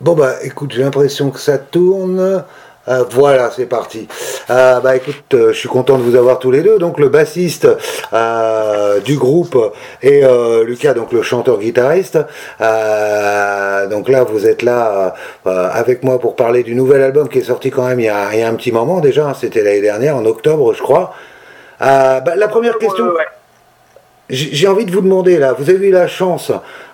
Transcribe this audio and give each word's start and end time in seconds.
Bon 0.00 0.14
bah 0.14 0.34
écoute, 0.42 0.72
j'ai 0.74 0.82
l'impression 0.82 1.30
que 1.30 1.40
ça 1.40 1.56
tourne. 1.56 2.44
Euh, 2.88 3.04
voilà, 3.10 3.50
c'est 3.50 3.64
parti. 3.64 4.06
Euh, 4.50 4.78
bah 4.80 4.94
écoute, 4.94 5.24
euh, 5.32 5.52
je 5.52 5.58
suis 5.58 5.70
content 5.70 5.96
de 5.96 6.02
vous 6.02 6.16
avoir 6.16 6.38
tous 6.38 6.50
les 6.50 6.60
deux. 6.60 6.78
Donc 6.78 6.98
le 6.98 7.08
bassiste 7.08 7.66
du 9.04 9.16
groupe 9.16 9.56
et 10.02 10.22
Lucas, 10.64 10.92
donc 10.92 11.12
le 11.12 11.22
chanteur-guitariste. 11.22 12.18
donc 13.90 14.08
là, 14.08 14.24
vous 14.24 14.46
êtes 14.46 14.62
là 14.62 15.14
avec 15.44 16.02
moi 16.04 16.18
pour 16.18 16.36
parler 16.36 16.62
du 16.62 16.74
nouvel 16.74 17.02
album 17.02 17.28
qui 17.28 17.38
est 17.38 17.44
sorti 17.44 17.70
quand 17.70 17.86
même 17.86 18.00
il 18.00 18.06
y 18.06 18.08
a, 18.08 18.28
un 18.28 18.54
petit 18.54 18.72
moment 18.72 19.00
déjà. 19.00 19.28
Hein. 19.28 19.34
C'était 19.34 19.62
l'année 19.62 19.80
dernière, 19.80 20.16
en 20.16 20.26
octobre, 20.26 20.74
je 20.74 20.82
crois. 20.82 21.14
Bah, 21.80 22.22
la 22.36 22.48
première 22.48 22.78
question. 22.78 23.06
J'ai 24.28 24.66
envie 24.66 24.84
de 24.84 24.90
vous 24.90 25.02
demander 25.02 25.38
là, 25.38 25.52
vous 25.52 25.70
avez 25.70 25.86
eu 25.86 25.92
la 25.92 26.08
chance 26.08 26.50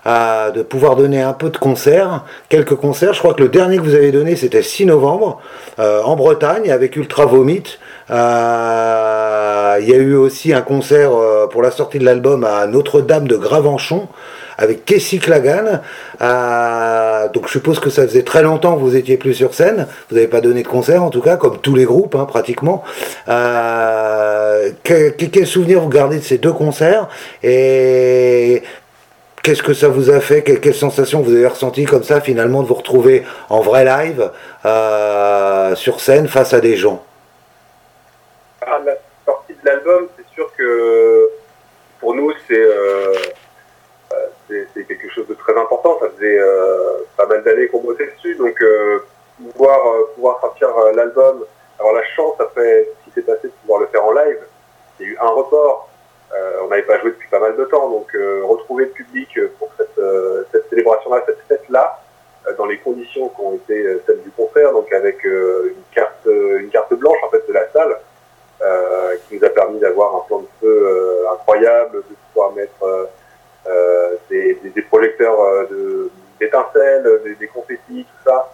euh, 0.07 0.51
de 0.51 0.63
pouvoir 0.63 0.97
donner 0.97 1.23
un 1.23 1.33
peu 1.33 1.49
de 1.49 1.57
concerts, 1.57 2.25
quelques 2.51 2.75
concerts. 2.75 3.15
Je 3.15 3.21
crois 3.21 3.33
que 3.33 3.43
le 3.43 3.49
dernier 3.49 3.79
que 3.79 3.83
vous 3.83 3.95
avez 3.95 4.13
donné 4.13 4.37
c'était 4.37 4.63
6 4.63 4.85
novembre 4.85 5.41
euh, 5.79 6.03
en 6.03 6.15
Bretagne 6.15 6.71
avec 6.71 6.95
Ultra 6.95 7.25
Vomit. 7.25 7.79
Euh, 8.11 9.79
il 9.81 9.89
y 9.89 9.95
a 9.95 9.97
eu 9.97 10.15
aussi 10.15 10.53
un 10.53 10.61
concert 10.61 11.13
pour 11.51 11.63
la 11.63 11.71
sortie 11.71 11.99
de 11.99 12.05
l'album 12.05 12.45
à 12.45 12.67
Notre-Dame 12.67 13.27
de 13.27 13.37
Gravenchon 13.37 14.09
avec 14.63 14.85
Casey 14.85 15.19
Clagan. 15.19 15.81
Euh, 16.21 17.29
donc 17.29 17.47
je 17.47 17.53
suppose 17.53 17.81
que 17.81 17.91
ça 17.91 18.07
faisait 18.07 18.23
très 18.23 18.43
longtemps 18.43 18.77
que 18.77 18.81
vous 18.81 18.97
étiez 18.97 19.17
plus 19.17 19.35
sur 19.35 19.55
scène. 19.55 19.89
Vous 20.09 20.15
n'avez 20.15 20.29
pas 20.29 20.41
donné 20.41 20.63
de 20.63 20.69
concert 20.69 21.03
en 21.03 21.11
tout 21.11 21.21
cas, 21.21 21.37
comme 21.37 21.59
tous 21.59 21.75
les 21.75 21.85
groupes 21.85 22.15
hein, 22.15 22.27
pratiquement. 22.27 22.85
Euh, 23.29 24.71
quel, 24.85 25.47
souvenir 25.47 25.81
vous 25.81 25.89
gardez 25.89 26.19
de 26.19 26.25
ces 26.25 26.39
deux 26.39 26.53
concerts? 26.53 27.09
Et 27.43 28.63
Qu'est-ce 29.43 29.65
que 29.65 29.75
ça 29.75 29.89
vous 29.89 30.09
a 30.09 30.21
fait? 30.21 30.43
Quelle, 30.43 30.61
quelle 30.61 30.75
sensation 30.75 31.21
vous 31.21 31.33
avez 31.33 31.49
ressenti 31.49 31.85
comme 31.85 32.05
ça 32.05 32.21
finalement 32.21 32.63
de 32.63 32.69
vous 32.69 32.75
retrouver 32.75 33.25
en 33.51 33.61
vrai 33.61 33.85
live 33.85 34.31
euh, 34.65 35.75
sur 35.75 35.99
scène 35.99 36.29
face 36.29 36.55
à 36.55 36.61
des 36.61 36.77
gens? 36.77 37.05
À 38.61 38.79
la 38.79 38.93
sortie 39.27 39.55
de 39.55 39.69
l'album, 39.69 40.07
c'est 40.17 40.33
sûr 40.33 40.49
que 40.57 41.29
pour 41.99 42.15
nous 42.15 42.33
c'est 42.47 42.63
c'est 44.75 44.85
quelque 44.85 45.11
chose 45.11 45.27
de 45.29 45.35
très 45.35 45.59
important. 45.59 45.99
Ça 46.01 46.07
euh, 46.27 47.05
pas 47.17 47.27
mal 47.27 47.43
d'années 47.43 47.69
qu'on 47.69 47.81
bossait 47.81 48.07
dessus, 48.07 48.35
donc 48.37 48.61
euh, 48.63 49.01
pouvoir, 49.37 49.87
euh, 49.87 50.11
pouvoir 50.15 50.41
sortir 50.41 50.69
l'album, 50.95 51.45
avoir 51.79 51.95
la 51.95 52.05
chance 52.05 52.35
après 52.39 52.85
ce 52.85 53.05
qui 53.05 53.15
s'est 53.15 53.27
passé 53.27 53.49
de 53.49 53.53
pouvoir 53.63 53.81
le 53.81 53.87
faire 53.87 54.05
en 54.05 54.13
live. 54.13 54.39
Il 55.01 55.07
y 55.07 55.09
a 55.09 55.13
eu 55.13 55.19
un 55.21 55.29
report, 55.29 55.89
on 56.63 56.69
n'avait 56.69 56.83
pas 56.83 56.99
joué 57.01 57.11
depuis 57.11 57.29
pas 57.29 57.41
mal 57.41 57.57
de 57.57 57.65
temps, 57.65 57.91
donc 57.91 58.11
retrouver 58.45 58.85
le 58.85 58.91
public 58.91 59.29
pour 59.59 59.69
cette, 59.77 60.01
cette 60.53 60.69
célébration-là, 60.71 61.23
cette 61.27 61.41
fête-là, 61.49 62.01
dans 62.57 62.67
les 62.67 62.79
conditions 62.79 63.29
qui 63.29 63.41
ont 63.41 63.55
été 63.55 64.01
celles 64.07 64.23
du 64.23 64.31
concert, 64.31 64.73
donc 64.73 64.91
avec 64.93 65.25
une 65.25 65.83
carte, 65.95 66.27
une 66.27 66.71
carte 66.71 66.95
blanche 66.95 67.19
en 67.25 67.31
fait 67.31 67.47
de 67.49 67.53
la 67.53 67.69
salle, 67.73 67.99
qui 69.27 69.37
nous 69.37 69.45
a 69.45 69.51
permis 69.51 69.81
d'avoir 69.81 70.15
un 70.17 70.21
plan 70.21 70.39
de 70.41 70.49
feu 70.61 71.27
incroyable, 71.33 71.99
de 71.99 72.15
pouvoir 72.33 72.53
mettre 72.53 73.09
euh, 73.67 74.17
des, 74.29 74.55
des, 74.55 74.83
projecteurs 74.83 75.41
euh, 75.41 76.11
d'étincelles, 76.41 77.21
des, 77.25 77.37
des 77.37 77.47
confettis, 77.47 78.05
tout 78.05 78.29
ça, 78.31 78.53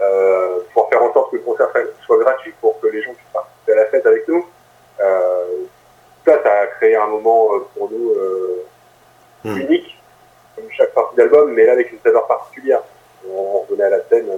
euh, 0.00 0.58
pour 0.74 0.88
faire 0.88 1.00
en 1.00 1.12
sorte 1.12 1.30
que 1.30 1.36
le 1.36 1.42
concert 1.42 1.68
soit 2.04 2.18
gratuit 2.18 2.52
pour 2.60 2.80
que 2.80 2.88
les 2.88 3.00
gens 3.02 3.12
puissent 3.12 3.32
participer 3.32 3.72
à 3.72 3.76
la 3.76 3.86
fête 3.86 4.04
avec 4.04 4.26
nous. 4.26 4.44
ça, 4.98 6.42
ça 6.42 6.52
a 6.52 6.66
créé 6.66 6.96
un 6.96 7.06
moment 7.06 7.50
pour 7.76 7.88
nous 7.88 8.14
hmm. 9.44 9.58
unique, 9.58 9.96
comme 10.56 10.68
chaque 10.72 10.92
partie 10.92 11.14
d'album, 11.16 11.52
mais 11.52 11.64
là 11.64 11.72
avec 11.72 11.92
une 11.92 12.00
saveur 12.00 12.26
particulière. 12.26 12.82
On 13.30 13.60
revenait 13.60 13.84
à 13.84 13.90
la 13.90 14.08
scène 14.08 14.28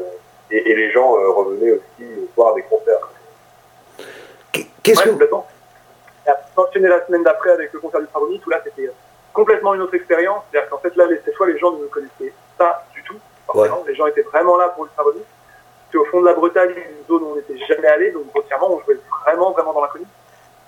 et, 0.50 0.74
les 0.74 0.90
gens 0.90 1.12
revenaient 1.12 1.72
aussi 1.72 2.28
voir 2.36 2.54
des 2.54 2.62
concerts. 2.62 3.08
Qu'est-ce 4.82 5.02
que... 5.02 5.10
Complètement. 5.10 5.46
Et 6.26 6.30
enchaîné 6.56 6.88
la 6.88 7.06
semaine 7.06 7.22
d'après 7.22 7.52
avec 7.52 7.72
le 7.72 7.80
concert 7.80 8.00
du 8.00 8.06
Travauni, 8.08 8.38
tout 8.40 8.50
là 8.50 8.60
c'était 8.62 8.90
complètement 9.32 9.74
une 9.74 9.82
autre 9.82 9.94
expérience. 9.94 10.42
C'est-à-dire 10.50 10.70
qu'en 10.70 10.78
fait, 10.78 10.94
là, 10.96 11.04
cette 11.24 11.34
fois, 11.36 11.46
les 11.46 11.58
gens 11.58 11.72
ne 11.72 11.78
me 11.78 11.86
connaissaient 11.88 12.32
pas 12.56 12.84
du 12.94 13.02
tout. 13.04 13.18
Les 13.86 13.94
gens 13.94 14.06
étaient 14.06 14.22
vraiment 14.22 14.56
là 14.56 14.68
pour 14.70 14.84
le 14.84 14.90
Savoni. 14.96 15.22
C'était 15.86 15.98
au 15.98 16.04
fond 16.04 16.20
de 16.20 16.26
la 16.26 16.34
Bretagne, 16.34 16.70
une 16.70 17.06
zone 17.08 17.22
où 17.24 17.32
on 17.32 17.36
n'était 17.36 17.58
jamais 17.66 17.88
allé, 17.88 18.12
donc 18.12 18.26
grossièrement, 18.32 18.74
on 18.74 18.80
jouait 18.84 19.00
vraiment, 19.24 19.50
vraiment 19.50 19.72
dans 19.72 19.80
l'inconnu. 19.80 20.06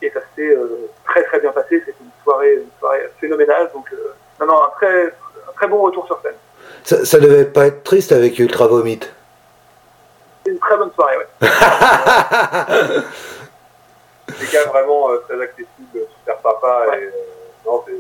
Et 0.01 0.11
ça 0.11 0.19
s'est 0.35 0.49
euh, 0.49 0.91
très, 1.05 1.23
très 1.23 1.39
bien 1.39 1.53
passé. 1.53 1.81
C'était 1.87 1.95
une 2.01 2.11
soirée, 2.25 2.55
une 2.55 2.71
soirée 2.81 3.09
phénoménale. 3.21 3.71
Donc, 3.73 3.87
euh, 3.93 4.15
non, 4.41 4.47
non, 4.47 4.65
un 4.65 4.71
très, 4.71 5.07
un 5.07 5.53
très 5.55 5.69
bon 5.69 5.81
retour 5.83 6.07
sur 6.07 6.21
scène. 6.23 6.35
Ça, 6.83 7.05
ça 7.05 7.21
devait 7.21 7.45
pas 7.45 7.67
être 7.67 7.85
triste 7.85 8.11
avec 8.11 8.37
Ultra 8.41 8.67
Vomit. 8.67 8.99
C'est 10.45 10.51
une 10.51 10.59
très 10.59 10.77
bonne 10.77 10.91
soirée, 10.93 11.19
ouais. 11.19 11.27
des 14.41 14.47
gars 14.53 14.65
vraiment 14.67 15.11
euh, 15.11 15.19
très 15.29 15.41
accessibles, 15.41 16.01
super 16.19 16.39
papa. 16.39 16.87
Et, 16.99 17.11
non, 17.65 17.85
c'est 17.87 17.95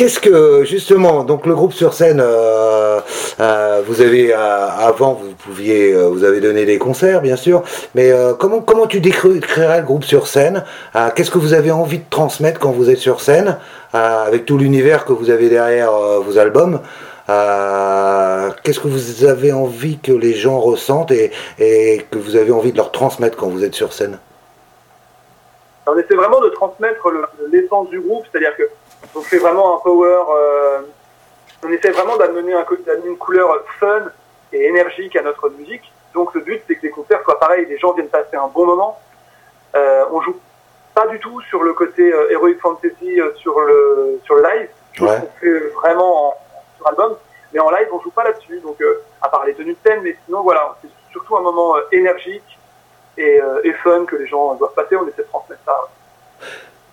Qu'est-ce 0.00 0.18
que 0.18 0.64
justement 0.64 1.24
donc 1.24 1.44
le 1.44 1.54
groupe 1.54 1.74
sur 1.74 1.92
scène 1.92 2.22
euh, 2.24 3.00
euh, 3.38 3.82
vous 3.86 4.00
avez 4.00 4.32
euh, 4.32 4.38
avant 4.38 5.12
vous 5.12 5.34
pouviez 5.34 5.92
vous 5.92 6.24
avez 6.24 6.40
donné 6.40 6.64
des 6.64 6.78
concerts 6.78 7.20
bien 7.20 7.36
sûr 7.36 7.62
mais 7.94 8.10
comment 8.38 8.62
comment 8.62 8.86
tu 8.86 9.00
décrirais 9.00 9.80
le 9.80 9.84
groupe 9.84 10.04
sur 10.04 10.26
scène? 10.26 10.64
Qu'est-ce 11.14 11.30
que 11.30 11.36
vous 11.36 11.52
avez 11.52 11.70
envie 11.70 11.98
de 11.98 12.08
transmettre 12.08 12.58
quand 12.58 12.70
vous 12.70 12.88
êtes 12.88 12.96
sur 12.96 13.20
scène 13.20 13.58
avec 13.92 14.46
tout 14.46 14.56
l'univers 14.56 15.04
que 15.04 15.12
vous 15.12 15.28
avez 15.28 15.50
derrière 15.50 15.92
vos 15.92 16.38
albums? 16.38 16.80
Qu'est-ce 17.26 18.80
que 18.80 18.88
vous 18.88 19.26
avez 19.26 19.52
envie 19.52 19.98
que 19.98 20.12
les 20.12 20.32
gens 20.32 20.60
ressentent 20.60 21.10
et, 21.10 21.30
et, 21.58 22.06
que 22.10 22.16
vous 22.16 22.36
avez 22.36 22.52
envie 22.52 22.72
de 22.72 22.78
leur 22.78 22.90
transmettre 22.90 23.36
quand 23.36 23.48
vous 23.48 23.64
êtes 23.64 23.74
sur 23.74 23.92
scène? 23.92 24.18
On 25.86 25.98
essaie 25.98 26.14
vraiment 26.14 26.40
de 26.40 26.48
transmettre 26.48 27.06
l'essence 27.52 27.90
du 27.90 28.00
groupe 28.00 28.24
c'est-à-dire 28.32 28.56
que 28.56 28.62
on 29.14 29.22
fait 29.22 29.38
vraiment 29.38 29.76
un 29.76 29.80
power. 29.80 30.24
Euh, 30.30 30.80
on 31.64 31.70
essaie 31.70 31.90
vraiment 31.90 32.16
d'amener 32.16 32.54
un, 32.54 32.64
une 33.04 33.16
couleur 33.16 33.64
fun 33.78 34.02
et 34.52 34.64
énergique 34.64 35.16
à 35.16 35.22
notre 35.22 35.48
musique. 35.50 35.92
Donc 36.14 36.34
le 36.34 36.40
but, 36.40 36.62
c'est 36.66 36.76
que 36.76 36.82
les 36.82 36.90
concerts 36.90 37.22
soient 37.22 37.38
pareils, 37.38 37.66
les 37.66 37.78
gens 37.78 37.92
viennent 37.92 38.08
passer 38.08 38.36
un 38.36 38.48
bon 38.48 38.66
moment. 38.66 38.98
Euh, 39.74 40.04
on 40.10 40.20
joue 40.20 40.38
pas 40.94 41.06
du 41.06 41.20
tout 41.20 41.40
sur 41.42 41.62
le 41.62 41.72
côté 41.72 42.12
euh, 42.12 42.30
Heroic 42.30 42.56
Fantasy 42.60 43.20
euh, 43.20 43.32
sur 43.36 43.60
le 43.60 44.20
sur 44.24 44.34
le 44.34 44.42
live. 44.42 44.68
Je 44.92 45.04
ouais. 45.04 45.20
qu'on 45.20 45.30
fait 45.40 45.58
vraiment 45.76 46.28
en, 46.28 46.34
sur 46.76 46.88
album, 46.88 47.16
mais 47.52 47.60
en 47.60 47.70
live 47.70 47.88
on 47.92 48.00
joue 48.00 48.10
pas 48.10 48.24
là-dessus. 48.24 48.60
Donc 48.60 48.82
à 49.22 49.28
part 49.28 49.44
les 49.44 49.54
tenues 49.54 49.74
de 49.74 49.88
scène, 49.88 50.00
mais 50.02 50.16
sinon 50.24 50.42
voilà, 50.42 50.76
c'est 50.82 50.90
surtout 51.12 51.36
un 51.36 51.42
moment 51.42 51.76
énergique 51.92 52.58
et, 53.16 53.40
et, 53.64 53.72
fun 53.74 54.04
que 54.06 54.16
les 54.16 54.26
gens 54.26 54.54
doivent 54.54 54.74
passer. 54.74 54.96
On 54.96 55.06
essaie 55.06 55.22
de 55.22 55.28
transmettre 55.28 55.62
ça. 55.64 55.88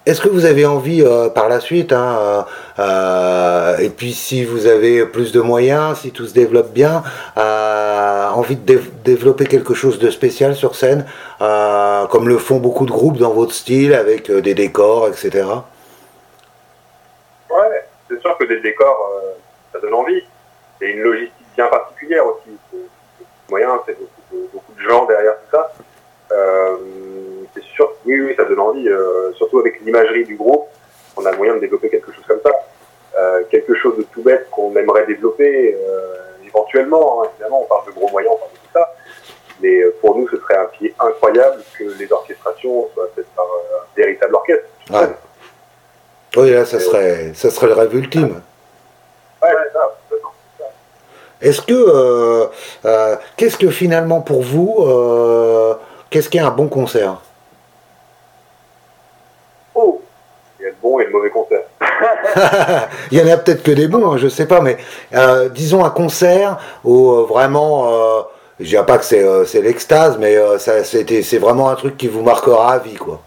Est-ce 0.08 0.22
que 0.22 0.30
vous 0.30 0.46
avez 0.46 0.66
envie 0.66 1.04
euh, 1.04 1.28
par 1.28 1.50
la 1.50 1.60
suite, 1.60 1.92
hein, 1.92 2.18
euh, 2.18 2.42
euh, 2.80 3.78
et 3.80 3.90
puis 3.90 4.14
si 4.14 4.46
vous 4.46 4.66
avez 4.66 5.06
plus 5.06 5.34
de 5.34 5.42
moyens, 5.42 6.00
si 6.00 6.14
tout 6.14 6.26
se 6.26 6.34
développe 6.34 6.72
bien, 6.72 7.04
envie 7.36 8.56
de 8.56 8.80
développer 9.04 9.46
quelque 9.48 9.74
chose 9.74 10.00
de 10.00 10.10
spécial 10.10 10.56
sur 10.56 10.76
scène, 10.76 11.06
comme 11.40 12.30
le 12.30 12.38
font 12.38 12.60
beaucoup 12.60 12.86
de 12.86 12.92
groupes 12.92 13.18
dans 13.18 13.32
votre 13.32 13.52
style, 13.54 13.94
avec 13.94 14.32
des 14.32 14.54
décors, 14.54 15.10
etc. 15.10 15.46
Ouais, 17.50 17.86
c'est 18.10 18.22
sûr 18.22 18.38
que 18.38 18.46
des 18.46 18.62
décors, 18.62 19.12
ça 19.74 19.80
donne 19.82 19.94
envie. 19.94 20.24
C'est 20.80 20.90
une 20.90 21.02
logistique 21.02 21.34
bien 21.58 21.68
particulière 21.68 22.26
aussi. 22.26 22.56
C'est 23.50 24.00
beaucoup, 24.00 24.50
beaucoup, 24.54 24.74
de 24.74 24.88
gens 24.88 25.06
derrière 25.06 25.34
tout 25.34 25.58
ça 25.58 25.70
c'est 27.58 27.76
sûr, 27.76 27.92
oui, 28.06 28.20
oui, 28.20 28.34
ça 28.36 28.44
donne 28.46 28.60
envie, 28.60 28.88
euh, 28.88 29.34
surtout 29.34 29.60
avec 29.60 29.82
l'imagerie 29.82 30.26
du 30.26 30.36
groupe, 30.36 30.68
on 31.16 31.26
a 31.26 31.32
moyen 31.34 31.56
de 31.56 31.60
développer 31.60 31.90
quelque 31.90 32.12
chose 32.12 32.24
comme 32.28 32.42
ça. 32.44 32.52
Euh, 33.18 33.42
quelque 33.50 33.74
chose 33.76 33.98
de 33.98 34.04
tout 34.04 34.22
bête 34.22 34.48
qu'on 34.52 34.76
aimerait 34.76 35.08
développer 35.08 35.76
euh, 35.76 36.16
éventuellement, 36.46 37.24
hein, 37.24 37.30
évidemment, 37.34 37.64
on 37.64 37.66
parle 37.66 37.88
de 37.88 37.92
gros 37.92 38.10
moyens, 38.10 38.36
on 38.36 38.38
parle 38.38 38.52
de 38.52 38.58
tout 38.58 38.74
ça, 38.74 38.94
mais 39.60 39.82
pour 40.02 40.16
nous, 40.16 40.30
ce 40.30 40.38
serait 40.38 40.58
un 40.58 40.66
pied 40.66 40.94
incroyable 41.00 41.64
que 41.78 41.86
les 41.98 42.12
orchestrations 42.12 42.90
soient 42.94 43.10
faites 43.16 43.28
par 43.36 43.46
un 43.46 43.86
véritable 43.96 44.36
orchestre. 44.36 44.68
Oui, 46.36 46.52
là, 46.52 46.66
ça 46.66 46.80
serait, 46.80 47.32
ça 47.34 47.50
serait 47.50 47.68
le 47.68 47.74
rêve 47.74 47.96
ultime. 47.96 48.42
Ouais, 49.42 49.50
ça, 49.74 49.92
Est-ce 51.42 51.62
que, 51.62 52.50
qu'est-ce 53.36 53.58
que 53.58 53.72
finalement 53.72 54.22
pour 54.22 54.44
vous, 54.44 54.86
qu'est-ce 56.12 56.30
qu'est 56.30 56.40
un 56.40 56.52
bon 56.52 56.68
concert 56.68 57.22
et 61.02 61.06
le 61.06 61.07
mauvais 61.18 61.30
concert. 61.30 61.64
Il 63.12 63.20
y 63.20 63.22
en 63.22 63.34
a 63.34 63.38
peut-être 63.38 63.64
que 63.64 63.72
des 63.72 63.88
bons, 63.88 64.12
je 64.12 64.16
hein, 64.16 64.18
je 64.18 64.28
sais 64.28 64.48
pas, 64.48 64.62
mais 64.62 64.78
euh, 65.14 65.50
disons 65.50 65.84
un 65.84 65.90
concert 65.90 66.58
où 66.84 67.12
euh, 67.12 67.24
vraiment, 67.24 67.90
euh, 67.92 68.22
je 68.60 68.66
dirais 68.66 68.86
pas 68.86 68.98
que 68.98 69.06
c'est, 69.06 69.24
euh, 69.24 69.46
l'extase, 69.62 70.18
mais 70.18 70.36
ça, 70.60 70.84
c'est 70.84 71.38
vraiment 71.40 71.70
un 71.70 71.76
truc 71.76 71.98
qui 71.98 72.08
vous 72.08 72.22
marquera 72.22 72.74
à 72.74 72.80
vie, 72.80 72.96
quoi. 72.96 73.20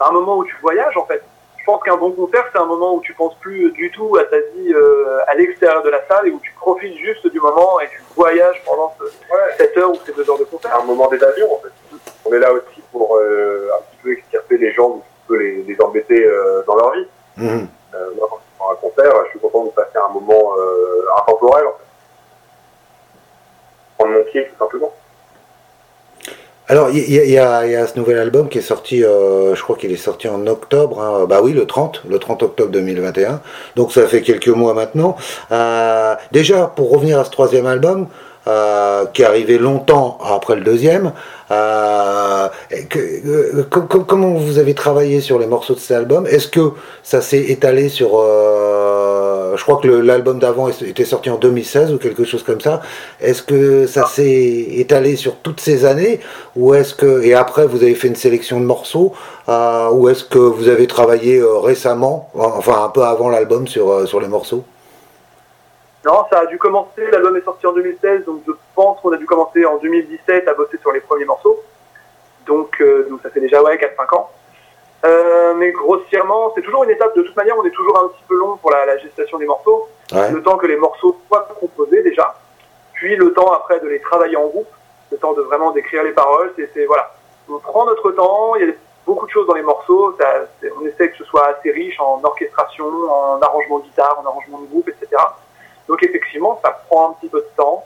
un 0.00 0.10
moment 0.12 0.38
où 0.38 0.44
tu 0.44 0.54
voyages, 0.62 0.96
en 0.96 1.06
fait. 1.06 1.22
Je 1.68 1.72
pense 1.74 1.82
qu'un 1.82 1.98
bon 1.98 2.12
concert, 2.12 2.46
c'est 2.50 2.58
un 2.58 2.64
moment 2.64 2.94
où 2.94 3.02
tu 3.02 3.12
penses 3.12 3.34
plus 3.40 3.70
du 3.72 3.90
tout 3.90 4.16
à 4.16 4.24
ta 4.24 4.38
vie 4.38 4.72
euh, 4.72 5.18
à 5.26 5.34
l'extérieur 5.34 5.82
de 5.82 5.90
la 5.90 6.00
salle 6.08 6.26
et 6.26 6.30
où 6.30 6.40
tu 6.42 6.50
profites 6.58 6.96
juste 6.96 7.30
du 7.30 7.38
moment 7.40 7.78
et 7.80 7.88
tu 7.88 8.00
voyages 8.16 8.62
pendant 8.64 8.94
cette 9.58 9.76
heure 9.76 9.90
ou 9.90 9.98
ces 10.06 10.14
deux 10.14 10.30
heures 10.30 10.38
de 10.38 10.44
concert. 10.44 10.74
Un 10.80 10.84
moment 10.84 11.08
d'évasion, 11.08 11.46
en 11.52 11.58
fait. 11.58 11.98
On 12.24 12.32
est 12.32 12.38
là 12.38 12.54
aussi 12.54 12.80
pour 12.90 13.18
euh, 13.18 13.68
un 13.78 13.82
petit 13.82 13.98
peu 14.02 14.12
extirper 14.12 14.56
les 14.56 14.72
gens, 14.72 15.02
peu 15.28 15.36
les, 15.38 15.62
les 15.62 15.76
embêter 15.82 16.24
euh, 16.24 16.62
dans 16.66 16.74
leur 16.76 16.92
vie. 16.94 17.06
Mhm. 17.36 17.68
Euh, 17.94 17.98
moi, 18.16 18.26
quand 18.30 18.38
je 18.38 18.58
prends 18.58 18.72
un 18.72 18.76
concert, 18.76 19.12
je 19.26 19.30
suis 19.30 19.38
content 19.38 19.64
de 19.66 19.70
passer 19.70 19.96
un 19.96 20.12
moment 20.12 20.52
euh, 20.58 21.02
intemporel, 21.20 21.66
en 21.66 21.70
fait. 21.70 21.84
Prendre 23.98 24.12
mon 24.14 24.24
pied, 24.24 24.46
tout 24.48 24.58
simplement. 24.64 24.92
Alors, 26.70 26.90
il 26.90 26.98
y, 27.10 27.38
a- 27.38 27.66
y 27.66 27.70
y 27.72 27.88
ce 27.88 27.98
nouvel 27.98 28.18
album 28.18 28.50
qui 28.50 28.58
est 28.58 28.62
sorti, 28.62 29.02
euh, 29.02 29.54
je 29.54 29.62
crois 29.62 29.74
qu'il 29.76 29.90
est 29.90 29.96
sorti 29.96 30.28
en 30.28 30.46
octobre, 30.46 31.00
hein. 31.00 31.24
bah 31.26 31.40
oui, 31.42 31.52
le 31.54 31.66
30, 31.66 32.02
le 32.06 32.18
30 32.18 32.42
octobre 32.42 32.70
2021, 32.70 33.40
donc 33.74 33.90
ça 33.90 34.06
fait 34.06 34.20
quelques 34.20 34.48
mois 34.48 34.74
maintenant. 34.74 35.16
Euh, 35.50 36.14
déjà, 36.30 36.66
pour 36.66 36.90
revenir 36.90 37.18
à 37.18 37.24
ce 37.24 37.30
troisième 37.30 37.64
album, 37.64 38.08
euh, 38.48 39.04
qui 39.12 39.22
est 39.22 39.26
arrivé 39.26 39.58
longtemps 39.58 40.18
après 40.24 40.56
le 40.56 40.62
deuxième, 40.62 41.12
euh, 41.50 42.48
que- 42.88 42.98
euh, 42.98 43.66
co- 43.70 43.82
co- 43.82 44.04
comment 44.04 44.30
vous 44.34 44.58
avez 44.58 44.74
travaillé 44.74 45.20
sur 45.20 45.38
les 45.38 45.46
morceaux 45.46 45.74
de 45.74 45.78
cet 45.80 45.96
album? 45.96 46.26
Est-ce 46.26 46.48
que 46.48 46.72
ça 47.02 47.20
s'est 47.20 47.44
étalé 47.50 47.88
sur... 47.88 48.08
je 49.56 49.62
crois 49.62 49.80
que 49.82 49.88
l'album 49.88 50.38
d'avant 50.38 50.68
était 50.68 51.04
sorti 51.04 51.30
en 51.30 51.36
2016 51.36 51.92
ou 51.92 51.98
quelque 51.98 52.24
chose 52.24 52.42
comme 52.42 52.60
ça. 52.60 52.80
Est-ce 53.20 53.42
que 53.42 53.86
ça 53.86 54.06
s'est 54.06 54.66
étalé 54.76 55.16
sur 55.16 55.36
toutes 55.36 55.60
ces 55.60 55.84
années? 55.84 56.20
Ou 56.56 56.74
est-ce 56.74 56.94
que 56.94 57.22
et 57.22 57.34
après 57.34 57.66
vous 57.66 57.82
avez 57.82 57.94
fait 57.94 58.08
une 58.08 58.16
sélection 58.16 58.60
de 58.60 58.64
morceaux 58.66 59.12
ou 59.48 60.08
est-ce 60.08 60.24
que 60.24 60.38
vous 60.38 60.68
avez 60.68 60.86
travaillé 60.86 61.42
récemment, 61.62 62.30
enfin 62.34 62.84
un 62.84 62.88
peu 62.88 63.02
avant 63.02 63.28
l'album 63.28 63.66
sur 63.66 64.06
sur 64.08 64.20
les 64.20 64.28
morceaux? 64.28 64.64
Non, 66.04 66.24
ça 66.30 66.40
a 66.40 66.46
dû 66.46 66.58
commencer, 66.58 67.04
l'album 67.10 67.36
est 67.36 67.44
sorti 67.44 67.66
en 67.66 67.72
2016, 67.72 68.24
donc 68.24 68.42
je 68.46 68.52
pense 68.74 69.00
qu'on 69.00 69.12
a 69.12 69.16
dû 69.16 69.26
commencer 69.26 69.64
en 69.66 69.76
2017 69.78 70.46
à 70.48 70.54
bosser 70.54 70.78
sur 70.78 70.92
les 70.92 71.00
premiers 71.00 71.24
morceaux. 71.24 71.60
Donc, 72.46 72.80
euh, 72.80 73.06
donc 73.10 73.20
ça 73.22 73.30
fait 73.30 73.40
déjà 73.40 73.62
ouais, 73.62 73.76
4-5 73.76 74.14
ans. 74.16 74.30
Euh, 75.04 75.54
mais 75.54 75.70
grossièrement, 75.72 76.52
c'est 76.54 76.62
toujours 76.62 76.84
une 76.84 76.90
étape, 76.90 77.14
de 77.16 77.22
toute 77.22 77.36
manière, 77.36 77.56
on 77.58 77.64
est 77.64 77.70
toujours 77.70 77.98
un 77.98 78.08
petit 78.08 78.22
peu 78.28 78.36
long 78.36 78.56
pour 78.56 78.70
la, 78.70 78.84
la 78.86 78.96
gestation 78.98 79.38
des 79.38 79.46
morceaux. 79.46 79.88
Ouais. 80.12 80.30
Le 80.30 80.42
temps 80.42 80.56
que 80.56 80.66
les 80.66 80.76
morceaux 80.76 81.16
soient 81.26 81.46
composés 81.60 82.02
déjà, 82.02 82.34
puis 82.94 83.14
le 83.16 83.32
temps 83.32 83.52
après 83.52 83.78
de 83.80 83.88
les 83.88 84.00
travailler 84.00 84.36
en 84.36 84.46
groupe, 84.46 84.68
le 85.12 85.18
temps 85.18 85.32
de 85.34 85.42
vraiment 85.42 85.70
d'écrire 85.72 86.02
les 86.02 86.12
paroles, 86.12 86.52
c'est 86.74 86.84
voilà. 86.86 87.12
On 87.50 87.58
prend 87.58 87.86
notre 87.86 88.10
temps, 88.12 88.54
il 88.56 88.66
y 88.66 88.70
a 88.70 88.74
beaucoup 89.06 89.26
de 89.26 89.30
choses 89.30 89.46
dans 89.46 89.54
les 89.54 89.62
morceaux, 89.62 90.16
ça- 90.20 90.46
on 90.80 90.84
essaie 90.86 91.10
que 91.10 91.16
ce 91.16 91.24
soit 91.24 91.46
assez 91.46 91.70
riche 91.70 91.98
en 92.00 92.20
orchestration, 92.22 92.86
en 92.86 93.40
arrangement 93.40 93.78
de 93.78 93.84
guitare, 93.84 94.18
en 94.22 94.26
arrangement 94.26 94.58
de 94.58 94.66
groupe, 94.66 94.88
etc. 94.88 95.22
Donc 95.88 96.02
effectivement, 96.02 96.60
ça 96.62 96.70
prend 96.88 97.10
un 97.10 97.12
petit 97.14 97.28
peu 97.28 97.40
de 97.40 97.48
temps. 97.56 97.84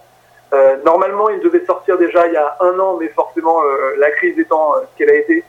Euh, 0.53 0.77
normalement, 0.85 1.31
il 1.31 1.41
devait 1.41 1.65
sortir 1.65 1.97
déjà 1.97 2.27
il 2.27 2.35
y 2.35 2.37
a 2.37 2.57
un 2.61 2.79
an, 2.79 2.97
mais 2.99 3.09
forcément, 3.09 3.63
euh, 3.63 3.95
la 3.97 4.11
crise 4.11 4.39
étant 4.39 4.77
euh, 4.77 4.81
ce 4.81 4.99
qu'elle 4.99 5.11
a 5.11 5.15
été, 5.15 5.45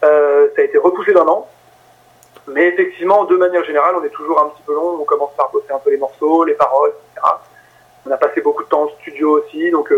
ça 0.00 0.08
a 0.08 0.62
été 0.62 0.78
repoussé 0.78 1.12
d'un 1.12 1.26
an. 1.28 1.46
Mais 2.48 2.66
effectivement, 2.68 3.24
de 3.24 3.36
manière 3.36 3.62
générale, 3.64 3.94
on 4.00 4.04
est 4.04 4.10
toujours 4.10 4.40
un 4.40 4.48
petit 4.48 4.62
peu 4.62 4.74
long. 4.74 4.98
On 5.00 5.04
commence 5.04 5.34
par 5.36 5.50
bosser 5.50 5.70
un 5.70 5.78
peu 5.78 5.90
les 5.90 5.98
morceaux, 5.98 6.44
les 6.44 6.54
paroles, 6.54 6.90
etc. 6.90 7.26
On 8.06 8.10
a 8.10 8.16
passé 8.16 8.40
beaucoup 8.40 8.64
de 8.64 8.68
temps 8.68 8.84
en 8.84 8.88
studio 9.00 9.38
aussi, 9.38 9.70
donc 9.70 9.92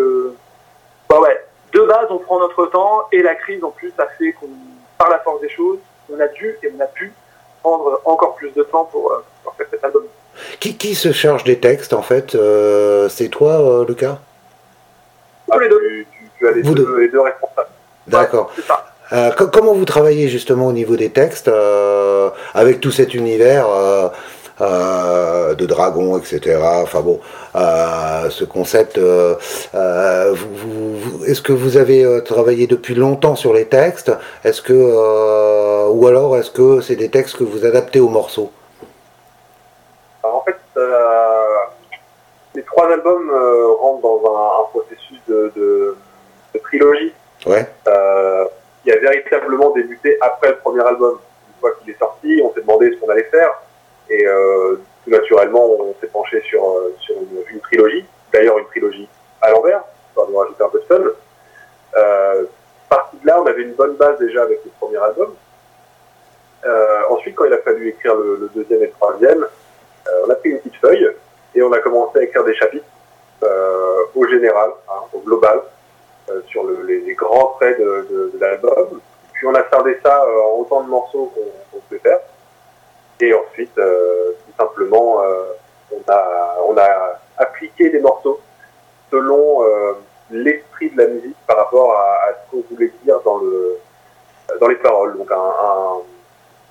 bah 1.09 1.21
ouais. 1.21 1.45
De 1.73 1.83
base, 1.83 2.07
on 2.11 2.19
prend 2.19 2.41
notre 2.41 2.67
temps 2.67 3.07
et 3.13 3.23
la 3.23 3.37
crise 3.37 3.63
en 3.63 3.71
plus 3.71 3.93
a 3.99 4.07
fait 4.19 4.33
qu'on, 4.33 4.49
par 4.99 5.09
la 5.09 5.21
force 5.21 5.41
des 5.41 5.49
choses, 5.49 5.79
on 6.13 6.19
a 6.19 6.27
dû 6.27 6.59
et 6.65 6.73
on 6.77 6.81
a 6.81 6.87
pu 6.87 7.13
prendre 7.63 8.01
encore 8.05 8.35
plus 8.35 8.51
de 8.51 8.65
temps 8.65 8.87
pour 8.87 9.23
faire 9.57 9.67
cet 9.71 9.85
album. 9.85 10.07
Qui, 10.61 10.77
qui 10.77 10.95
se 10.95 11.13
charge 11.13 11.45
des 11.45 11.59
textes 11.59 11.93
en 11.93 12.03
fait 12.03 12.35
Euh, 12.35 13.09
C'est 13.09 13.29
toi, 13.29 13.53
euh, 13.61 13.85
Lucas? 13.87 14.19
Tous 15.51 15.59
les 15.59 15.69
deux. 15.69 15.81
Tu, 15.81 16.07
tu- 16.13 16.31
tu 16.39 16.49
as 16.49 16.53
les 16.53 16.63
Vous 16.63 16.75
deux, 16.75 16.85
deux. 16.85 16.99
les 17.01 17.09
deux 17.09 17.21
responsables. 17.21 17.69
D'accord. 18.07 18.53
Ouais. 18.57 18.65
Euh, 19.13 19.31
co- 19.33 19.49
comment 19.49 19.75
vous 19.75 19.85
travaillez 19.85 20.29
justement 20.29 20.67
au 20.69 20.73
niveau 20.73 20.97
des 20.97 21.11
textes 21.11 21.51
avec 22.55 22.81
tout 22.81 22.93
cet 22.93 23.13
univers 23.15 23.67
de 24.61 25.67
dragons, 25.67 26.17
etc. 26.19 26.61
Enfin 26.83 27.01
bon, 27.01 27.19
ce 27.55 28.45
concept. 28.45 28.99
vous- 28.99 30.35
vous- 30.35 30.97
vous- 30.97 31.25
Est-ce 31.25 31.43
que 31.43 31.53
vous 31.53 31.77
avez 31.77 32.23
travaillé 32.25 32.67
depuis 32.69 32.95
longtemps 32.95 33.35
sur 33.37 33.53
les 33.53 33.65
textes? 33.67 34.13
Est-ce 34.45 34.63
que 34.63 35.89
ou 35.91 36.07
alors 36.07 36.37
est-ce 36.37 36.51
que 36.53 36.81
c'est 36.81 36.97
des 36.97 37.09
textes 37.09 37.37
que 37.37 37.45
vous 37.45 37.65
adaptez 37.67 37.99
aux 37.99 38.09
morceaux 38.09 38.53
Alors, 40.23 40.37
en 40.37 40.43
fait, 40.45 40.57
euh, 40.77 41.43
les 42.55 42.60
trois 42.71 42.91
albums 42.93 43.31
euh, 43.31 43.69
rentrent 43.79 44.03
dans 44.03 44.23
un, 44.37 44.61
un 44.61 44.65
processus 44.71 45.19
de, 45.29 45.53
de- 45.57 45.97
de 46.55 46.59
trilogie 46.61 47.13
Ouais. 47.47 47.67
euh, 47.89 48.45
qui 48.83 48.91
a 48.93 48.97
véritablement 48.99 49.71
débuté 49.71 50.17
après 50.21 50.49
le 50.51 50.57
premier 50.57 50.85
album. 50.85 51.19
Une 51.49 51.61
fois 51.61 51.73
qu'il 51.73 51.91
est 51.91 51.99
sorti, 51.99 52.41
on 52.45 52.53
s'est 52.53 52.61
demandé 52.61 52.91
ce 52.93 52.97
qu'on 53.01 53.11
allait 53.11 53.25
faire 53.25 53.51
et 54.09 54.27
euh, 54.27 54.77
tout 55.05 55.11
naturellement, 55.11 55.65
on 55.71 55.95
s'est 56.01 56.09
penché 56.09 56.41
sur, 56.43 56.63
euh, 56.65 56.95
sur 57.01 57.15
une, 57.17 57.43
une 57.55 57.61
trilogie. 57.61 58.05
D'ailleurs, 58.33 58.59
une 58.59 58.67
trilogie 58.67 59.09
à 59.41 59.51
l'envers, 59.51 59.83
histoire 60.09 60.27
de 60.27 60.35
rajouter 60.35 60.65
un 60.65 60.69
peu 60.69 60.81
de 60.81 60.85
fun. 60.85 61.01
Euh, 61.97 62.45
parti 62.89 63.17
de 63.23 63.27
là, 63.27 63.41
on 63.41 63.47
avait 63.47 63.63
une 63.63 63.73
bonne 63.75 63.95
base 63.95 64.19
déjà 64.19 64.43
avec 64.43 64.61
le 64.65 64.71
premier 64.81 64.99
album. 64.99 65.35
Euh, 66.67 66.99
ensuite, 67.11 67.35
quand 67.37 67.45
il 67.47 67.53
a 67.55 67.59
fallu 67.59 67.89
écrire 67.89 68.15
le, 68.17 68.37
le 68.37 68.49
deuxième 68.55 68.83
et 68.83 68.87
le 68.87 68.93
troisième, 68.93 69.43
euh, 69.45 70.11
on 70.27 70.31
a 70.31 70.35
pris 70.35 70.51
une 70.51 70.59
petite 70.59 70.77
feuille 70.77 71.09
et 71.61 71.63
on 71.63 71.73
a 71.73 71.79
commencé 71.81 72.19
à 72.19 72.23
écrire 72.23 72.43
des 72.45 72.55
chapitres 72.55 72.87
euh, 73.43 74.05
au 74.15 74.27
général, 74.27 74.71
hein, 74.89 75.03
au 75.13 75.19
global, 75.19 75.61
euh, 76.31 76.41
sur 76.49 76.65
le- 76.65 76.83
les, 76.85 77.15
grands 77.15 77.55
traits 77.61 77.79
de, 77.79 78.33
l'album. 78.41 79.01
Puis 79.35 79.47
on 79.47 79.55
a 79.55 79.69
scindé 79.69 79.99
ça 80.03 80.25
euh, 80.25 80.41
en 80.41 80.61
autant 80.61 80.83
de 80.83 80.89
morceaux 80.89 81.31
qu'on 81.35 81.79
pouvait 81.81 82.01
faire. 82.01 82.21
Et 83.21 83.35
ensuite, 83.35 83.77
euh, 83.79 84.33
tout 84.47 84.53
simplement, 84.59 85.23
euh, 85.23 85.53
on, 85.93 86.11
a, 86.11 86.57
on 86.67 86.77
a 86.79 87.21
appliqué 87.37 87.91
des 87.91 88.01
morceaux 88.01 88.41
selon 89.11 89.63
euh, 89.65 89.93
l'esprit 90.31 90.91
de 90.91 91.03
la 91.03 91.09
musique 91.09 91.37
par 91.47 91.59
rapport 91.59 91.93
à, 91.93 92.29
ce 92.33 92.51
qu'on 92.51 92.65
voulait 92.71 92.93
dire 93.05 93.21
dans, 93.23 93.37
le, 93.39 93.79
dans 94.59 94.69
les 94.69 94.77
paroles. 94.77 95.19
Donc 95.19 95.31
un, 95.31 95.37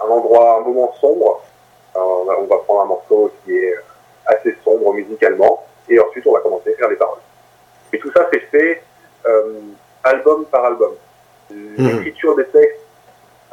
un, 0.04 0.10
endroit, 0.10 0.58
un 0.58 0.62
moment 0.62 0.92
sombre. 1.00 1.44
On 1.94 2.46
va 2.50 2.58
prendre 2.60 2.82
un 2.82 2.86
morceau 2.86 3.32
qui 3.44 3.56
est 3.56 3.76
assez 4.30 4.56
sombre 4.64 4.94
musicalement 4.94 5.66
et 5.90 6.00
ensuite 6.00 6.26
on 6.28 6.34
va 6.34 6.40
commencer 6.40 6.74
à 6.74 6.78
faire 6.78 6.90
les 6.90 6.96
paroles. 6.96 7.20
Et 7.92 8.00
tout 8.00 8.12
ça 8.12 8.28
c'est 8.32 8.40
fait 8.52 8.84
euh, 9.26 9.60
album 10.04 10.46
par 10.46 10.66
album. 10.66 10.94
L'écriture 11.50 12.36
des 12.36 12.46
textes, 12.46 12.86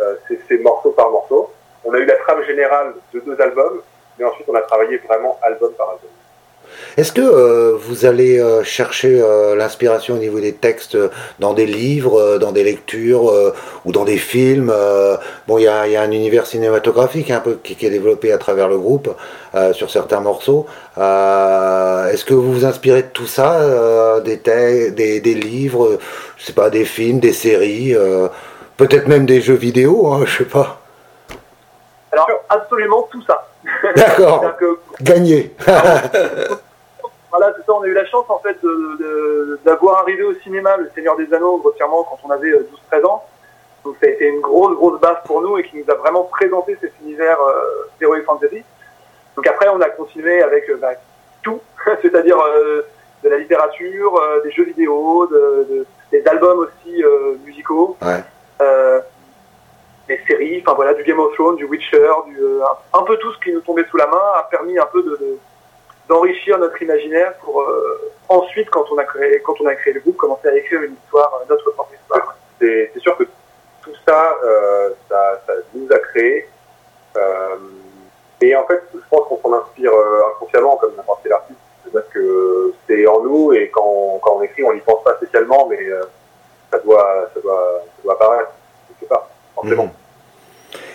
euh, 0.01 0.17
c'est 0.29 0.37
fait 0.43 0.59
morceau 0.59 0.91
par 0.91 1.11
morceau. 1.11 1.51
On 1.85 1.95
a 1.95 1.99
eu 1.99 2.05
la 2.05 2.17
trame 2.17 2.45
générale 2.45 2.95
de 3.15 3.21
deux 3.21 3.41
albums, 3.41 3.81
mais 4.19 4.25
ensuite 4.25 4.47
on 4.49 4.55
a 4.55 4.61
travaillé 4.63 4.99
vraiment 4.99 5.39
album 5.43 5.73
par 5.73 5.91
album. 5.91 6.11
Est-ce 6.97 7.13
que 7.13 7.21
euh, 7.21 7.77
vous 7.79 8.07
allez 8.07 8.39
euh, 8.39 8.65
chercher 8.65 9.21
euh, 9.21 9.55
l'inspiration 9.55 10.15
au 10.15 10.19
niveau 10.19 10.41
des 10.41 10.55
textes 10.55 10.97
dans 11.39 11.53
des 11.53 11.67
livres, 11.67 12.39
dans 12.39 12.53
des 12.53 12.65
lectures 12.65 13.33
ou 13.85 13.93
dans 13.93 14.05
des 14.05 14.17
films 14.17 14.73
Bon, 15.47 15.59
il 15.59 15.65
y 15.65 15.67
a, 15.69 15.83
un 16.01 16.11
univers 16.11 16.47
cinématographique 16.47 17.31
un 17.31 17.41
peu 17.41 17.59
qui, 17.63 17.85
est 17.85 17.91
développé 17.91 18.33
à 18.33 18.39
travers 18.39 18.69
le 18.69 18.79
groupe 18.79 19.15
sur 19.73 19.91
certains 19.91 20.21
morceaux. 20.21 20.67
Est-ce 20.97 22.25
que 22.25 22.35
vous 22.35 22.53
vous 22.53 22.65
inspirez 22.65 23.03
de 23.03 23.09
tout 23.09 23.27
ça, 23.27 24.21
des, 24.25 24.37
des, 24.37 25.21
des 25.21 25.35
livres, 25.35 25.99
je 26.39 26.53
pas, 26.53 26.71
des 26.71 26.85
films, 26.85 27.21
des 27.21 27.33
séries, 27.33 27.95
peut-être 28.77 29.09
même 29.09 29.27
des 29.27 29.41
jeux 29.41 29.55
vidéo, 29.55 30.09
hein, 30.09 30.23
je 30.25 30.39
sais 30.39 30.45
pas. 30.45 30.81
Alors, 32.13 32.29
absolument 32.49 33.09
tout 33.11 33.23
ça. 33.23 33.47
D'accord, 33.97 34.57
que 34.59 34.79
gagné. 35.01 35.55
Voilà, 37.31 37.53
c'est 37.57 37.67
ça, 37.67 37.75
on 37.75 37.83
a 37.83 37.87
eu 37.87 37.93
la 37.93 38.07
chance 38.07 38.25
en 38.31 38.39
fait 38.39 38.57
d'avoir 39.65 39.99
arrivé 40.03 40.23
au 40.23 40.33
cinéma 40.37 40.77
Le 40.79 40.91
Seigneur 40.95 41.17
des 41.17 41.33
Anneaux 41.35 41.59
grossièrement 41.59 42.05
quand 42.05 42.19
on 42.25 42.31
avait 42.31 42.51
euh, 42.51 42.67
12-13 42.93 43.05
ans. 43.05 43.25
Donc 43.85 43.97
ça 44.01 44.07
a 44.07 44.11
été 44.11 44.29
une 44.29 44.41
grosse 44.41 44.75
grosse 44.77 44.99
base 45.01 45.19
pour 45.27 45.43
nous 45.43 45.59
et 45.59 45.65
qui 45.65 45.77
nous 45.77 45.85
a 45.93 45.97
vraiment 45.97 46.23
présenté 46.25 46.79
cet 46.81 46.93
univers 47.03 47.39
euh, 47.41 47.89
d'Heroic 48.01 48.23
Fantasy. 48.25 48.63
Donc 49.37 49.47
après 49.47 49.69
on 49.69 49.81
a 49.83 49.89
continué 49.91 50.41
avec 50.43 50.71
euh, 50.71 50.79
bah, 50.81 50.93
tout, 51.43 51.61
c'est-à-dire 52.03 52.39
euh, 52.41 52.83
de 53.23 53.29
la 53.29 53.37
littérature, 53.37 54.17
euh, 54.19 54.41
des 54.43 54.51
jeux 54.53 54.65
vidéo, 54.65 55.27
de, 55.27 55.67
de- 55.71 55.87
des 56.13 56.27
albums 56.29 56.61
aussi 56.61 57.03
euh, 57.05 57.35
musicaux, 57.45 57.97
Ouais. 58.01 58.23
Euh, 60.11 60.15
des 60.15 60.21
séries, 60.27 60.63
enfin 60.65 60.75
voilà, 60.75 60.95
du 60.95 61.03
Game 61.05 61.19
of 61.21 61.35
Thrones, 61.35 61.57
du 61.57 61.65
Witcher, 61.65 62.11
du, 62.27 62.39
euh, 62.41 62.61
un, 62.93 62.99
un 63.01 63.03
peu 63.03 63.17
tout 63.19 63.33
ce 63.33 63.41
qui 63.41 63.53
nous 63.53 63.61
tombait 63.61 63.85
sous 63.91 63.97
la 63.97 64.07
main 64.07 64.23
a 64.35 64.43
permis 64.51 64.79
un 64.79 64.87
peu 64.87 65.03
de, 65.03 65.11
de- 65.17 65.39
d'enrichir 66.09 66.59
notre 66.59 66.81
imaginaire 66.81 67.35
pour 67.45 67.61
euh, 67.63 68.13
ensuite, 68.29 68.71
quand 68.71 68.85
on 68.93 68.99
a 68.99 69.05
créé, 69.05 69.41
quand 69.43 69.61
on 69.61 69.67
a 69.67 69.75
créé 69.75 69.93
le 69.93 70.01
groupe, 70.01 70.17
commencer 70.17 70.49
à 70.49 70.57
écrire 70.57 70.83
une 70.83 70.95
histoire, 70.95 71.33
euh, 71.41 71.45
notre 71.49 71.71
propre 71.73 71.93
histoire. 72.01 72.37
C'est 72.61 72.91
sûr 72.99 73.17
que 73.17 73.25
tout 73.83 73.93
ça, 74.07 74.37
euh, 74.45 74.91
ça, 75.09 75.43
ça 75.47 75.53
nous 75.75 75.93
a 75.93 75.99
créé 75.99 76.49
et 78.43 78.55
en 78.55 78.67
fait, 78.67 78.83
je 78.95 79.01
pense 79.11 79.27
qu'on 79.29 79.41
s'en 79.41 79.55
inspire 79.55 79.91
inconsciemment 80.35 80.77
comme 80.77 80.95
n'importe 80.95 81.21
quel 81.23 81.33
artiste, 81.33 81.59
parce 81.93 82.05
que 82.09 82.75
c'est 82.87 83.07
en 83.07 83.21
nous 83.23 83.55
et 83.55 83.71
quand, 83.71 84.21
quand 84.23 84.37
on 84.37 84.43
écrit, 84.43 84.63
on 84.65 84.75
n'y 84.75 84.81
pense 84.81 85.03
pas 85.03 85.17
spécialement, 85.17 85.67
mais 85.67 85.79
ça 86.71 86.79
doit, 86.81 87.31
ça 87.33 87.41
doit, 87.41 87.83
ça 87.97 88.03
doit 88.05 88.13
apparaître 88.13 88.51
quelque 88.89 89.09
part, 89.09 89.27
Mhm. 89.65 89.91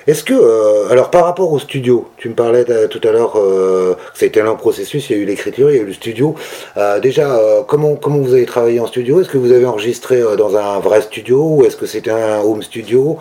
Est-ce 0.08 0.24
que, 0.24 0.34
euh, 0.34 0.90
alors 0.90 1.12
par 1.12 1.26
rapport 1.26 1.52
au 1.54 1.60
studio, 1.60 2.10
tu 2.18 2.28
me 2.30 2.34
parlais 2.34 2.66
tout 2.88 3.02
à 3.08 3.12
l'heure 3.12 3.38
euh, 3.38 3.96
ça 4.16 4.26
a 4.26 4.28
été 4.28 4.42
un 4.42 4.46
long 4.46 4.56
processus, 4.56 5.10
il 5.10 5.16
y 5.16 5.20
a 5.20 5.22
eu 5.22 5.26
l'écriture, 5.26 5.70
il 5.70 5.78
y 5.78 5.80
a 5.80 5.84
eu 5.84 5.86
le 5.86 5.94
studio. 5.94 6.36
Euh, 6.78 7.00
déjà, 7.00 7.40
comment, 7.68 7.96
comment 7.96 8.18
vous 8.18 8.34
avez 8.34 8.46
travaillé 8.46 8.80
en 8.80 8.88
studio? 8.88 9.22
Est-ce 9.22 9.30
que 9.30 9.38
vous 9.38 9.52
avez 9.52 9.66
enregistré 9.66 10.22
dans 10.38 10.58
un 10.58 10.80
vrai 10.80 11.02
studio 11.02 11.44
ou 11.44 11.66
est-ce 11.66 11.78
que 11.78 11.86
c'était 11.86 12.12
un 12.12 12.40
home 12.42 12.64
studio? 12.64 13.20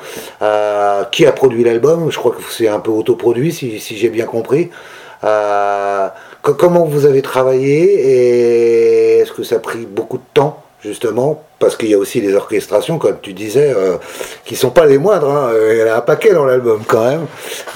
Qui 1.13 1.27
a 1.27 1.33
produit 1.33 1.65
l'album? 1.65 2.11
Je 2.11 2.19
crois 2.19 2.33
que 2.33 2.43
c'est 2.51 2.69
un 2.69 2.81
peu 2.81 2.91
autoproduit, 2.91 3.53
si, 3.53 3.79
si 3.79 3.97
j'ai 3.97 4.09
bien 4.09 4.25
compris. 4.25 4.71
comment 6.43 6.85
vous 6.87 7.05
avez 7.05 7.21
travaillé 7.21 7.83
et 7.85 9.19
est-ce 9.19 9.33
que 9.33 9.43
ça 9.43 9.57
a 9.57 9.59
pris 9.59 9.85
beaucoup 9.85 10.17
de 10.17 10.25
temps? 10.33 10.63
Justement, 10.83 11.43
parce 11.59 11.77
qu'il 11.77 11.89
y 11.89 11.95
a 11.95 11.99
aussi 11.99 12.21
des 12.21 12.35
orchestrations, 12.35 12.99
comme 12.99 13.21
tu 13.21 13.33
disais, 13.33 13.73
euh, 13.75 13.97
qui 14.45 14.57
sont 14.57 14.71
pas 14.71 14.87
les 14.87 14.99
moindres. 14.99 15.31
Hein. 15.31 15.53
Il 15.55 15.77
y 15.79 15.83
a 15.83 15.97
un 15.97 16.01
paquet 16.01 16.33
dans 16.33 16.45
l'album 16.45 16.83
quand 16.87 17.05
même. 17.05 17.27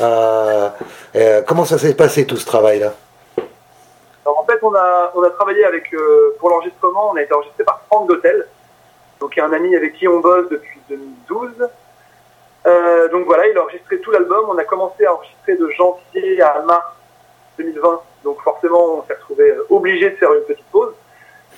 Euh, 0.01 0.69
euh, 1.17 1.43
comment 1.47 1.65
ça 1.65 1.79
s'est 1.79 1.95
passé 1.95 2.27
tout 2.27 2.37
ce 2.37 2.47
travail-là? 2.47 2.95
Alors 4.25 4.41
en 4.41 4.45
fait, 4.45 4.59
on 4.63 4.75
a, 4.75 5.13
on 5.15 5.23
a 5.23 5.31
travaillé 5.31 5.65
avec, 5.65 5.93
euh, 5.93 6.35
pour 6.39 6.49
l'enregistrement, 6.49 7.11
on 7.13 7.17
a 7.17 7.23
été 7.23 7.35
enregistré 7.35 7.63
par 7.63 7.83
Franck 7.87 8.09
d'Hôtel, 8.09 8.47
donc 9.21 9.37
un 9.37 9.53
ami 9.53 9.77
avec 9.77 9.95
qui 9.95 10.09
on 10.09 10.21
bosse 10.21 10.49
depuis 10.49 10.81
2012. 10.89 11.51
donc 13.13 13.27
voilà, 13.27 13.47
il 13.47 13.57
a 13.59 13.63
enregistré 13.63 13.99
tout 14.01 14.11
l'album. 14.11 14.47
On 14.49 14.57
a 14.57 14.65
commencé 14.65 15.05
à 15.05 15.13
enregistrer 15.15 15.57
de 15.57 15.69
janvier 15.77 16.41
à 16.41 16.63
mars 16.67 16.87
2020. 17.59 18.01
Donc 18.25 18.41
forcément, 18.43 18.99
on 18.99 19.03
s'est 19.07 19.15
retrouvé 19.15 19.55
obligé 19.69 20.11
de 20.11 20.17
faire 20.17 20.33
une 20.33 20.45
petite 20.45 20.65
pause. 20.73 20.95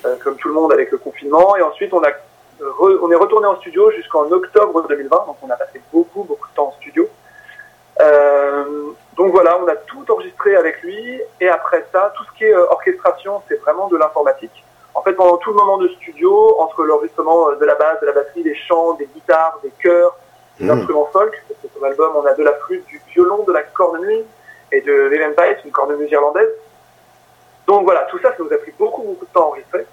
Euh, 0.07 0.17
comme 0.23 0.37
tout 0.37 0.49
le 0.49 0.55
monde 0.55 0.73
avec 0.73 0.91
le 0.91 0.99
confinement. 0.99 1.57
Et 1.57 1.63
ensuite, 1.63 1.93
on, 1.93 2.03
a, 2.03 2.11
on 2.79 3.11
est 3.11 3.17
retourné 3.17 3.47
en 3.47 3.57
studio 3.57 3.91
jusqu'en 3.91 4.31
octobre 4.31 4.87
2020. 4.87 5.17
Donc, 5.27 5.37
on 5.43 5.51
a 5.51 5.57
passé 5.57 5.81
beaucoup, 5.93 6.23
beaucoup 6.25 6.49
de 6.49 6.55
temps 6.55 6.69
en 6.69 6.73
studio. 6.73 7.09
Euh, 8.01 8.65
donc 9.17 9.33
voilà, 9.33 9.59
on 9.59 9.67
a 9.69 9.77
tout 9.77 10.05
enregistré 10.11 10.55
avec 10.55 10.83
lui. 10.83 11.21
Et 11.41 11.49
après 11.49 11.87
ça, 11.93 12.13
tout 12.17 12.25
ce 12.25 12.39
qui 12.39 12.45
est 12.45 12.55
euh, 12.55 12.67
orchestration, 12.71 13.43
c'est 13.49 13.57
vraiment 13.57 13.89
de 13.89 13.97
l'informatique. 13.97 14.65
En 14.95 15.03
fait, 15.03 15.15
pendant 15.15 15.39
tout 15.39 15.51
le 15.51 15.57
moment 15.57 15.79
de 15.79 15.89
studio, 15.89 16.61
entre 16.61 16.85
l'enregistrement 16.85 17.53
de 17.53 17.65
la 17.65 17.75
basse, 17.75 18.01
de 18.01 18.07
la 18.07 18.13
batterie, 18.13 18.43
des 18.43 18.55
chants, 18.55 18.95
des 18.95 19.07
guitares, 19.07 19.59
des 19.63 19.73
chœurs, 19.83 20.17
des 20.59 20.67
mmh. 20.67 20.71
instruments 20.71 21.09
folk, 21.13 21.43
parce 21.49 21.61
que 21.61 21.69
sur 21.69 21.83
l'album, 21.83 22.13
on 22.17 22.25
a 22.25 22.35
de 22.35 22.43
la 22.43 22.53
flûte, 22.53 22.87
du 22.87 23.01
violon, 23.13 23.45
de 23.45 23.53
la 23.53 23.63
cornemuse 23.63 24.25
et 24.73 24.81
de 24.81 24.93
l'Eventide, 24.93 25.59
une 25.65 25.71
cornemuse 25.71 26.11
irlandaise. 26.11 26.51
Donc 27.67 27.85
voilà, 27.85 28.03
tout 28.11 28.19
ça, 28.21 28.31
ça 28.31 28.43
nous 28.43 28.53
a 28.53 28.59
pris 28.59 28.73
beaucoup, 28.79 29.03
beaucoup 29.03 29.27
de 29.27 29.31
temps 29.33 29.43
à 29.43 29.47
enregistrer. 29.47 29.87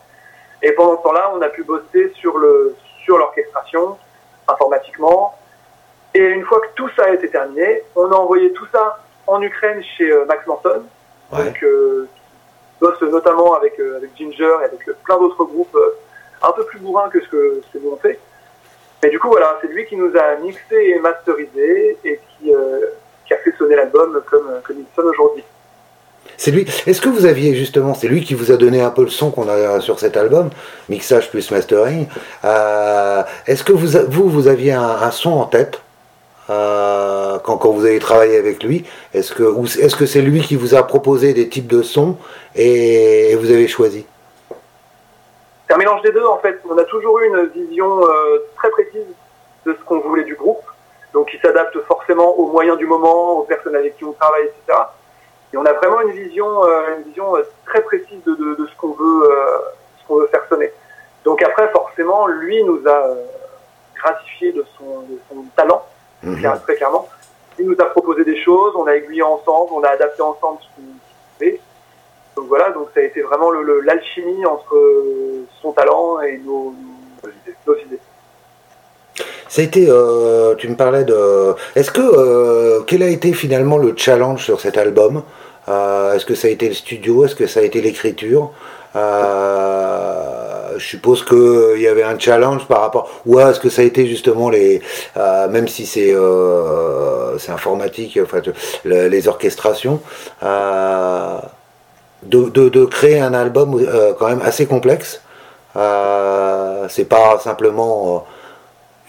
Et 0.64 0.72
pendant 0.72 0.98
ce 0.98 1.04
temps-là, 1.04 1.32
on 1.36 1.42
a 1.42 1.50
pu 1.50 1.64
bosser 1.64 2.12
sur 2.16 2.38
le 2.38 2.76
sur 3.04 3.18
l'orchestration, 3.18 3.98
informatiquement. 4.48 5.38
Et 6.14 6.22
une 6.22 6.46
fois 6.46 6.62
que 6.62 6.68
tout 6.76 6.90
ça 6.96 7.06
a 7.06 7.10
été 7.10 7.30
terminé, 7.30 7.84
on 7.96 8.10
a 8.12 8.16
envoyé 8.16 8.54
tout 8.54 8.66
ça 8.72 9.00
en 9.28 9.42
Ukraine 9.42 9.84
chez 9.98 10.10
euh, 10.10 10.26
Max 10.26 10.46
Manson, 10.48 10.84
donc 11.32 11.64
euh, 11.64 12.08
bosse 12.80 13.02
notamment 13.02 13.56
avec, 13.56 13.78
euh, 13.80 13.98
avec 13.98 14.12
Ginger 14.16 14.54
et 14.62 14.66
avec 14.66 14.86
plein 15.04 15.18
d'autres 15.18 15.44
groupes 15.44 15.78
un 16.42 16.52
peu 16.52 16.66
plus 16.66 16.80
bourrins 16.80 17.10
que 17.10 17.22
ce 17.22 17.28
que, 17.28 17.62
ce 17.66 17.78
que 17.78 17.84
nous 17.84 17.92
on 17.92 17.98
fait. 17.98 18.20
Mais 19.02 19.10
du 19.10 19.20
coup, 19.20 19.30
voilà, 19.30 19.58
c'est 19.62 19.68
lui 19.68 19.86
qui 19.86 19.98
nous 19.98 20.16
a 20.16 20.36
mixé 20.36 20.76
et 20.76 21.00
masterisé 21.00 21.98
et 22.06 22.20
qui, 22.38 22.54
qui 23.26 23.34
a 23.34 23.38
fait 23.38 23.52
sonner 23.58 23.76
l'album 23.76 24.22
comme, 24.30 24.62
comme 24.64 24.80
il 24.80 24.86
sonne 24.96 25.08
aujourd'hui. 25.08 25.44
C'est 26.38 26.52
lui. 26.52 26.66
Est-ce 26.88 27.02
que 27.02 27.10
vous 27.10 27.26
aviez 27.26 27.56
justement, 27.56 27.94
c'est 27.94 28.08
lui 28.08 28.24
qui 28.24 28.34
vous 28.34 28.52
a 28.52 28.58
donné 28.58 28.82
un 28.82 28.90
peu 28.90 29.04
le 29.04 29.10
son 29.10 29.32
qu'on 29.32 29.48
a 29.50 29.80
sur 29.80 30.00
cet 30.00 30.18
album, 30.18 30.50
mixage 30.90 31.30
plus 31.30 31.52
mastering. 31.52 32.08
Euh, 32.44 33.24
est-ce 33.48 33.64
que 33.64 33.74
vous, 33.74 34.30
vous, 34.30 34.48
aviez 34.48 34.74
un, 34.74 35.12
son 35.12 35.32
en 35.32 35.46
tête 35.46 35.82
euh, 36.50 37.38
quand, 37.40 37.58
quand, 37.58 37.72
vous 37.72 37.86
avez 37.86 38.00
travaillé 38.00 38.38
avec 38.38 38.64
lui? 38.64 38.86
Est-ce 39.14 39.34
que 39.34 40.06
c'est 40.06 40.22
lui 40.22 40.42
qui 40.42 40.56
vous 40.56 40.76
a 40.76 40.84
proposé 40.84 41.34
des 41.34 41.50
types 41.50 41.68
de 41.68 41.82
sons 41.82 42.18
et, 42.56 43.36
vous 43.36 43.52
avez 43.52 43.68
choisi? 43.68 44.06
C'est 45.68 45.76
un 45.76 45.78
mélange 45.78 46.02
des 46.02 46.12
deux 46.12 46.26
en 46.26 46.38
fait. 46.40 46.60
On 46.70 46.78
a 46.78 46.84
toujours 46.84 47.20
eu 47.20 47.28
une 47.28 47.46
vision 47.66 48.04
euh, 48.04 48.40
très 48.58 48.70
précise 48.70 49.08
de 49.66 49.74
ce 49.74 49.86
qu'on 49.86 50.00
voulait 50.00 50.26
du 50.26 50.36
groupe, 50.36 50.64
donc 51.14 51.30
il 51.34 51.40
s'adapte 51.40 51.78
forcément 51.88 52.38
aux 52.38 52.48
moyens 52.48 52.78
du 52.78 52.86
moment, 52.86 53.38
aux 53.38 53.44
personnes 53.44 53.76
avec 53.76 53.98
qui 53.98 54.04
on 54.04 54.12
travaille, 54.12 54.44
etc. 54.44 54.78
Et 55.54 55.58
on 55.58 55.66
a 55.66 55.74
vraiment 55.74 56.02
une 56.02 56.12
vision, 56.12 56.66
euh, 56.66 56.98
une 56.98 57.04
vision 57.04 57.36
euh, 57.36 57.44
très 57.66 57.82
précise 57.84 58.24
de, 58.26 58.34
de, 58.34 58.66
ce 58.66 58.76
qu'on 58.78 58.94
veut, 58.94 59.32
euh, 59.32 59.60
ce 60.02 60.08
qu'on 60.08 60.16
veut 60.16 60.28
faire 60.28 60.46
sonner. 60.50 60.72
Donc 61.24 61.44
après, 61.44 61.70
forcément, 61.70 62.26
lui 62.26 62.64
nous 62.64 62.82
a 62.88 63.16
gratifié 63.96 64.52
de 64.52 64.66
son, 64.78 65.02
de 65.02 65.20
son 65.30 65.44
talent, 65.56 65.86
mhm. 66.24 66.42
très 66.64 66.76
clairement. 66.76 67.08
Il 67.60 67.68
nous 67.68 67.80
a 67.80 67.86
proposé 67.86 68.26
des 68.26 68.42
choses, 68.42 68.74
on 68.76 68.88
a 68.88 68.96
aiguillé 68.96 69.22
ensemble, 69.22 69.72
on 69.74 69.84
a 69.84 69.90
adapté 69.90 70.24
ensemble 70.24 70.60
ce 70.62 70.76
qu'il 70.76 70.86
fait. 71.38 71.62
Donc 72.36 72.48
voilà, 72.48 72.72
donc 72.72 72.88
ça 72.96 73.00
a 73.00 73.04
été 73.04 73.22
vraiment 73.22 73.52
l'alchimie 73.52 74.44
entre 74.46 74.76
son 75.62 75.72
talent 75.72 76.20
et 76.22 76.40
nos, 76.40 76.74
nos 77.68 77.76
idées. 77.78 78.00
Ça 79.54 79.62
a 79.62 79.66
été, 79.66 79.88
tu 80.58 80.68
me 80.68 80.76
parlais 80.76 81.04
de. 81.04 81.54
Est-ce 81.76 81.92
que 81.92 82.82
quel 82.88 83.04
a 83.04 83.08
été 83.08 83.34
finalement 83.34 83.78
le 83.78 83.94
challenge 83.96 84.44
sur 84.44 84.60
cet 84.60 84.80
album? 84.80 85.22
Euh, 85.70 86.16
est-ce 86.16 86.26
que 86.26 86.34
ça 86.34 86.48
a 86.48 86.52
été 86.52 86.68
le 86.68 86.74
studio? 86.74 87.24
Est-ce 87.24 87.36
que 87.36 87.46
ça 87.46 87.60
a 87.60 87.64
été 87.64 87.80
l'écriture? 87.80 88.50
Euh, 88.96 90.72
je 90.78 90.84
suppose 90.84 91.24
qu'il 91.24 91.82
y 91.82 91.88
avait 91.88 92.02
un 92.02 92.18
challenge 92.18 92.66
par 92.66 92.82
rapport. 92.82 93.12
Ou 93.28 93.40
est-ce 93.40 93.60
que 93.60 93.70
ça 93.70 93.84
a 93.84 93.86
été 93.86 94.08
justement 94.08 94.50
les. 94.50 94.82
Euh, 95.18 95.48
même 95.50 95.68
si 95.68 95.86
c'est 95.86 96.16
c'est 97.38 97.52
informatique, 97.52 98.18
enfin, 98.24 98.42
les 98.86 99.28
orchestrations, 99.28 100.02
de, 100.42 102.50
de, 102.50 102.70
de, 102.70 102.86
créer 102.86 103.20
un 103.20 103.36
album 103.36 103.86
quand 104.18 104.30
même 104.30 104.42
assez 104.42 104.66
complexe. 104.66 105.22
c'est 105.76 107.08
pas 107.08 107.40
simplement 107.40 108.26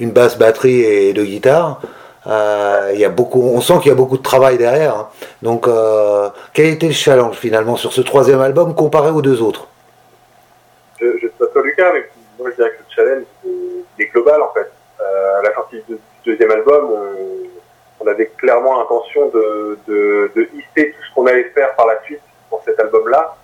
une 0.00 0.10
basse 0.10 0.38
batterie 0.38 0.80
et 0.80 1.12
deux 1.12 1.24
guitares. 1.24 1.80
Euh, 2.26 2.90
il 2.94 3.00
y 3.00 3.04
a 3.04 3.10
beaucoup, 3.10 3.42
on 3.42 3.60
sent 3.60 3.74
qu'il 3.82 3.88
y 3.88 3.92
a 3.92 3.96
beaucoup 3.96 4.16
de 4.16 4.22
travail 4.22 4.56
derrière. 4.56 4.96
Hein. 4.96 5.08
Donc, 5.42 5.68
euh, 5.68 6.28
quel 6.52 6.66
était 6.66 6.86
le 6.86 6.92
challenge 6.92 7.36
finalement 7.36 7.76
sur 7.76 7.92
ce 7.92 8.00
troisième 8.00 8.40
album 8.40 8.74
comparé 8.74 9.10
aux 9.10 9.22
deux 9.22 9.42
autres? 9.42 9.68
Je 11.00 11.06
ne 11.06 11.18
sais 11.18 11.28
pas 11.38 11.46
toi 11.48 11.62
Lucas, 11.62 11.92
mais 11.92 12.08
moi 12.38 12.50
je 12.50 12.56
dirais 12.56 12.70
que 12.70 12.78
le 12.78 12.94
challenge 12.94 13.24
est 13.98 14.06
global 14.06 14.40
en 14.40 14.52
fait. 14.54 14.70
Euh, 15.00 15.40
à 15.40 15.42
la 15.42 15.54
sortie 15.54 15.82
du 15.86 15.98
deuxième 16.24 16.50
album, 16.50 16.90
on, 18.00 18.06
avait 18.06 18.30
clairement 18.36 18.78
l'intention 18.78 19.30
de, 19.30 19.78
de, 19.88 20.30
de, 20.36 20.42
hisser 20.52 20.90
tout 20.90 21.04
ce 21.08 21.14
qu'on 21.14 21.26
allait 21.26 21.44
faire 21.54 21.74
par 21.74 21.86
la 21.86 22.02
suite 22.02 22.20
pour 22.50 22.62
cet 22.62 22.78
album-là 22.78 23.34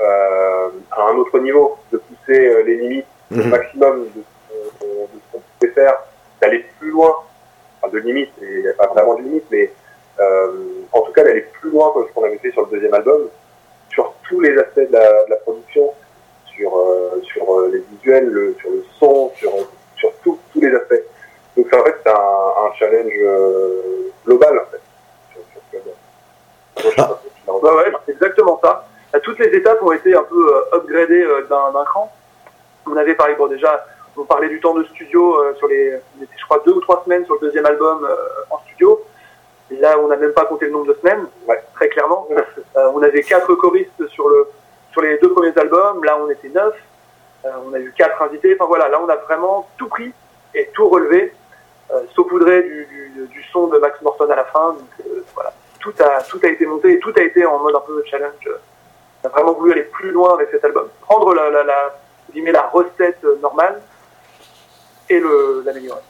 euh, 0.00 0.68
à 0.90 1.02
un 1.02 1.16
autre 1.18 1.38
niveau, 1.38 1.78
de 1.92 1.98
pousser 1.98 2.64
les 2.64 2.76
limites 2.78 3.06
au 3.30 3.36
mhm. 3.36 3.48
maximum 3.48 4.06
de, 4.14 4.20
de 4.20 5.20
faire, 5.68 5.94
d'aller 6.40 6.64
plus 6.78 6.90
loin 6.90 7.14
de 7.90 7.98
limite, 7.98 8.30
il 8.40 8.60
n'y 8.60 8.68
a 8.68 8.74
pas 8.74 8.86
vraiment 8.88 9.14
de 9.14 9.22
limite, 9.22 9.44
mais 9.50 9.72
euh, 10.20 10.52
en 10.92 11.00
tout 11.02 11.12
cas 11.12 11.24
d'aller 11.24 11.46
plus 11.60 11.70
loin 11.70 11.92
que 11.94 12.06
ce 12.06 12.12
qu'on 12.12 12.24
avait 12.24 12.38
fait 12.38 12.52
sur 12.52 12.62
le 12.62 12.70
deuxième 12.70 12.94
album, 12.94 13.28
sur 13.90 14.14
tous 14.28 14.40
les 14.40 14.56
aspects 14.58 14.90
de 14.90 15.28
la, 15.28 15.36
production, 15.36 15.92
sur, 16.54 16.76
euh, 16.76 17.20
sur 17.24 17.58
euh, 17.58 17.70
les 17.72 17.82
visuels, 17.96 18.26
le, 18.26 18.54
sur 18.60 18.70
le 18.70 18.84
son, 18.98 19.32
sur, 19.36 19.52
sur 19.96 20.12
tous 20.22 20.38
les 20.56 20.74
aspects. 20.74 21.02
Donc 21.56 21.72
en 21.74 21.84
fait 21.84 21.96
c'est 22.02 22.10
un, 22.10 22.72
challenge 22.78 23.12
global 24.24 24.58
en 24.58 24.70
fait. 24.70 24.80
Ah. 26.98 27.18
ouais, 27.46 27.92
c'est 28.06 28.12
exactement 28.12 28.58
ça. 28.62 28.88
Toutes 29.22 29.38
les 29.38 29.54
étapes 29.56 29.82
ont 29.82 29.92
été 29.92 30.14
un 30.14 30.22
peu 30.22 30.64
upgradées 30.72 31.26
d'un 31.48 31.84
cran. 31.84 32.10
On 32.86 32.96
avait 32.96 33.14
par 33.14 33.28
exemple 33.28 33.54
déjà 33.54 33.84
on 34.22 34.24
parlait 34.24 34.48
du 34.48 34.60
temps 34.60 34.74
de 34.74 34.84
studio 34.84 35.34
euh, 35.40 35.54
sur 35.56 35.66
les, 35.66 35.98
je 36.20 36.44
crois, 36.44 36.62
deux 36.64 36.72
ou 36.72 36.80
trois 36.80 37.02
semaines 37.04 37.24
sur 37.24 37.34
le 37.34 37.40
deuxième 37.40 37.66
album 37.66 38.04
euh, 38.04 38.16
en 38.50 38.58
studio. 38.60 39.02
Et 39.70 39.76
là, 39.76 39.96
on 40.00 40.06
n'a 40.06 40.16
même 40.16 40.32
pas 40.32 40.44
compté 40.44 40.66
le 40.66 40.70
nombre 40.70 40.86
de 40.86 40.98
semaines, 41.00 41.26
très 41.74 41.88
clairement. 41.88 42.28
Euh, 42.74 42.90
on 42.94 43.02
avait 43.02 43.22
quatre 43.22 43.54
choristes 43.56 44.06
sur 44.08 44.30
le, 44.30 44.48
sur 44.92 45.02
les 45.02 45.18
deux 45.18 45.30
premiers 45.30 45.52
albums. 45.58 46.02
Là, 46.04 46.18
on 46.18 46.30
était 46.30 46.48
neuf. 46.48 46.74
on 47.44 47.74
a 47.74 47.78
eu 47.78 47.92
quatre 47.94 48.22
invités. 48.22 48.56
Enfin 48.58 48.64
voilà, 48.66 48.88
là, 48.88 48.98
on 48.98 49.10
a 49.10 49.16
vraiment 49.16 49.68
tout 49.76 49.88
pris 49.88 50.10
et 50.54 50.70
tout 50.72 50.88
relevé, 50.88 51.34
saupoudré 52.14 52.62
du, 52.62 52.86
du, 52.86 53.26
du, 53.26 53.42
son 53.52 53.66
de 53.66 53.76
Max 53.76 54.00
Morton 54.00 54.30
à 54.30 54.36
la 54.36 54.46
fin. 54.46 54.68
Donc 54.70 55.06
voilà, 55.34 55.52
tout 55.80 55.92
a, 56.00 56.22
tout 56.22 56.40
a 56.42 56.46
été 56.46 56.64
monté 56.64 56.94
et 56.94 56.98
tout 56.98 57.12
a 57.14 57.20
été 57.20 57.44
en 57.44 57.58
mode 57.58 57.76
un 57.76 57.80
peu 57.80 58.02
challenge. 58.10 58.48
On 59.22 59.26
a 59.26 59.30
vraiment 59.30 59.52
voulu 59.52 59.72
aller 59.72 59.82
plus 59.82 60.10
loin 60.10 60.32
avec 60.32 60.48
cet 60.50 60.64
album, 60.64 60.88
prendre 61.02 61.34
la, 61.34 61.50
la, 61.50 61.62
la, 61.62 61.92
la 62.34 62.62
recette 62.68 63.22
normale 63.42 63.82
et 65.12 65.22
l'améliorer. 65.64 66.00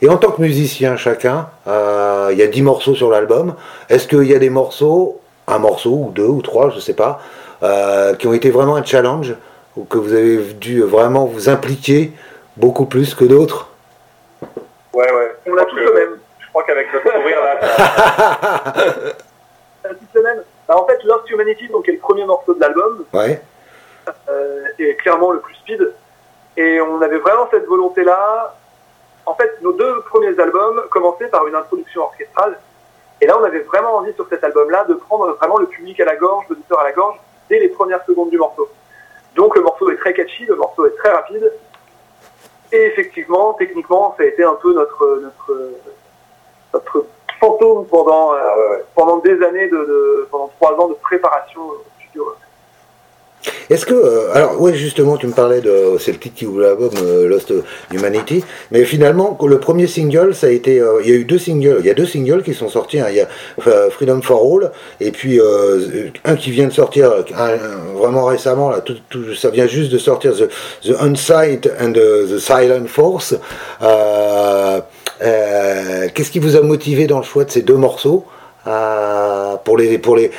Et 0.00 0.08
en 0.08 0.16
tant 0.16 0.30
que 0.30 0.40
musicien 0.40 0.96
chacun, 0.96 1.48
euh, 1.66 2.28
il 2.32 2.38
y 2.38 2.42
a 2.42 2.46
10 2.46 2.62
morceaux 2.62 2.94
sur 2.94 3.10
l'album. 3.10 3.54
Est-ce 3.88 4.06
qu'il 4.06 4.24
y 4.24 4.34
a 4.34 4.38
des 4.38 4.50
morceaux, 4.50 5.20
un 5.48 5.58
morceau 5.58 5.90
ou 5.90 6.10
deux 6.14 6.26
ou 6.26 6.42
trois, 6.42 6.70
je 6.70 6.78
sais 6.78 6.94
pas, 6.94 7.20
euh, 7.62 8.14
qui 8.14 8.26
ont 8.26 8.32
été 8.32 8.50
vraiment 8.50 8.76
un 8.76 8.84
challenge 8.84 9.34
ou 9.76 9.84
que 9.84 9.98
vous 9.98 10.12
avez 10.12 10.36
dû 10.54 10.82
vraiment 10.82 11.24
vous 11.26 11.48
impliquer 11.48 12.12
beaucoup 12.56 12.84
plus 12.86 13.14
que 13.14 13.24
d'autres? 13.24 13.68
Ouais, 14.92 15.10
ouais. 15.10 15.34
On 15.46 15.56
a 15.56 15.64
tous 15.64 15.76
le 15.76 15.92
même. 15.94 16.18
Je 16.40 16.48
crois 16.48 16.64
qu'avec 16.64 16.86
notre 16.92 17.10
sourire 17.10 17.38
là, 17.42 18.72
On 19.84 19.88
a 19.88 19.94
tous 19.94 20.06
le 20.14 20.22
même. 20.22 20.42
Bah, 20.68 20.76
en 20.78 20.86
fait, 20.86 20.98
Lost 21.04 21.28
Humanity, 21.30 21.68
donc, 21.68 21.88
est 21.88 21.92
le 21.92 21.98
premier 21.98 22.24
morceau 22.24 22.54
de 22.54 22.60
l'album, 22.60 23.04
Ouais. 23.12 23.40
euh, 24.28 24.64
est 24.78 24.94
clairement 24.96 25.32
le 25.32 25.40
plus 25.40 25.54
speed. 25.56 25.92
Et 26.56 26.80
on 26.80 27.00
avait 27.00 27.18
vraiment 27.18 27.48
cette 27.50 27.66
volonté-là. 27.66 28.54
En 29.24 29.34
fait, 29.34 29.60
nos 29.62 29.72
deux 29.72 30.00
premiers 30.02 30.38
albums 30.38 30.82
commençaient 30.90 31.28
par 31.28 31.46
une 31.46 31.54
introduction 31.54 32.02
orchestrale. 32.02 32.58
Et 33.20 33.26
là, 33.26 33.38
on 33.40 33.44
avait 33.44 33.60
vraiment 33.60 33.94
envie 33.96 34.12
sur 34.14 34.26
cet 34.28 34.42
album-là 34.42 34.84
de 34.84 34.94
prendre 34.94 35.32
vraiment 35.34 35.58
le 35.58 35.66
public 35.66 35.98
à 36.00 36.04
la 36.04 36.16
gorge, 36.16 36.44
l'auditeur 36.50 36.80
à 36.80 36.84
la 36.84 36.92
gorge, 36.92 37.16
dès 37.48 37.58
les 37.60 37.68
premières 37.68 38.04
secondes 38.04 38.30
du 38.30 38.38
morceau. 38.38 38.68
Donc 39.36 39.54
le 39.56 39.62
morceau 39.62 39.90
est 39.90 39.96
très 39.96 40.12
catchy, 40.12 40.44
le 40.44 40.56
morceau 40.56 40.86
est 40.86 40.96
très 40.96 41.10
rapide. 41.10 41.52
Et 42.72 42.82
effectivement, 42.86 43.52
techniquement, 43.54 44.14
ça 44.16 44.24
a 44.24 44.26
été 44.26 44.42
un 44.42 44.54
peu 44.54 44.74
notre, 44.74 45.20
notre, 45.22 45.70
notre 46.74 47.06
fantôme 47.38 47.86
pendant, 47.86 48.34
euh, 48.34 48.78
pendant 48.94 49.18
des 49.18 49.42
années, 49.42 49.68
de, 49.68 49.76
de- 49.76 50.28
pendant 50.30 50.48
trois 50.48 50.72
ans 50.80 50.88
de 50.88 50.94
préparation 50.94 51.60
au 51.60 51.84
studio. 52.00 52.34
Est-ce 53.70 53.86
que, 53.86 53.94
euh, 53.94 54.32
alors 54.34 54.60
ouais 54.60 54.74
justement 54.74 55.16
tu 55.16 55.26
me 55.26 55.32
parlais 55.32 55.60
de, 55.60 55.96
c'est 55.98 56.12
le 56.12 56.18
titre 56.18 56.34
qui 56.36 56.46
ouvre 56.46 56.60
l'album 56.60 56.90
euh, 57.02 57.26
Lost 57.28 57.52
Humanity, 57.92 58.44
mais 58.70 58.84
finalement 58.84 59.38
le 59.44 59.58
premier 59.58 59.86
single 59.86 60.34
ça 60.34 60.48
a 60.48 60.50
été, 60.50 60.78
euh, 60.78 61.00
il 61.02 61.10
y 61.10 61.12
a 61.12 61.16
eu 61.16 61.24
deux 61.24 61.38
singles, 61.38 61.78
il 61.80 61.86
y 61.86 61.90
a 61.90 61.94
deux 61.94 62.06
singles 62.06 62.42
qui 62.42 62.54
sont 62.54 62.68
sortis, 62.68 63.00
hein. 63.00 63.06
il 63.10 63.16
y 63.16 63.20
a 63.20 63.28
Freedom 63.90 64.20
for 64.22 64.42
All 64.42 64.70
et 65.00 65.10
puis 65.10 65.40
un 66.24 66.36
qui 66.36 66.50
vient 66.50 66.66
de 66.66 66.72
sortir 66.72 67.12
vraiment 67.94 68.26
récemment 68.26 68.70
là, 68.70 68.80
tout, 68.80 68.96
ça 69.34 69.50
vient 69.50 69.66
juste 69.66 69.92
de 69.92 69.98
sortir 69.98 70.32
The, 70.34 70.48
the 70.86 70.94
Unsight 71.00 71.68
and 71.80 71.92
the, 71.92 72.28
the 72.28 72.38
Silent 72.38 72.86
Force. 72.86 73.34
Qu'est-ce 75.20 76.30
qui 76.30 76.38
vous 76.38 76.56
a 76.56 76.62
motivé 76.62 77.06
dans 77.06 77.18
le 77.18 77.24
choix 77.24 77.44
de 77.44 77.50
ces 77.50 77.62
deux 77.62 77.76
morceaux 77.76 78.24
pour 79.64 79.76
les 79.78 79.98
pour 79.98 80.16
les 80.16 80.30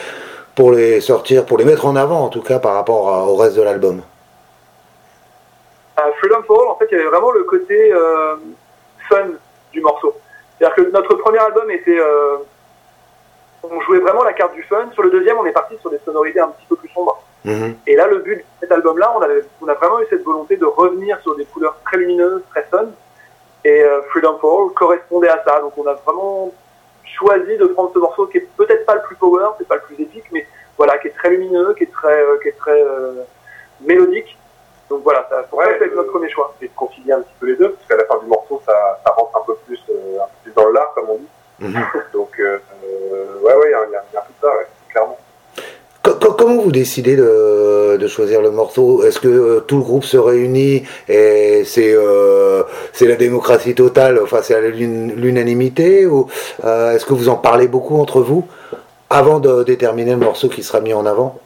pour 0.55 0.71
les 0.71 1.01
sortir, 1.01 1.45
pour 1.45 1.57
les 1.57 1.65
mettre 1.65 1.85
en 1.85 1.95
avant 1.95 2.21
en 2.25 2.29
tout 2.29 2.41
cas 2.41 2.59
par 2.59 2.73
rapport 2.75 3.09
à- 3.13 3.23
au 3.25 3.35
reste 3.35 3.55
de 3.55 3.61
l'album. 3.63 4.01
À 5.95 6.11
Freedom 6.19 6.41
for 6.43 6.61
All, 6.61 6.67
en 6.69 6.75
fait, 6.75 6.87
il 6.91 6.97
y 6.97 7.01
avait 7.01 7.09
vraiment 7.09 7.31
le 7.31 7.43
côté 7.43 7.91
euh, 7.93 8.35
fun 9.09 9.27
du 9.71 9.81
morceau. 9.81 10.15
C'est-à-dire 10.57 10.75
que 10.75 10.91
notre 10.91 11.13
premier 11.15 11.37
album 11.39 11.69
était... 11.71 11.99
euh, 11.99 12.37
on 13.63 13.79
jouait 13.81 13.99
vraiment 13.99 14.23
la 14.23 14.33
carte 14.33 14.53
du 14.53 14.63
fun. 14.63 14.89
Sur 14.93 15.03
le 15.03 15.11
deuxième, 15.11 15.37
on 15.37 15.45
est 15.45 15.51
parti 15.51 15.75
sur 15.81 15.89
des 15.89 15.99
sonorités 16.03 16.39
un 16.39 16.47
petit 16.49 16.65
peu 16.67 16.75
plus 16.75 16.89
sombres. 16.89 17.21
Mhm. 17.45 17.75
Et 17.87 17.95
là, 17.95 18.07
le 18.07 18.19
but 18.19 18.37
de 18.37 18.43
cet 18.61 18.71
album-là, 18.71 19.13
on, 19.17 19.21
avait- 19.21 19.43
on 19.61 19.67
a 19.67 19.73
vraiment 19.75 19.99
eu 20.01 20.05
cette 20.09 20.23
volonté 20.23 20.57
de 20.57 20.65
revenir 20.65 21.19
sur 21.21 21.35
des 21.35 21.45
couleurs 21.45 21.75
très 21.85 21.97
lumineuses, 21.97 22.41
très 22.49 22.63
fun. 22.71 22.85
Et 23.63 23.81
euh, 23.83 24.01
Freedom 24.09 24.37
for 24.39 24.61
All 24.67 24.73
correspondait 24.73 25.29
à 25.29 25.43
ça. 25.45 25.59
Donc 25.61 25.73
on 25.77 25.85
a 25.87 25.93
vraiment 25.93 26.51
choisi 27.05 27.57
de 27.57 27.65
prendre 27.67 27.91
ce 27.93 27.99
morceau 27.99 28.27
qui 28.27 28.37
est 28.37 28.47
peut-être 28.57 28.85
pas 28.85 28.95
le 28.95 29.01
plus 29.03 29.15
power, 29.15 29.47
c'est 29.57 29.67
pas 29.67 29.75
le 29.75 29.81
plus 29.81 29.99
épique, 30.01 30.25
mais 30.31 30.47
voilà, 30.77 30.97
qui 30.97 31.07
est 31.07 31.11
très 31.15 31.29
lumineux, 31.29 31.73
qui 31.77 31.83
est 31.83 31.91
très, 31.91 32.21
euh, 32.21 32.37
qui 32.41 32.49
est 32.49 32.57
très 32.57 32.81
euh, 32.81 33.23
mélodique. 33.81 34.37
Donc 34.89 35.03
voilà, 35.03 35.25
ça, 35.29 35.43
pour 35.43 35.59
Ouais, 35.59 35.65
ça, 35.65 35.75
c'est 35.79 35.91
euh, 35.91 35.95
notre 35.95 36.11
premier 36.11 36.29
choix. 36.29 36.53
Et 36.61 36.67
de 36.67 36.73
concilier 36.75 37.13
un 37.13 37.21
petit 37.21 37.33
peu 37.39 37.47
les 37.47 37.55
deux, 37.55 37.71
parce 37.71 37.87
qu'à 37.87 37.97
la 37.97 38.05
fin 38.05 38.17
du 38.19 38.25
morceau, 38.27 38.61
ça, 38.65 38.99
ça 39.05 39.11
rentre 39.11 39.35
un 39.37 39.45
peu 39.45 39.55
plus, 39.65 39.81
euh, 39.89 40.17
un 40.21 40.25
peu 40.25 40.31
plus 40.43 40.53
dans 40.53 40.69
l'art, 40.69 40.93
comme 40.93 41.09
on 41.09 41.17
dit. 41.17 41.27
Mhm. 41.59 41.85
Donc, 42.13 42.39
euh, 42.39 42.59
euh, 42.85 43.39
ouais, 43.41 43.53
ouais, 43.55 43.67
il 43.67 43.71
y, 43.71 43.73
a- 43.73 43.85
il 43.85 43.89
y 43.89 43.93
y 43.93 43.95
a 43.95 44.19
un 44.19 44.23
peu 44.23 44.33
de 44.33 44.41
ça, 44.41 44.57
ouais, 44.57 44.67
clairement. 44.89 45.17
Co- 46.23 46.29
co- 46.29 46.33
comment 46.35 46.61
vous 46.61 46.71
décidez 46.71 47.15
de, 47.17 47.97
de 47.97 48.07
choisir 48.07 48.41
le 48.41 48.51
morceau? 48.51 49.03
Est-ce 49.03 49.19
que 49.19 49.27
euh, 49.27 49.59
tout 49.59 49.77
le 49.77 49.83
groupe 49.83 50.05
se 50.05 50.17
réunit 50.17 50.83
et 51.09 51.63
c'est 51.65 51.93
euh, 51.93 52.63
c'est 52.93 53.07
la 53.07 53.15
démocratie 53.15 53.75
totale, 53.75 54.19
enfin 54.23 54.39
c'est 54.41 54.59
l'unanimité 54.71 56.05
ou 56.05 56.27
euh, 56.63 56.95
est-ce 56.95 57.05
que 57.05 57.13
vous 57.13 57.27
en 57.29 57.35
parlez 57.35 57.67
beaucoup 57.67 57.99
entre 57.99 58.21
vous 58.21 58.47
avant 59.09 59.39
de 59.39 59.63
déterminer 59.63 60.11
le 60.11 60.17
morceau 60.17 60.47
qui 60.47 60.63
sera 60.63 60.79
mis 60.79 60.93
en 60.93 61.05
avant? 61.05 61.39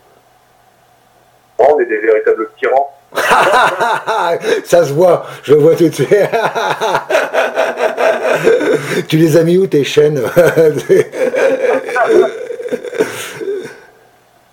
Bon, 1.57 1.65
on 1.75 1.79
est 1.79 1.85
des 1.85 1.97
véritables 1.97 2.49
tyrans. 2.59 2.93
Ça 4.65 4.85
se 4.85 4.93
voit, 4.93 5.25
je 5.43 5.53
le 5.53 5.59
vois 5.59 5.75
tout 5.75 5.89
de 5.89 5.93
suite. 5.93 6.09
tu 9.07 9.17
les 9.17 9.37
as 9.37 9.43
mis 9.43 9.57
où 9.57 9.65
tes 9.65 9.83
chaînes 9.83 10.21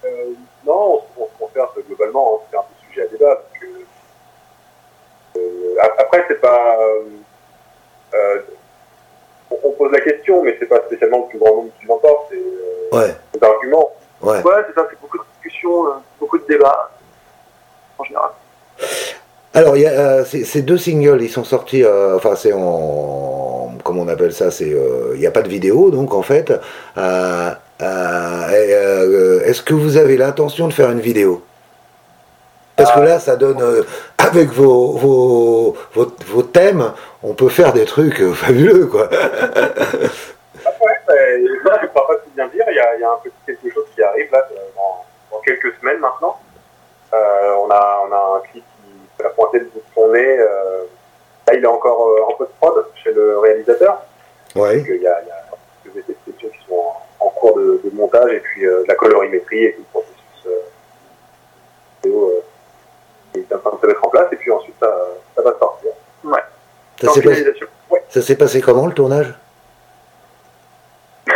Euh, 0.04 0.08
non, 0.66 1.00
on, 1.18 1.26
on 1.40 1.48
se 1.48 1.54
c'est 2.50 2.56
un 2.56 2.60
peu 2.62 2.74
sujet 2.88 3.02
à 3.02 3.06
débat. 3.10 3.34
donc, 3.34 3.68
euh, 5.36 5.76
ap- 5.82 5.96
après, 5.98 6.24
c'est 6.28 6.40
pas. 6.40 6.76
euh, 6.80 7.02
euh, 8.14 8.38
on, 9.64 9.70
pose 9.72 9.92
la 9.92 10.00
question, 10.00 10.42
mais 10.42 10.56
c'est 10.58 10.66
pas 10.66 10.80
spécialement 10.86 11.22
le 11.24 11.28
plus 11.28 11.38
grand 11.38 11.54
nombre 11.56 11.70
qui 11.80 11.86
l'emporte, 11.86 12.30
c'est 12.30 12.96
Ouais, 12.96 13.14
des 13.34 13.42
arguments. 13.46 13.90
ouais. 14.22 14.42
Ouais, 14.42 14.54
c'est 14.68 14.74
ça, 14.74 14.86
c'est 14.90 15.00
beaucoup 15.00 15.18
de 15.18 15.24
discussions, 15.34 15.86
beaucoup 16.20 16.38
de 16.38 16.46
débats, 16.46 16.90
en 17.98 18.04
général. 18.04 18.30
Alors, 19.52 19.76
il 19.76 19.82
y 19.82 19.86
a, 19.86 19.90
euh, 19.90 20.24
ces, 20.24 20.62
deux 20.62 20.78
singles, 20.78 21.22
ils 21.22 21.30
sont 21.30 21.44
sortis, 21.44 21.82
euh, 21.84 22.16
enfin, 22.16 22.34
c'est 22.36 22.52
en. 22.52 23.72
Comment 23.84 24.02
on 24.02 24.08
appelle 24.08 24.32
ça 24.32 24.50
c'est, 24.50 24.66
Il 25.14 25.18
n'y 25.18 25.26
a 25.26 25.30
pas 25.30 25.42
de 25.42 25.48
vidéo, 25.48 25.90
donc, 25.90 26.14
en 26.14 26.22
fait. 26.22 26.52
Est-ce 27.80 29.62
que 29.62 29.74
vous 29.74 29.96
avez 29.96 30.16
l'intention 30.16 30.68
de 30.68 30.72
faire 30.72 30.90
une 30.90 31.00
vidéo? 31.00 31.42
Parce 32.76 32.92
que 32.92 33.00
là, 33.00 33.18
ça 33.20 33.36
donne. 33.36 33.60
euh, 33.62 33.82
avec 34.18 34.48
vos, 34.50 34.92
vos, 34.92 35.76
vos, 35.94 36.06
vos 36.26 36.42
thèmes, 36.42 36.92
on 37.22 37.34
peut 37.34 37.48
faire 37.48 37.72
des 37.72 37.84
trucs 37.84 38.20
euh, 38.20 38.32
fabuleux, 38.32 38.86
quoi. 38.86 39.08
Ouais, 40.80 40.96
ben, 41.06 41.46
je 41.46 41.52
ne 41.52 41.86
crois 41.88 42.06
pas 42.06 42.14
tout 42.16 42.30
bien 42.34 42.46
dire. 42.48 42.64
Il 42.68 42.76
y, 42.76 42.80
a, 42.80 42.94
il 42.96 43.00
y 43.00 43.04
a 43.04 43.10
un 43.10 43.16
petit 43.22 43.32
quelque 43.46 43.72
chose 43.72 43.84
qui 43.94 44.02
arrive 44.02 44.30
là 44.32 44.46
dans, 44.76 45.04
dans 45.30 45.40
quelques 45.42 45.74
semaines 45.80 45.98
maintenant. 45.98 46.38
Euh, 47.12 47.54
on, 47.62 47.70
a, 47.70 48.02
on 48.08 48.12
a 48.12 48.36
un 48.38 48.40
clip 48.50 48.62
qui 48.64 49.22
la 49.22 49.28
pointée 49.30 49.60
de 49.60 49.64
bout 49.66 49.78
de 49.78 49.84
son 49.94 50.08
nez. 50.12 50.38
euh, 50.40 50.82
là, 51.46 51.54
il 51.54 51.62
est 51.62 51.66
encore 51.66 52.16
en 52.28 52.32
post-prod 52.34 52.84
chez 53.02 53.12
le 53.12 53.38
réalisateur. 53.38 54.02
Ouais. 54.56 54.78
Donc, 54.78 54.86
il 54.88 55.02
y 55.02 55.06
a, 55.06 55.20
il 55.22 55.28
y 55.28 55.30
a 55.30 55.44
quelques 55.84 55.96
effets 56.08 56.16
spéciaux 56.26 56.50
qui 56.50 56.66
sont 56.68 56.74
en, 57.20 57.26
en 57.26 57.28
cours 57.30 57.56
de, 57.56 57.80
de 57.84 57.90
montage 57.94 58.30
et 58.32 58.40
puis 58.40 58.62
de 58.62 58.84
la 58.88 58.94
colorimétrie 58.94 59.64
et 59.64 59.72
tout 59.74 59.80
le 59.82 60.00
processus 60.00 60.48
vidéo 62.02 62.42
qui 63.34 63.40
est 63.40 63.54
en 63.54 63.58
train 63.58 63.76
de 63.76 63.80
se 63.80 63.86
mettre 63.86 64.04
en 64.04 64.08
place. 64.08 64.28
Et 64.32 64.36
puis 64.36 64.50
ensuite, 64.50 64.74
ça, 64.80 64.92
ça 65.36 65.42
va 65.42 65.58
sortir. 65.58 65.90
Ça 67.00 67.10
En 67.10 67.12
s'est 67.12 67.22
passé, 67.22 67.34
finalisation. 67.36 67.66
ça 68.08 68.22
s'est 68.22 68.36
passé 68.36 68.60
comment, 68.60 68.86
le 68.86 68.92
tournage? 68.94 69.34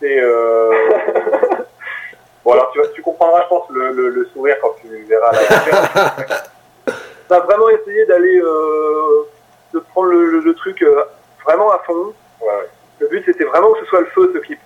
C'est. 0.00 0.20
Euh... 0.20 0.70
bon, 2.44 2.52
alors 2.52 2.72
tu, 2.94 3.02
comprendras, 3.02 3.42
je 3.42 3.48
pense, 3.48 3.68
le, 3.70 3.90
le, 3.92 4.08
le 4.10 4.26
sourire 4.26 4.56
quand 4.62 4.74
tu 4.80 4.88
verras 5.04 5.32
la. 5.32 6.14
On 7.30 7.34
a 7.34 7.40
vraiment 7.40 7.68
essayé 7.70 8.04
d'aller, 8.06 8.38
euh, 8.38 9.26
de 9.72 9.78
prendre 9.80 10.08
le, 10.10 10.26
le- 10.26 10.40
le 10.40 10.54
truc 10.54 10.80
euh, 10.82 11.02
vraiment 11.44 11.72
à 11.72 11.78
fond. 11.78 12.12
Ouais, 12.40 12.46
ouais. 12.46 12.68
Le 13.00 13.08
but, 13.08 13.24
c'était 13.24 13.44
vraiment 13.44 13.72
que 13.72 13.80
ce 13.80 13.86
soit 13.86 14.00
le 14.00 14.06
feu, 14.06 14.30
ce 14.34 14.38
clip. 14.38 14.60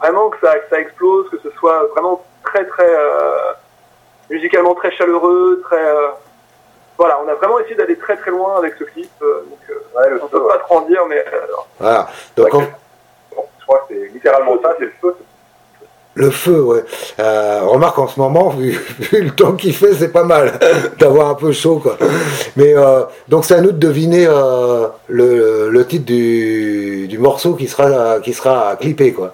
Vraiment 0.00 0.28
que 0.28 0.36
ça, 0.46 0.58
que 0.58 0.68
ça 0.68 0.80
explose, 0.80 1.30
que 1.30 1.38
ce 1.38 1.50
soit 1.52 1.84
vraiment 1.94 2.22
très, 2.44 2.66
très, 2.66 2.88
euh, 2.94 3.52
musicalement 4.30 4.74
très 4.74 4.92
chaleureux, 4.92 5.60
très, 5.64 5.84
euh, 5.84 6.08
voilà, 6.96 7.18
on 7.24 7.28
a 7.28 7.34
vraiment 7.34 7.58
essayé 7.60 7.74
d'aller 7.74 7.96
très, 7.96 8.16
très 8.16 8.30
loin 8.30 8.56
avec 8.58 8.74
ce 8.78 8.84
clip. 8.84 9.10
euh, 9.22 9.44
donc, 9.48 9.58
euh, 9.70 9.74
Ouais, 9.98 10.08
le 10.08 10.16
on 10.22 10.28
feu, 10.28 10.38
peut 10.40 10.46
pas 10.48 10.58
trop 10.58 10.78
en 10.78 10.82
dire, 10.82 11.04
mais 11.08 11.18
euh, 11.18 11.40
Voilà. 11.78 12.08
Donc, 12.36 12.50
Bon, 12.52 12.62
je 13.58 13.64
crois 13.64 13.86
que 13.88 13.94
c'est 13.94 14.08
littéralement 14.12 14.56
ça, 14.62 14.74
c'est 14.78 14.84
le 14.86 14.92
feu. 15.00 15.16
Le 16.14 16.30
feu, 16.30 16.60
ouais. 16.62 16.84
Euh, 17.20 17.60
remarque 17.62 17.98
en 17.98 18.08
ce 18.08 18.18
moment, 18.18 18.48
vu, 18.50 18.70
vu 18.98 19.22
le 19.22 19.30
temps 19.30 19.52
qu'il 19.52 19.74
fait, 19.74 19.94
c'est 19.94 20.12
pas 20.12 20.24
mal 20.24 20.58
d'avoir 20.98 21.28
un 21.30 21.34
peu 21.34 21.52
chaud, 21.52 21.78
quoi. 21.78 21.96
Mais 22.56 22.74
euh, 22.76 23.02
donc 23.28 23.44
c'est 23.44 23.54
à 23.54 23.60
nous 23.60 23.70
de 23.72 23.78
deviner 23.78 24.26
euh, 24.28 24.88
le, 25.08 25.68
le 25.70 25.86
titre 25.86 26.04
du, 26.06 27.06
du 27.08 27.18
morceau 27.18 27.54
qui 27.54 27.68
sera 27.68 28.18
qui 28.20 28.32
sera 28.34 28.76
clippé, 28.76 29.12
quoi. 29.12 29.32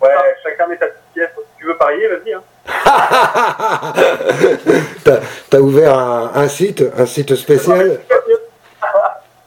Ouais, 0.00 0.08
chacun 0.42 0.66
met 0.68 0.78
sa 0.78 0.86
petite 0.86 1.02
pièce. 1.14 1.30
Si 1.36 1.58
tu 1.60 1.66
veux 1.66 1.76
parier, 1.76 2.08
vas-y. 2.08 2.32
Hein. 2.32 2.42
T'as 5.04 5.20
t'as 5.50 5.58
ouvert 5.58 5.98
un, 5.98 6.30
un 6.34 6.48
site, 6.48 6.84
un 6.96 7.06
site 7.06 7.34
spécial. 7.34 7.98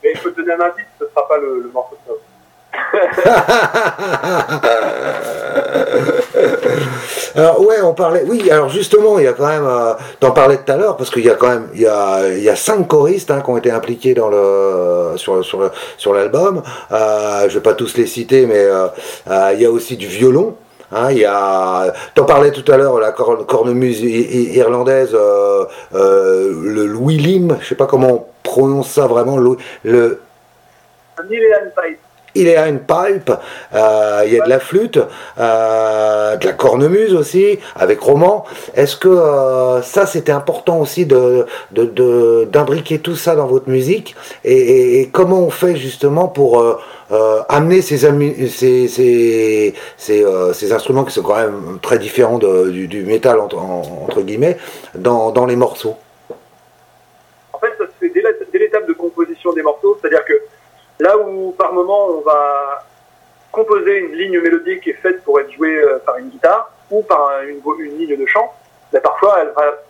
Mais 0.04 0.13
je 0.15 0.22
peux 0.22 0.32
te 0.32 0.41
donner 0.41 0.54
un 0.54 0.62
indice, 0.65 0.86
ce 1.00 1.06
sera 1.08 1.28
pas 1.28 1.38
le, 1.38 1.62
le 1.62 1.70
morceau 1.74 1.98
de 2.08 2.12
alors 7.36 7.62
ouais, 7.62 7.82
on 7.82 7.94
parlait. 7.94 8.24
Oui, 8.26 8.50
alors 8.50 8.70
justement, 8.70 9.20
il 9.20 9.26
y 9.26 9.28
a 9.28 9.34
quand 9.34 9.48
même. 9.48 9.65
Euh, 9.65 9.94
T'en 10.20 10.32
parlais 10.32 10.58
tout 10.58 10.72
à 10.72 10.78
l'heure 10.78 10.98
parce 10.98 11.10
qu'il 11.10 11.26
y 11.26 11.30
a 11.30 11.36
quand 11.36 11.50
même, 11.50 11.70
il 11.74 11.82
y 11.82 11.88
a, 11.88 12.28
il 12.30 12.44
y 12.44 12.50
a 12.50 12.56
cinq 12.56 12.88
choristes 12.88 13.32
hein, 13.32 13.41
qui 13.41 13.50
ont 13.50 13.58
été 13.58 13.72
impliqués 13.72 14.13
dans 14.13 14.30
le 14.30 15.13
sur 15.17 15.44
sur 15.44 15.60
le, 15.62 15.72
sur 15.98 16.13
l'album. 16.13 16.62
Euh, 16.91 17.50
je 17.50 17.56
vais 17.56 17.63
pas 17.63 17.74
tous 17.74 17.98
les 17.98 18.08
citer, 18.08 18.46
mais 18.46 18.60
euh, 18.60 18.88
euh, 19.30 19.52
il 19.54 19.62
y 19.62 19.65
a 19.65 19.72
aussi 19.72 19.98
du 19.98 20.08
violon. 20.08 20.56
Hein, 20.93 21.12
il 21.12 21.19
y 21.19 21.25
a, 21.25 21.93
t'en 22.15 22.25
parlais 22.25 22.51
tout 22.51 22.69
à 22.69 22.75
l'heure, 22.75 22.99
la 22.99 23.12
cornemuse 23.13 24.01
irlandaise, 24.01 25.12
euh, 25.13 25.65
euh, 25.95 26.54
le 26.63 26.86
Louis 26.86 27.17
Lim, 27.17 27.58
je 27.62 27.67
sais 27.67 27.75
pas 27.75 27.86
comment 27.86 28.10
on 28.10 28.25
prononce 28.43 28.89
ça 28.89 29.08
vraiment, 29.08 29.38
le, 29.38 29.56
le 29.84 30.21
il 32.36 32.48
est 32.48 32.56
à 32.56 32.67
une 32.67 32.80
pipe, 32.80 33.32
euh, 33.74 34.24
il 34.26 34.34
y 34.34 34.39
a 34.39 34.44
de 34.44 34.50
la 34.50 34.60
flûte, 34.60 35.00
euh, 35.39 36.36
de 36.38 36.46
la 36.46 36.54
cornemuse 36.54 37.13
aussi, 37.13 37.60
avec 37.76 38.00
roman. 38.00 38.46
Est-ce 38.76 38.96
que 38.96 39.10
euh, 39.10 39.82
ça, 39.82 40.06
c'était 40.06 40.32
important 40.32 40.80
aussi 40.80 41.06
de, 41.06 41.46
d'imbriquer 41.72 43.00
tout 43.00 43.15
ça 43.15 43.36
dans 43.36 43.48
votre 43.48 43.70
musique? 43.70 44.15
Et, 44.44 45.10
comment 45.12 45.41
on 45.41 45.50
fait 45.50 45.76
justement 45.76 46.28
pour 46.28 46.63
amener 47.50 47.82
ces, 47.82 47.98
ces, 48.48 49.74
ces, 49.98 50.74
instruments 50.74 51.04
qui 51.04 51.13
sont 51.13 51.24
quand 51.24 51.36
même 51.36 51.80
très 51.82 52.00
différents 52.00 52.39
du, 52.39 53.04
métal, 53.06 53.39
entre, 53.39 54.22
guillemets, 54.22 54.58
dans, 54.96 55.32
dans 55.32 55.46
les 55.46 55.56
morceaux? 55.56 55.96
En 57.54 57.60
fait, 57.60 57.74
c'est 58.00 58.13
dès 58.13 58.60
l'étape 58.60 58.88
de 58.88 58.94
composition 58.94 59.54
des 59.54 59.62
morceaux, 59.62 59.98
c'est-à-dire 60.02 60.24
que 60.26 60.34
Là 61.02 61.18
où 61.18 61.50
par 61.58 61.74
moment 61.74 62.10
on 62.10 62.22
va 62.22 62.86
composer 63.52 63.98
une 63.98 64.12
ligne 64.12 64.40
mélodique 64.40 64.82
qui 64.82 64.92
est 64.92 65.02
faite 65.02 65.24
pour 65.24 65.40
être 65.40 65.52
jouée 65.52 65.76
euh, 65.76 65.98
par 66.06 66.18
une 66.18 66.30
guitare 66.30 66.70
ou 66.92 67.02
par 67.02 67.42
une, 67.42 67.98
ligne 67.98 68.16
de 68.16 68.26
chant, 68.28 68.54
ben, 68.94 69.02
parfois 69.02 69.40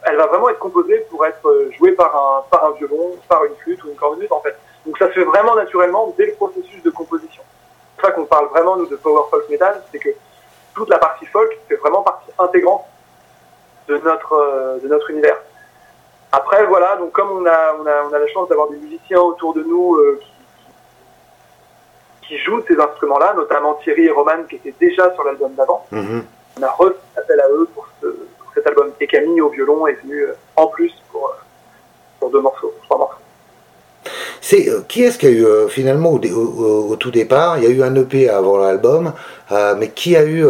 elle 0.06 0.16
va, 0.16 0.26
vraiment 0.28 0.48
être 0.48 0.60
composée 0.60 1.00
pour 1.10 1.26
être 1.26 1.46
euh, 1.50 1.70
jouée 1.78 1.92
par 1.92 2.16
un, 2.16 2.46
par 2.50 2.64
un 2.64 2.72
violon, 2.78 3.18
par 3.28 3.44
une 3.44 3.56
flûte 3.56 3.84
ou 3.84 3.90
une 3.90 3.96
cornemuse 3.96 4.32
en 4.32 4.40
fait. 4.40 4.56
Donc 4.86 4.98
ça 5.00 5.08
se 5.08 5.12
fait 5.12 5.26
vraiment 5.26 5.54
naturellement 5.54 6.14
dès 6.18 6.28
le 6.28 6.34
processus 6.36 6.82
de 6.82 6.90
composition. 6.90 7.44
C'est 7.98 8.04
ça 8.08 8.12
qu'on 8.14 8.24
parle 8.24 8.48
vraiment 8.48 8.78
nous 8.78 8.86
de 8.86 8.96
power 8.96 9.24
folk 9.30 9.50
metal, 9.50 9.84
c'est 9.92 10.00
que 10.00 10.12
toute 10.74 10.88
la 10.88 10.98
partie 10.98 11.26
folk 11.26 11.60
fait 11.68 11.76
vraiment 11.76 12.04
partie 12.04 12.32
intégrante 12.40 12.86
de 13.90 13.98
notre, 13.98 14.32
euh, 14.32 14.80
de 14.80 14.88
notre 14.88 15.10
univers. 15.10 15.42
Après 16.32 16.66
voilà, 16.68 16.96
donc 16.96 17.12
comme 17.12 17.32
on 17.32 17.46
a, 17.46 17.76
on 17.82 17.86
a, 17.86 18.06
on 18.10 18.14
a 18.14 18.20
la 18.20 18.28
chance 18.28 18.48
d'avoir 18.48 18.70
des 18.70 18.78
musiciens 18.78 19.20
autour 19.20 19.54
de 19.54 19.64
nous 19.64 20.00
qui 20.22 20.31
qui 22.32 22.38
jouent 22.38 22.64
ces 22.66 22.80
instruments-là, 22.80 23.34
notamment 23.36 23.74
Thierry 23.84 24.06
et 24.06 24.12
Roman 24.12 24.44
qui 24.50 24.56
étaient 24.56 24.74
déjà 24.80 25.14
sur 25.14 25.24
l'album 25.26 25.52
d'avant. 25.58 25.86
Mhm. 25.92 26.24
On 26.58 26.64
a 26.64 26.72
refait 26.72 26.96
appel 27.18 27.40
à 27.42 27.50
eux 27.50 27.68
pour, 27.76 27.86
cet 28.54 28.66
album. 28.68 28.92
Et 29.02 29.08
Camille 29.08 29.42
au 29.42 29.50
violon 29.50 29.88
est 29.88 29.98
venu 30.04 30.22
euh, 30.22 30.34
en 30.56 30.68
plus 30.68 30.94
pour, 31.12 31.26
euh, 31.26 31.34
pour 32.20 32.30
deux 32.30 32.42
morceaux, 32.42 32.74
trois 32.84 32.98
morceaux. 32.98 33.16
C'est 34.40 34.70
euh, 34.70 34.82
qui 34.88 35.04
est-ce 35.04 35.18
qui 35.18 35.28
a 35.28 35.30
eu 35.30 35.46
finalement 35.70 36.12
au, 36.12 36.96
tout 36.96 37.12
départ? 37.12 37.58
Il 37.58 37.64
y 37.66 37.68
a 37.68 37.70
eu 37.70 37.84
un 37.84 37.96
EP 37.96 38.30
avant 38.30 38.58
l'album, 38.58 39.12
mais 39.78 39.90
qui 39.90 40.16
a 40.16 40.24
eu 40.24 40.46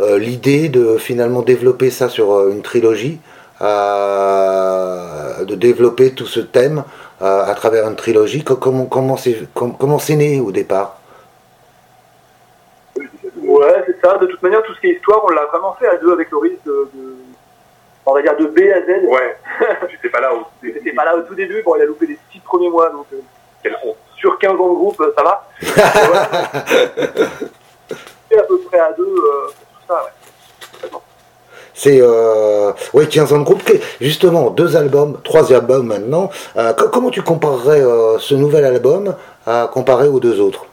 l'idée 0.00 0.68
de 0.68 0.96
finalement 0.96 1.42
développer 1.42 1.90
ça 1.90 2.08
sur 2.08 2.48
une 2.48 2.62
trilogie, 2.62 3.20
de 3.60 3.64
développer 5.54 6.12
tout 6.12 6.26
ce 6.26 6.40
thème 6.40 6.84
à 7.20 7.54
travers 7.54 7.86
une 7.86 7.96
trilogie? 7.96 8.42
Comment 8.42 8.86
comment 8.86 9.16
c'est 9.16 9.36
comment 9.54 9.98
c'est 9.98 10.16
né 10.16 10.40
au 10.40 10.50
départ 10.50 10.98
Ouais, 13.46 13.84
c'est 13.86 13.95
ça. 14.06 14.18
De 14.18 14.26
toute 14.26 14.42
manière, 14.42 14.62
tout 14.62 14.74
ce 14.74 14.80
qui 14.80 14.88
est 14.88 14.94
histoire, 14.94 15.24
on 15.24 15.28
l'a 15.28 15.46
vraiment 15.46 15.74
fait 15.78 15.86
à 15.88 15.96
deux 15.96 16.12
avec 16.12 16.30
Loris 16.30 16.58
de, 16.64 16.88
on 18.04 18.14
va 18.14 18.22
dire 18.22 18.36
de 18.36 18.46
B 18.46 18.58
à 18.72 18.80
Z. 18.82 19.04
Ouais. 19.06 19.36
J'étais 19.90 20.08
pas 20.08 20.20
là 20.20 20.34
au 20.34 20.44
début. 20.62 20.78
J'étais 20.78 20.94
pas 20.94 21.04
là 21.04 21.16
au 21.16 21.22
tout 21.22 21.34
début. 21.34 21.62
Bon, 21.62 21.76
il 21.76 21.82
a 21.82 21.86
loupé 21.86 22.06
les 22.06 22.18
six 22.32 22.40
premiers 22.40 22.70
mois, 22.70 22.90
donc 22.90 23.06
euh, 23.12 23.20
sur 24.16 24.38
15 24.38 24.52
ans 24.52 24.54
de 24.54 24.74
groupe, 24.74 25.02
ça 25.16 25.22
va. 25.22 25.48
C'est 28.28 28.38
à 28.38 28.42
peu 28.42 28.58
près 28.60 28.78
à 28.78 28.92
deux 28.92 29.04
euh, 29.04 29.48
tout 29.48 29.86
ça, 29.88 30.04
ouais. 30.04 30.10
C'est 31.76 32.00
euh, 32.00 32.72
ouais, 32.94 33.06
15 33.06 33.34
ans 33.34 33.38
de 33.38 33.44
groupe. 33.44 33.62
Justement, 34.00 34.48
deux 34.50 34.76
albums, 34.76 35.18
trois 35.22 35.52
albums 35.52 35.86
maintenant. 35.86 36.30
Euh, 36.56 36.72
comment 36.72 37.10
tu 37.10 37.22
comparerais 37.22 37.82
euh, 37.82 38.18
ce 38.18 38.34
nouvel 38.34 38.64
album 38.64 39.14
à 39.46 39.68
comparé 39.70 40.08
aux 40.08 40.18
deux 40.18 40.40
autres? 40.40 40.64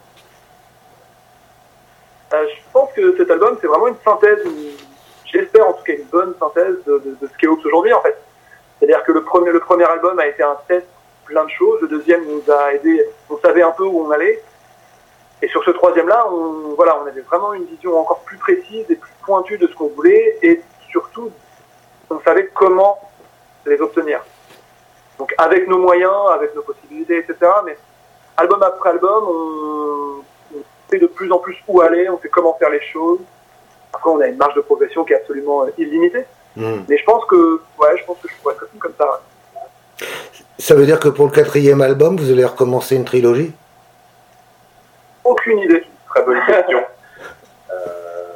Que 2.95 3.15
cet 3.17 3.29
album, 3.31 3.57
c'est 3.61 3.67
vraiment 3.67 3.87
une 3.87 3.97
synthèse, 4.03 4.39
j'espère 5.25 5.67
en 5.67 5.73
tout 5.73 5.83
cas 5.83 5.93
une 5.93 6.05
bonne 6.05 6.33
synthèse 6.39 6.75
de, 6.85 7.01
ce 7.21 7.37
qu'est 7.37 7.47
Oops 7.47 7.65
aujourd'hui 7.65 7.93
en 7.93 8.01
fait. 8.01 8.17
C'est-à-dire 8.79 9.03
que 9.03 9.11
le 9.11 9.23
premier, 9.23 9.51
le 9.51 9.59
premier 9.59 9.85
album 9.85 10.19
a 10.19 10.27
été 10.27 10.43
un 10.43 10.57
test 10.67 10.87
plein 11.25 11.45
de 11.45 11.49
choses, 11.49 11.81
le 11.81 11.87
deuxième 11.87 12.23
nous 12.25 12.51
a 12.51 12.73
aidé, 12.73 13.05
on 13.29 13.37
savait 13.37 13.63
un 13.63 13.71
peu 13.71 13.83
où 13.83 14.05
on 14.05 14.11
allait, 14.11 14.43
et 15.41 15.47
sur 15.47 15.63
ce 15.63 15.71
troisième-là, 15.71 16.27
on, 16.31 16.73
voilà, 16.75 16.99
on 17.01 17.07
avait 17.07 17.21
vraiment 17.21 17.53
une 17.53 17.65
vision 17.65 17.99
encore 17.99 18.21
plus 18.21 18.37
précise 18.37 18.85
et 18.89 18.95
plus 18.95 19.13
pointue 19.25 19.57
de 19.57 19.67
ce 19.67 19.75
qu'on 19.75 19.87
voulait, 19.87 20.37
et 20.41 20.61
surtout, 20.89 21.31
on 22.09 22.19
savait 22.21 22.47
comment 22.53 22.99
les 23.65 23.79
obtenir. 23.81 24.21
Donc 25.19 25.33
avec 25.37 25.67
nos 25.67 25.77
moyens, 25.77 26.29
avec 26.33 26.55
nos 26.55 26.61
possibilités, 26.61 27.17
etc. 27.17 27.51
Mais 27.65 27.77
album 28.37 28.61
après 28.63 28.89
album, 28.89 29.23
on, 29.27 30.23
de 30.99 31.07
plus 31.07 31.31
en 31.31 31.39
plus 31.39 31.57
où 31.67 31.81
aller, 31.81 32.09
on 32.09 32.19
sait 32.19 32.29
comment 32.29 32.53
faire 32.55 32.69
les 32.69 32.81
choses. 32.81 33.19
Après, 33.93 34.09
on 34.09 34.19
a 34.19 34.27
une 34.27 34.37
marge 34.37 34.55
de 34.55 34.61
progression 34.61 35.03
qui 35.03 35.13
est 35.13 35.17
absolument 35.17 35.63
euh, 35.63 35.69
illimitée. 35.77 36.25
Hmm. 36.55 36.81
Mais 36.87 36.97
je 36.97 37.03
pense 37.03 37.25
que, 37.25 37.61
ouais, 37.79 37.97
je 37.97 38.05
pense 38.05 38.17
que 38.21 38.27
je 38.27 38.33
pourrais 38.41 38.55
être 38.55 38.67
comme 38.79 38.93
ça. 38.97 39.21
Ça 40.57 40.75
veut 40.75 40.85
dire 40.85 40.99
que 40.99 41.09
pour 41.09 41.25
le 41.25 41.31
quatrième 41.31 41.81
album, 41.81 42.17
vous 42.17 42.31
allez 42.31 42.45
recommencer 42.45 42.95
une 42.95 43.05
trilogie? 43.05 43.51
Aucune 45.23 45.59
idée. 45.59 45.83
Très 46.09 46.23
bonne 46.23 46.39
question. 46.45 46.79
euh, 47.71 48.33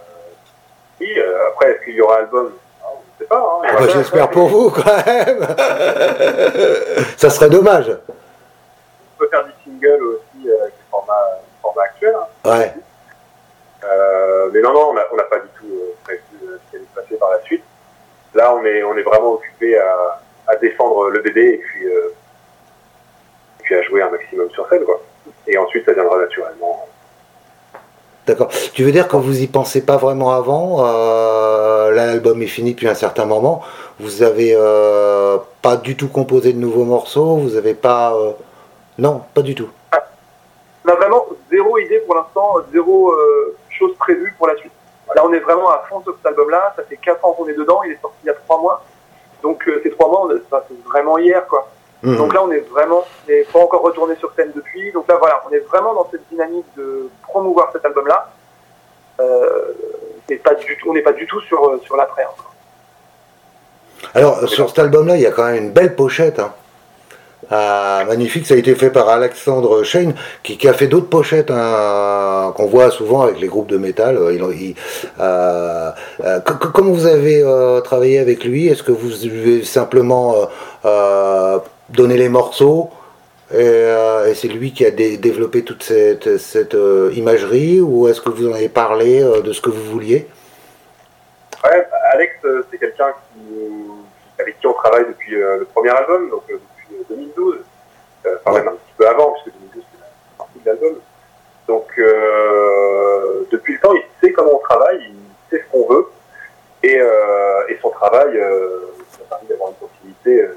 oui, 0.99 1.13
euh, 1.17 1.47
après, 1.49 1.71
est-ce 1.71 1.85
qu'il 1.85 1.95
y 1.95 2.01
aura 2.01 2.17
album? 2.17 2.51
Ah, 2.83 2.87
On 2.91 2.97
ne 2.97 3.19
sait 3.19 3.25
pas. 3.25 3.61
Hein. 3.63 3.67
Ah 3.69 3.79
bah, 3.79 3.87
j'espère 3.93 4.29
pour 4.29 4.47
vous, 4.47 4.69
quand 4.71 5.05
même. 5.05 5.47
ça 7.17 7.29
serait 7.29 7.49
dommage. 7.49 7.89
On 7.89 9.19
peut 9.19 9.29
faire 9.29 9.45
des 9.45 9.51
singles 9.63 10.03
aussi 10.03 10.49
euh, 10.49 10.61
avec 10.61 10.73
des 10.73 10.83
formats 10.89 11.83
actuel. 11.83 12.15
Hein. 12.15 12.26
Ouais. 12.47 12.73
Euh, 13.83 14.49
mais 14.53 14.61
non, 14.61 14.73
non, 14.73 14.93
on 15.11 15.15
n'a 15.15 15.23
pas 15.23 15.39
du 15.39 15.47
tout 15.59 15.65
euh, 15.69 15.93
prévu 16.03 16.21
ce 16.41 16.69
qui 16.69 16.75
allait 16.77 16.85
se 16.85 17.01
passer 17.01 17.15
par 17.17 17.29
la 17.31 17.41
suite. 17.41 17.63
Là, 18.33 18.55
on 18.55 18.63
est, 18.65 18.83
on 18.83 18.95
est 18.95 19.03
vraiment 19.03 19.33
occupé 19.33 19.77
à, 19.77 20.21
à 20.47 20.55
défendre 20.55 21.09
le 21.09 21.19
bébé 21.19 21.55
et 21.55 21.57
puis, 21.57 21.85
euh, 21.87 22.13
et 23.59 23.63
puis 23.63 23.75
à 23.75 23.81
jouer 23.83 24.01
un 24.01 24.09
maximum 24.09 24.49
sur 24.51 24.67
scène. 24.69 24.83
Quoi. 24.85 25.01
Et 25.45 25.57
ensuite, 25.57 25.85
ça 25.85 25.93
viendra 25.93 26.17
naturellement. 26.19 26.87
D'accord. 28.25 28.49
Tu 28.73 28.83
veux 28.83 28.91
dire 28.91 29.07
que 29.07 29.15
vous 29.15 29.41
y 29.41 29.47
pensez 29.47 29.85
pas 29.85 29.97
vraiment 29.97 30.33
avant 30.33 30.85
euh, 30.85 31.91
L'album 31.91 32.41
est 32.41 32.47
fini 32.47 32.71
depuis 32.71 32.87
un 32.89 32.95
certain 32.95 33.25
moment. 33.25 33.61
Vous 33.99 34.21
avez 34.21 34.53
euh, 34.55 35.37
pas 35.61 35.77
du 35.77 35.95
tout 35.95 36.09
composé 36.09 36.51
de 36.53 36.59
nouveaux 36.59 36.83
morceaux. 36.83 37.37
Vous 37.37 37.55
avez 37.55 37.73
pas. 37.73 38.13
Euh, 38.13 38.31
non, 38.97 39.21
pas 39.33 39.41
du 39.41 39.55
tout. 39.55 39.69
On 40.85 40.89
a 40.89 40.95
vraiment 40.95 41.25
zéro 41.49 41.77
idée 41.77 41.96
pour 42.07 42.15
l'instant, 42.15 42.55
zéro 42.71 43.11
euh, 43.11 43.55
chose 43.69 43.95
prévue 43.97 44.33
pour 44.37 44.47
la 44.47 44.55
suite. 44.55 44.71
Là, 45.15 45.23
on 45.25 45.33
est 45.33 45.39
vraiment 45.39 45.69
à 45.69 45.85
fond 45.87 46.01
sur 46.01 46.15
cet 46.17 46.25
album-là. 46.25 46.73
Ça 46.75 46.83
fait 46.83 46.97
4 46.97 47.23
ans 47.23 47.33
qu'on 47.33 47.47
est 47.47 47.53
dedans. 47.53 47.83
Il 47.83 47.91
est 47.91 48.01
sorti 48.01 48.17
il 48.23 48.27
y 48.27 48.29
a 48.29 48.33
3 48.33 48.61
mois. 48.61 48.83
Donc, 49.43 49.67
euh, 49.67 49.79
ces 49.83 49.91
3 49.91 50.09
mois, 50.09 50.29
c'est 50.67 50.83
vraiment 50.83 51.17
hier, 51.17 51.45
quoi. 51.47 51.69
Mmh. 52.01 52.15
Donc 52.15 52.33
là, 52.33 52.43
on 52.43 52.51
est 52.51 52.67
vraiment, 52.69 53.03
on 53.27 53.31
n'est 53.31 53.43
pas 53.43 53.59
encore 53.59 53.81
retourné 53.81 54.15
sur 54.15 54.31
scène 54.33 54.51
depuis. 54.55 54.91
Donc 54.91 55.07
là, 55.07 55.17
voilà, 55.17 55.41
on 55.47 55.53
est 55.53 55.59
vraiment 55.59 55.93
dans 55.93 56.07
cette 56.09 56.27
dynamique 56.29 56.65
de 56.75 57.09
promouvoir 57.23 57.69
cet 57.71 57.85
album-là. 57.85 58.31
Euh, 59.19 59.73
pas 60.43 60.55
du 60.55 60.77
tout, 60.77 60.89
on 60.89 60.93
n'est 60.93 61.01
pas 61.01 61.13
du 61.13 61.25
tout 61.25 61.41
sur, 61.41 61.79
sur 61.83 61.95
l'après. 61.95 62.25
Alors, 64.13 64.47
sur 64.47 64.69
cet 64.69 64.79
album-là, 64.79 65.15
il 65.15 65.21
y 65.21 65.25
a 65.25 65.31
quand 65.31 65.45
même 65.45 65.63
une 65.63 65.71
belle 65.71 65.95
pochette. 65.95 66.39
Hein. 66.39 66.53
Ah, 67.49 68.03
magnifique, 68.05 68.45
ça 68.45 68.55
a 68.55 68.57
été 68.57 68.75
fait 68.75 68.89
par 68.89 69.07
Alexandre 69.07 69.81
Shane, 69.83 70.13
qui, 70.43 70.67
a 70.67 70.73
fait 70.73 70.87
d'autres 70.87 71.07
pochettes 71.07 71.49
hein, 71.49 72.51
qu'on 72.57 72.65
voit 72.65 72.91
souvent 72.91 73.21
avec 73.21 73.39
les 73.39 73.47
groupes 73.47 73.67
de 73.67 73.77
métal. 73.77 74.19
Il, 74.33 74.75
euh, 75.19 75.91
euh, 76.25 76.39
comment 76.41 76.91
vous 76.91 77.05
avez 77.05 77.41
euh, 77.41 77.79
travaillé 77.79 78.19
avec 78.19 78.43
lui? 78.43 78.67
Est-ce 78.67 78.83
que 78.83 78.91
vous 78.91 79.25
avez 79.25 79.63
simplement 79.63 80.35
donné 81.89 82.17
les 82.17 82.29
morceaux 82.29 82.89
et, 83.53 84.33
c'est 84.35 84.49
lui 84.49 84.73
qui 84.73 84.85
a 84.85 84.91
développé 84.91 85.63
toute 85.63 85.83
cette, 85.83 86.77
imagerie 87.13 87.79
ou 87.79 88.09
est-ce 88.09 88.19
que 88.19 88.29
vous 88.29 88.49
en 88.49 88.53
avez 88.53 88.67
parlé 88.67 89.21
de 89.21 89.53
ce 89.53 89.61
que 89.61 89.69
vous 89.69 89.83
vouliez? 89.83 90.27
Ouais, 91.63 91.87
Alex, 92.11 92.33
c'est 92.69 92.77
quelqu'un 92.77 93.13
avec 94.37 94.59
qui 94.59 94.67
on 94.67 94.73
travaille 94.73 95.05
depuis 95.07 95.31
le 95.31 95.65
premier 95.73 95.91
album, 95.91 96.29
donc 96.29 96.43
2012, 97.09 97.57
euh, 98.25 98.35
enfin 98.45 98.59
même 98.59 98.67
un 98.69 98.71
petit 98.71 98.93
peu 98.97 99.07
avant, 99.07 99.31
puisque 99.31 99.57
2012 99.57 99.83
c'est 99.91 99.99
la 99.99 100.07
partie 100.37 100.59
de 100.59 100.65
l'album. 100.65 101.01
Donc, 101.67 101.91
euh, 101.99 103.43
depuis 103.51 103.73
le 103.73 103.79
temps, 103.79 103.93
il 103.93 104.03
sait 104.21 104.31
comment 104.31 104.55
on 104.55 104.59
travaille, 104.59 105.01
il 105.01 105.15
sait 105.49 105.63
ce 105.63 105.71
qu'on 105.71 105.87
veut. 105.87 106.07
Et, 106.83 106.99
euh, 106.99 107.13
son 107.81 107.89
travail 107.91 108.35
euh, 108.35 108.87
a 109.19 109.29
permis 109.29 109.47
d'avoir 109.49 109.69
une 109.69 109.75
continuité 109.75 110.47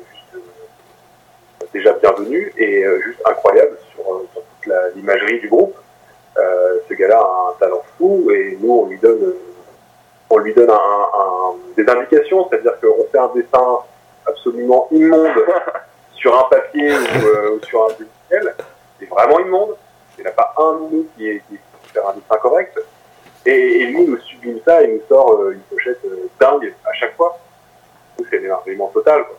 déjà 1.74 1.92
bienvenue 1.92 2.50
et 2.56 2.82
juste 3.04 3.20
incroyable 3.26 3.76
sur, 3.92 4.04
toute 4.32 4.72
l'imagerie 4.94 5.38
du 5.40 5.48
groupe. 5.48 5.76
ce 6.36 6.94
gars-là 6.94 7.18
a 7.18 7.50
un 7.50 7.58
talent 7.60 7.82
fou 7.98 8.30
et 8.30 8.56
nous, 8.58 8.72
on 8.72 8.86
lui 8.86 8.98
donne, 8.98 9.34
on 10.30 10.38
lui 10.38 10.54
donne 10.54 10.70
des 11.76 11.86
indications, 11.86 12.48
c'est-à-dire 12.48 12.80
qu'on 12.80 13.04
fait 13.12 13.18
un 13.18 13.30
dessin 13.34 13.80
absolument 14.26 14.88
immonde 14.90 15.44
sur 16.20 16.38
un 16.38 16.44
papier 16.44 16.92
ou, 16.92 17.54
ou 17.54 17.64
sur 17.64 17.85
un 17.85 17.88
logiciel, 17.88 18.54
c'est 18.98 19.09
vraiment 19.09 19.40
immonde. 19.40 19.76
Il 20.18 20.22
n'y 20.22 20.28
en 20.28 20.30
a 20.30 20.35
pas 20.35 20.54
un 20.59 20.74
de 20.74 20.94
nous 20.94 21.09
qui 21.16 21.28
est, 21.28 21.42
qui 21.48 21.59
faire 21.92 22.06
un 22.09 22.14
dessin 22.14 22.37
correct. 22.37 22.78
Et, 23.46 23.50
et, 23.50 23.87
lui 23.87 24.04
nous 24.04 24.18
sublime 24.18 24.61
ça 24.64 24.83
et 24.83 24.88
nous 24.88 25.00
sort 25.09 25.33
euh, 25.33 25.52
une 25.52 25.61
pochette 25.61 26.00
euh, 26.04 26.28
dingue 26.38 26.74
à 26.85 26.92
chaque 26.92 27.16
fois. 27.16 27.38
C'est 28.30 28.50
un 28.50 28.87
total. 28.92 29.24
Quoi. 29.24 29.37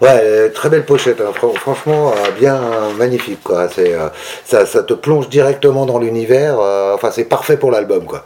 Ouais, 0.00 0.20
euh, 0.22 0.48
très 0.50 0.68
belle 0.68 0.84
pochette, 0.84 1.20
hein. 1.20 1.32
franchement, 1.32 2.12
euh, 2.12 2.30
bien 2.38 2.60
magnifique, 2.96 3.42
quoi. 3.42 3.68
C'est, 3.68 3.94
euh, 3.94 4.08
ça, 4.44 4.64
ça, 4.64 4.84
te 4.84 4.94
plonge 4.94 5.28
directement 5.28 5.86
dans 5.86 5.98
l'univers. 5.98 6.60
enfin, 6.94 7.10
c'est 7.10 7.24
parfait 7.24 7.56
pour 7.56 7.72
l'album, 7.72 8.04
quoi. 8.04 8.24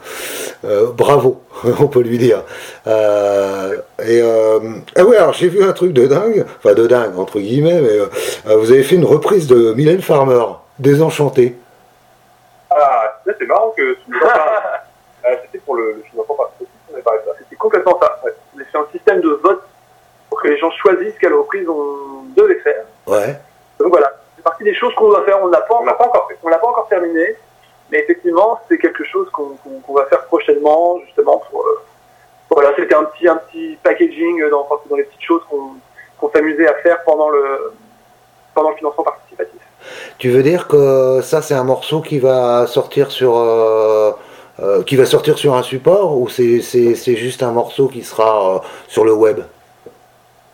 bravo, 0.95 1.41
on 1.79 1.87
peut 1.87 2.01
lui 2.01 2.19
dire. 2.19 2.43
et 2.85 4.21
ah 4.95 5.03
ouais, 5.03 5.17
alors 5.17 5.33
j'ai 5.33 5.47
vu 5.47 5.63
un 5.63 5.73
truc 5.73 5.93
de 5.93 6.05
dingue, 6.05 6.45
enfin 6.59 6.75
de 6.75 6.85
dingue 6.85 7.17
entre 7.17 7.39
guillemets, 7.39 7.81
mais 7.81 8.55
vous 8.55 8.71
avez 8.71 8.83
fait 8.83 8.95
une 8.95 9.05
reprise 9.05 9.47
de 9.47 9.73
Mylène 9.73 10.01
Farmer, 10.01 10.43
Désenchanté. 10.77 11.57
Ah, 12.69 13.19
c'est 13.25 13.45
marrant 13.47 13.73
que 13.75 13.93
tu 13.93 14.11
C'était 15.45 15.59
pour 15.59 15.75
le, 15.75 16.03
le 16.13 16.23
ça. 17.03 17.31
C'était 17.39 17.55
complètement 17.55 17.97
ça. 18.01 18.19
On 18.23 18.59
a 18.59 18.65
fait 18.65 18.77
un 18.77 18.87
système 18.91 19.21
de 19.21 19.39
vote 19.41 19.63
que 20.43 20.49
les 20.49 20.57
gens 20.57 20.71
choisissent 20.71 21.17
quelle 21.19 21.33
reprise 21.33 21.67
on 21.67 22.23
devait 22.35 22.59
faire. 22.59 22.83
Ouais. 23.07 23.39
Donc 23.79 23.89
voilà, 23.89 24.11
c'est 24.35 24.43
partie 24.43 24.63
des 24.63 24.75
choses 24.75 24.93
qu'on 24.95 25.07
doit 25.07 25.23
faire. 25.23 25.39
On 25.41 25.47
l'a 25.47 25.61
pas, 25.61 25.79
pas 25.97 26.05
encore 26.05 26.27
fait. 26.27 26.37
On 26.43 26.49
l'a 26.49 26.57
pas 26.57 26.67
encore 26.67 26.87
terminé, 26.87 27.35
mais 27.89 27.99
effectivement, 27.99 28.59
c'est 28.67 28.77
quelque 28.77 29.03
chose 29.05 29.29
qu'on 29.31 29.51
qu 29.63 29.69
qu 29.85 29.93
va 29.93 30.05
faire 30.05 30.25
prochainement, 30.25 30.99
justement 31.05 31.41
pour. 31.49 31.61
Euh, 31.61 31.81
voilà, 32.49 32.71
c'était 32.75 32.93
un 32.93 33.05
petit 33.05 33.27
un 33.27 33.37
petit 33.37 33.77
packaging 33.81 34.47
dans, 34.49 34.67
dans 34.89 34.95
les 34.95 35.03
petites 35.03 35.23
choses 35.23 35.41
qu'on 35.49 35.71
qu 36.19 36.33
s'amusait 36.33 36.67
à 36.67 36.75
faire 36.75 37.03
pendant 37.03 37.29
le 37.29 37.73
pendant 38.53 38.69
le 38.69 38.75
financement 38.75 39.03
participatif. 39.03 39.59
Tu 40.17 40.29
veux 40.29 40.43
dire 40.43 40.67
que 40.67 41.21
ça, 41.21 41.41
c'est 41.41 41.55
un 41.55 41.63
morceau 41.63 42.01
qui 42.01 42.19
va 42.19 42.67
sortir 42.67 43.11
sur 43.11 43.37
euh, 43.37 44.11
euh, 44.59 44.83
qui 44.83 44.95
va 44.95 45.05
sortir 45.05 45.37
sur 45.37 45.55
un 45.55 45.63
support 45.63 46.17
ou 46.17 46.29
c'est 46.29 46.61
juste 47.15 47.41
un 47.43 47.51
morceau 47.51 47.87
qui 47.87 48.03
sera 48.03 48.55
euh, 48.55 48.59
sur 48.87 49.03
le 49.03 49.13
web? 49.13 49.39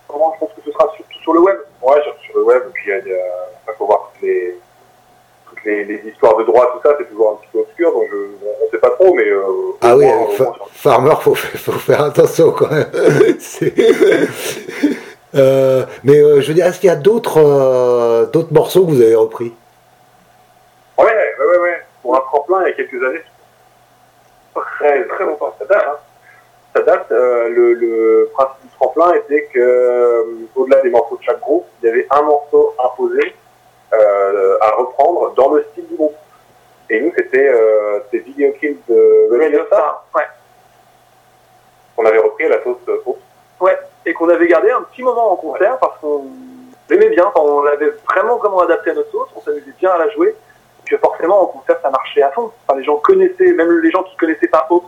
Comment 0.10 0.34
je 0.34 0.40
pense 0.40 0.50
que 0.56 0.62
ce 0.66 0.72
sera 0.72 0.92
surtout 0.96 1.20
sur 1.22 1.34
le 1.34 1.40
web. 1.40 1.58
Ouais, 1.82 2.02
sur, 2.04 2.16
sur 2.20 2.38
le 2.40 2.44
web. 2.44 2.64
Et 2.68 2.72
puis 2.74 2.84
il 2.88 3.08
y 3.08 3.74
faut 3.78 3.86
voir 3.86 4.12
toutes 4.12 4.24
les 4.24 4.60
toutes 5.50 5.64
les, 5.64 5.86
les, 5.86 6.08
histoires 6.08 6.38
de 6.38 6.44
droit, 6.44 6.72
tout 6.74 6.88
ça, 6.88 6.96
c'est 6.98 7.10
toujours 7.10 7.32
un 7.32 7.36
petit 7.38 7.50
peu 7.52 7.60
obscur, 7.60 7.92
donc 7.92 8.08
je, 8.12 8.16
on 8.16 8.66
ne 8.66 8.72
sait 8.72 8.78
pas 8.78 8.92
trop, 8.92 9.14
mais 9.16 9.28
euh, 9.28 9.42
ah 9.82 9.98
oui, 9.98 10.06
avec 10.06 10.30
fa 10.32 10.54
Farmer, 10.72 11.16
faut 11.22 11.34
faut 11.34 11.72
faire 11.72 12.04
attention 12.04 12.52
quand 12.52 12.70
même. 12.70 12.92
Euh, 15.36 15.86
mais 16.04 16.18
euh, 16.18 16.42
je 16.42 16.48
veux 16.48 16.56
dire, 16.56 16.66
est-ce 16.66 16.80
qu'il 16.80 16.88
y 16.88 16.92
a 16.92 16.96
d'autres 16.96 17.38
euh, 17.38 18.26
d'autres 18.26 18.52
morceaux 18.52 18.84
que 18.84 18.90
vous 18.90 19.00
avez 19.00 19.14
repris? 19.14 19.54
Ouais, 20.98 21.06
ouais, 21.06 21.36
ouais, 21.40 21.58
ouais. 21.60 21.86
Pour 22.02 22.16
un 22.16 22.22
tremplin, 22.22 22.64
il 22.64 22.70
y 22.70 22.72
a 22.72 22.74
quelques 22.74 23.04
années, 23.04 23.22
très, 24.56 25.06
très 25.06 25.26
longtemps, 25.26 25.54
ça 25.60 25.66
date. 25.66 25.86
Hein. 25.88 25.98
Date. 27.10 27.20
Le, 27.50 27.74
le, 27.74 28.30
principe 28.34 28.62
du 28.64 28.70
tremplin 28.80 29.14
était 29.14 29.46
que, 29.54 30.26
au-delà 30.56 30.82
des 30.82 30.90
morceaux 30.90 31.18
de 31.18 31.24
chaque 31.24 31.40
groupe, 31.40 31.66
il 31.82 31.88
y 31.88 31.90
avait 31.90 32.08
un 32.10 32.22
morceau 32.22 32.74
imposé 32.84 33.36
à 33.92 34.72
reprendre 34.78 35.34
dans 35.36 35.54
le 35.54 35.66
style 35.72 35.88
du 35.88 35.96
groupe. 35.96 36.16
Et 36.90 37.02
nous, 37.02 37.12
c'était 37.18 37.52
Video 38.14 38.52
Kills 38.60 38.78
de 38.88 39.38
Radio 39.40 39.66
Star. 39.66 40.06
Ouais. 40.16 40.24
On 41.98 42.06
avait 42.06 42.20
repris 42.20 42.46
à 42.46 42.50
la 42.50 42.64
sauce 42.64 42.78
Oops. 43.06 43.18
Ouais 43.60 43.78
et 44.06 44.14
qu'on 44.14 44.30
avait 44.30 44.48
gardé 44.48 44.72
un 44.72 44.82
petit 44.82 45.04
moment 45.04 45.34
en 45.34 45.36
concert 45.36 45.78
parce 45.80 46.00
qu'on 46.00 46.26
l'aimait 46.90 47.10
bien, 47.10 47.26
enfin, 47.26 47.42
on 47.42 47.62
l'avait 47.62 47.92
vraiment 48.10 48.38
vraiment 48.38 48.62
adapté 48.62 48.92
à 48.92 48.94
notre 48.94 49.12
sauce, 49.12 49.30
on 49.36 49.42
s'amusait 49.42 49.74
bien 49.80 49.92
à 49.92 49.98
la 49.98 50.10
jouer, 50.10 50.30
et 50.30 50.90
que 50.90 50.98
forcément 50.98 51.44
en 51.44 51.46
concert 51.48 51.78
ça 51.82 51.90
marchait 51.90 52.22
à 52.22 52.32
fond. 52.32 52.52
Enfin, 52.68 52.80
les 52.80 52.86
gens 52.86 52.98
connaissaient, 52.98 53.54
même 53.54 53.80
les 53.80 53.92
gens 53.92 54.04
qui 54.04 54.16
connaissaient 54.18 54.48
pas 54.48 54.66
Hope 54.70 54.86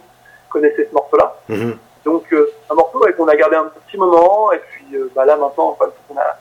connaissaient 0.49 0.87
ce 0.89 0.93
morceau-là. 0.93 1.35
Mm 1.49 1.55
-hmm. 1.55 1.73
Donc 2.05 2.23
euh, 2.33 2.51
un 2.69 2.75
morceau 2.75 3.07
et 3.07 3.13
qu'on 3.13 3.27
a 3.27 3.35
gardé 3.35 3.55
un 3.55 3.65
petit 3.65 3.97
moment, 3.97 4.51
et 4.51 4.59
puis 4.59 4.95
euh, 4.95 5.11
bah, 5.15 5.25
là 5.25 5.35
maintenant 5.35 5.77
enfin, 5.79 5.91
on 6.09 6.17
a 6.17 6.37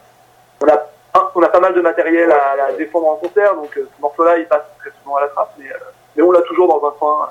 on 0.62 0.68
a 0.68 1.30
on 1.34 1.42
a 1.42 1.48
pas 1.48 1.60
mal 1.60 1.74
de 1.74 1.80
matériel 1.80 2.30
à, 2.32 2.72
défendre 2.72 3.08
en 3.08 3.16
concert, 3.16 3.54
donc 3.54 3.76
euh, 3.76 3.88
ce 3.94 4.00
morceau-là 4.00 4.38
il 4.38 4.46
passe 4.46 4.62
très 4.78 4.90
souvent 5.02 5.16
à 5.16 5.22
la 5.22 5.28
trappe, 5.28 5.52
mais, 5.58 5.66
mais 6.16 6.22
on 6.22 6.30
l'a 6.30 6.40
toujours 6.42 6.68
dans 6.68 6.88
un 6.88 6.92
coin 6.92 7.30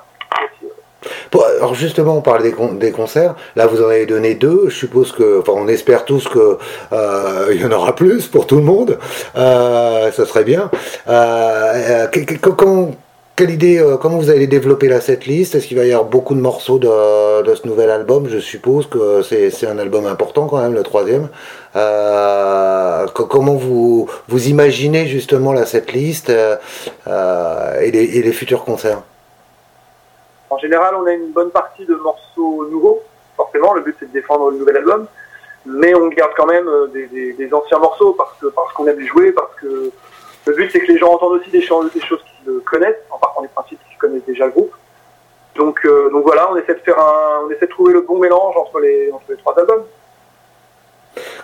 Bon, 1.32 1.40
alors 1.42 1.74
justement, 1.74 2.18
on 2.18 2.20
parle 2.20 2.42
des, 2.42 2.54
des, 2.72 2.92
concerts. 2.92 3.34
Là, 3.56 3.66
vous 3.66 3.82
en 3.82 3.86
avez 3.86 4.04
donné 4.04 4.34
deux. 4.34 4.68
Je 4.68 4.74
suppose 4.74 5.12
que, 5.12 5.40
enfin, 5.40 5.52
on 5.56 5.66
espère 5.66 6.04
tous 6.04 6.28
que 6.28 6.58
il 7.50 7.60
y 7.60 7.64
en 7.64 7.72
aura 7.72 7.94
plus 7.94 8.26
pour 8.26 8.46
tout 8.46 8.56
le 8.56 8.62
monde. 8.62 8.98
Ça 9.34 10.10
serait 10.26 10.44
bien. 10.44 10.70
Quelle 13.40 13.52
idée, 13.52 13.78
euh, 13.78 13.96
comment 13.96 14.18
vous 14.18 14.28
allez 14.28 14.46
développer 14.46 14.86
la 14.86 15.00
setlist? 15.00 15.54
Est-ce 15.54 15.66
qu'il 15.66 15.78
va 15.78 15.86
y 15.86 15.92
avoir 15.92 16.06
beaucoup 16.06 16.34
de 16.34 16.42
morceaux 16.42 16.78
de, 16.78 17.54
ce 17.54 17.66
nouvel 17.66 17.88
album? 17.88 18.28
Je 18.28 18.38
suppose 18.38 18.86
que 18.86 19.22
c'est 19.22 19.66
un 19.66 19.78
album 19.78 20.04
important 20.04 20.46
quand 20.46 20.58
même, 20.58 20.74
le 20.74 20.82
troisième. 20.82 21.30
Euh, 21.74 23.06
comment 23.06 23.54
vous 23.54 24.10
vous 24.28 24.48
imaginez 24.48 25.06
justement 25.06 25.54
la 25.54 25.64
setlist 25.64 26.28
euh, 26.28 26.56
et 27.80 27.90
les, 27.90 28.18
et 28.18 28.22
les 28.22 28.32
futurs 28.32 28.62
concerts? 28.62 29.00
En 30.50 30.58
général, 30.58 30.94
on 30.96 31.06
a 31.06 31.12
une 31.12 31.32
bonne 31.32 31.50
partie 31.50 31.86
de 31.86 31.94
morceaux 31.94 32.68
nouveaux. 32.70 33.00
Forcément, 33.38 33.72
le 33.72 33.80
but 33.80 33.96
c'est 33.98 34.08
de 34.08 34.12
défendre 34.12 34.50
le 34.50 34.58
nouvel 34.58 34.76
album, 34.76 35.06
mais 35.64 35.94
on 35.94 36.08
garde 36.08 36.32
quand 36.36 36.46
même 36.46 36.68
des, 36.92 37.48
anciens 37.54 37.78
morceaux 37.78 38.12
parce 38.18 38.36
que 38.38 38.48
parce 38.48 38.70
qu'on 38.74 38.86
aime 38.86 39.00
les 39.00 39.06
jouer, 39.06 39.32
parce 39.32 39.54
que 39.58 39.90
le 40.44 40.52
but 40.52 40.68
c'est 40.70 40.80
que 40.80 40.92
les 40.92 40.98
gens 40.98 41.14
entendent 41.14 41.40
aussi 41.40 41.48
des, 41.48 41.62
choses, 41.62 41.90
des 41.94 42.02
choses 42.02 42.20
qu'ils 42.44 42.60
connaissent, 42.64 43.02
en 43.10 43.18
partant 43.18 43.42
des 43.42 43.48
principes 43.48 43.80
qu'ils 43.88 43.98
connaissent 43.98 44.26
déjà 44.26 44.46
le 44.46 44.52
groupe. 44.52 44.72
Donc, 45.56 45.80
euh, 45.84 46.10
donc 46.10 46.24
voilà, 46.24 46.50
on 46.50 46.56
essaie 46.56 46.74
de 46.74 46.80
faire 46.80 46.98
un, 46.98 47.44
on 47.46 47.50
essaie 47.50 47.66
de 47.66 47.70
trouver 47.70 47.92
le 47.92 48.02
bon 48.02 48.18
mélange 48.18 48.56
entre 48.56 48.78
les 48.80 49.10
entre 49.12 49.24
les 49.28 49.36
trois 49.36 49.58
albums. 49.58 49.84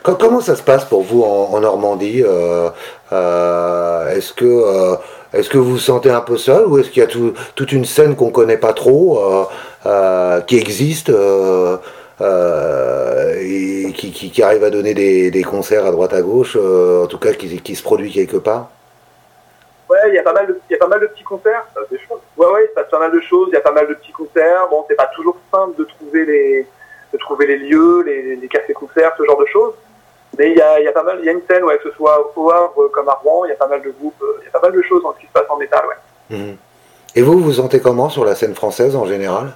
Comment 0.03 0.41
ça 0.41 0.55
se 0.55 0.63
passe 0.63 0.85
pour 0.85 1.03
vous 1.03 1.23
en, 1.23 1.59
Normandie 1.61 2.23
euh, 2.25 2.71
euh, 3.13 4.09
Est-ce 4.15 4.33
que 4.33 4.97
est-ce 5.33 5.51
que 5.51 5.59
vous 5.59 5.73
vous 5.73 5.79
sentez 5.79 6.11
un 6.11 6.21
peu 6.21 6.37
seul 6.37 6.67
ou 6.69 6.79
est-ce 6.79 6.89
qu'il 6.91 7.01
y 7.01 7.05
a 7.05 7.09
tout, 7.09 7.35
toute 7.57 7.73
une 7.73 7.85
scène 7.85 8.15
qu'on 8.15 8.31
connaît 8.31 8.57
pas 8.57 8.73
trop, 8.73 9.49
qui 10.47 10.57
existe 10.57 11.11
et 11.11 11.83
qui, 13.93 14.43
arrive 14.43 14.63
à 14.63 14.71
donner 14.71 14.95
des, 14.95 15.43
concerts 15.43 15.85
à 15.85 15.91
droite 15.91 16.15
à 16.15 16.23
gauche, 16.23 16.57
en 16.57 17.07
tout 17.09 17.19
cas 17.19 17.33
qui, 17.33 17.75
se 17.75 17.83
produit 17.83 18.13
quelque 18.13 18.37
part? 18.37 18.71
Ouais, 19.89 19.99
il 20.09 20.15
y 20.15 20.19
a 20.19 20.23
pas 20.23 20.33
mal 20.33 20.47
de, 20.47 20.61
il 20.69 20.73
y 20.73 20.77
a 20.77 20.79
pas 20.79 20.89
mal 20.89 21.01
de 21.01 21.07
petits 21.07 21.23
concerts. 21.23 21.65
Des 21.91 21.99
choses. 21.99 22.21
Ouais, 22.37 22.47
ouais, 22.47 22.65
il 22.65 22.69
se 22.69 22.75
passe 22.75 22.91
pas 22.91 22.99
mal 22.99 23.13
de 23.13 23.21
choses. 23.21 23.49
Il 23.53 23.55
y 23.55 23.59
a 23.59 23.61
pas 23.61 23.73
mal 23.73 23.87
de 23.87 23.95
petits 23.95 24.13
concerts. 24.13 24.69
Bon, 24.69 24.85
c'est 24.89 24.97
pas 24.97 25.11
toujours 25.15 25.37
simple 25.53 25.77
de 25.77 25.85
trouver 25.85 26.25
les, 26.25 26.67
de 27.13 27.19
trouver 27.19 27.47
les 27.47 27.59
lieux, 27.59 28.03
les, 28.03 28.37
les 28.37 28.49
cafés-concerts, 28.49 29.13
ce 29.17 29.25
genre 29.25 29.39
de 29.39 29.47
choses. 29.47 29.75
Mais 30.39 30.51
il 30.51 30.59
y 30.59 30.61
a, 30.61 30.81
y 30.81 30.89
a, 30.89 30.93
pas 30.93 31.03
mal, 31.03 31.19
il 31.21 31.25
y 31.25 31.29
a 31.29 31.33
une 31.33 31.43
scène, 31.49 31.65
ouais, 31.65 31.79
que 31.79 31.89
ce 31.89 31.97
soit 31.97 32.33
au 32.37 32.51
Havre 32.51 32.89
comme 32.89 33.09
à 33.09 33.13
Rouen, 33.13 33.45
il 33.47 33.51
y 33.51 33.53
a 33.53 33.57
pas 33.57 33.69
mal 33.69 33.81
de 33.81 33.91
groupes, 33.91 34.23
il 34.41 34.45
y 34.45 34.49
a 34.49 34.51
pas 34.51 34.61
mal 34.61 34.73
de 34.73 34.83
choses 34.83 35.03
dans 35.03 35.15
ce 35.15 35.21
qui 35.21 35.27
se 35.27 35.33
passe 35.33 35.47
en 35.49 35.57
métal, 35.57 35.83
ouais. 35.87 36.37
Mmh. 36.37 36.57
Et 37.15 37.23
vous, 37.23 37.39
vous 37.39 37.53
sentez 37.55 37.81
comment 37.81 38.11
sur 38.11 38.25
la 38.25 38.35
scène 38.35 38.55
française 38.55 38.97
en 38.97 39.07
général? 39.07 39.53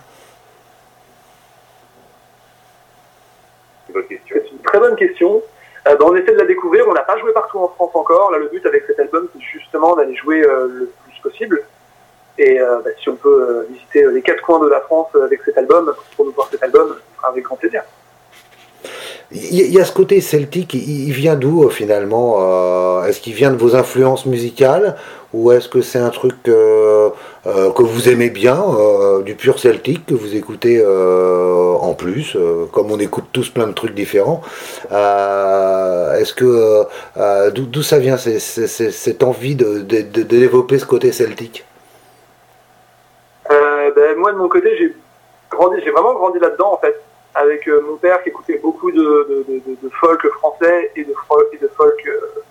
C'est 3.93 4.53
une 4.53 4.59
très 4.63 4.79
bonne 4.79 4.97
question. 4.97 5.43
Euh, 5.89 5.97
ben, 5.97 6.05
on 6.07 6.15
essaie 6.15 6.33
de 6.33 6.39
la 6.39 6.45
découvrir, 6.45 6.87
on 6.89 6.93
n'a 6.93 7.03
pas 7.03 7.19
joué 7.19 7.33
partout 7.33 7.59
en 7.59 7.69
France 7.69 7.91
encore. 7.95 8.31
Là, 8.31 8.39
le 8.39 8.49
but 8.49 8.65
avec 8.67 8.85
cet 8.87 8.99
album, 9.01 9.29
c'est 9.33 9.41
justement 9.41 9.97
d'aller 9.97 10.15
jouer 10.15 10.43
euh, 10.43 10.69
le 10.69 10.93
plus 11.05 11.21
possible. 11.23 11.63
Et 12.39 12.61
euh, 12.61 12.81
bah, 12.85 12.91
si 13.01 13.09
on 13.09 13.17
peut 13.17 13.67
visiter 13.71 14.05
les 14.11 14.23
quatre 14.23 14.43
coins 14.43 14.61
de 14.61 14.69
la 14.69 14.81
France 14.81 15.09
avec 15.23 15.41
cet 15.45 15.57
album, 15.59 15.93
pour 16.17 16.27
nous 16.27 16.33
voir 16.33 16.49
cet 16.51 16.63
album, 16.63 16.97
avec 17.23 17.45
grand 17.45 17.57
plaisir. 17.57 17.83
Il 19.33 19.55
y 19.55 19.79
a 19.79 19.85
ce 19.85 19.93
côté 19.93 20.21
celtique, 20.21 20.75
il 20.75 21.13
vient 21.13 21.37
d'où 21.37 21.69
finalement 21.71 23.05
Est-ce 23.05 23.21
qu'il 23.21 23.35
vient 23.35 23.53
de 23.53 23.57
vos 23.57 23.77
influences 23.77 24.27
musicales 24.27 24.97
ou 25.33 25.53
est-ce 25.53 25.69
que 25.69 25.83
c'est 25.83 26.01
un 26.01 26.11
truc 26.11 26.35
euh, 27.47 27.69
euh, 27.69 27.73
que 27.73 27.83
vous 27.83 28.09
aimez 28.09 28.31
bien, 28.31 28.63
euh, 28.63 29.23
du 29.23 29.35
pur 29.35 29.59
celtique, 29.59 30.07
que 30.07 30.15
vous 30.15 30.37
écoutez 30.37 30.85
en 30.85 31.95
plus, 31.95 32.37
comme 32.73 32.91
on 32.91 32.99
écoute 32.99 33.25
tous 33.33 33.49
plein 33.51 33.67
de 33.67 33.73
trucs 33.73 33.95
différents 33.95 34.43
Est-ce 34.91 36.35
que 36.35 36.87
d'où 37.51 37.83
ça 37.83 37.99
vient 37.99 38.17
cette 38.17 39.23
envie 39.23 39.55
de, 39.55 39.81
développer 40.23 40.79
ce 40.79 40.87
côté 40.87 41.13
celtique? 41.13 41.65
Moi 44.17 44.33
de 44.33 44.37
mon 44.37 44.49
côté, 44.49 44.77
j'ai 44.77 44.95
grandi, 45.51 45.81
j'ai 45.85 45.91
vraiment 45.91 46.15
grandi 46.15 46.39
là-dedans 46.39 46.75
en 46.75 46.79
fait, 46.79 47.01
avec 47.35 47.69
euh, 47.69 47.81
mon 47.83 47.97
père 47.97 48.23
qui 48.23 48.31
écoutait 48.31 48.59
beaucoup 48.59 48.91
de, 48.91 49.45
folk 50.01 50.27
français 50.39 50.93
et 50.97 51.05
de, 51.05 51.15
folk 51.27 52.07
euh, 52.07 52.43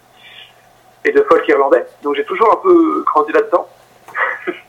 et 1.06 1.12
de 1.12 1.21
folk 1.23 1.47
irlandais. 1.47 1.86
Donc 2.04 2.15
j'ai 2.15 2.25
toujours 2.25 2.52
un 2.52 2.58
peu 2.58 3.04
grandi 3.06 3.32
là-dedans. 3.32 3.67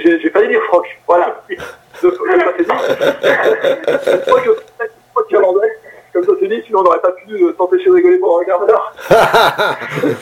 j'ai 0.00 0.30
failli 0.30 0.48
dire 0.52 0.62
froc, 0.64 0.86
voilà. 1.06 1.42
De, 1.48 1.54
de, 1.56 2.14
froc 5.12 5.30
irlandais, 5.30 5.72
comme 6.12 6.24
ça 6.24 6.32
c'est 6.40 6.48
dit, 6.48 6.62
sinon 6.66 6.80
on 6.80 6.82
n'aurait 6.84 7.00
pas 7.00 7.12
pu 7.12 7.38
s'empêcher 7.56 7.86
de 7.86 7.94
rigoler 7.94 8.18
pour 8.18 8.40
un 8.40 8.44
quart 8.44 8.66
d'heure. 8.66 8.94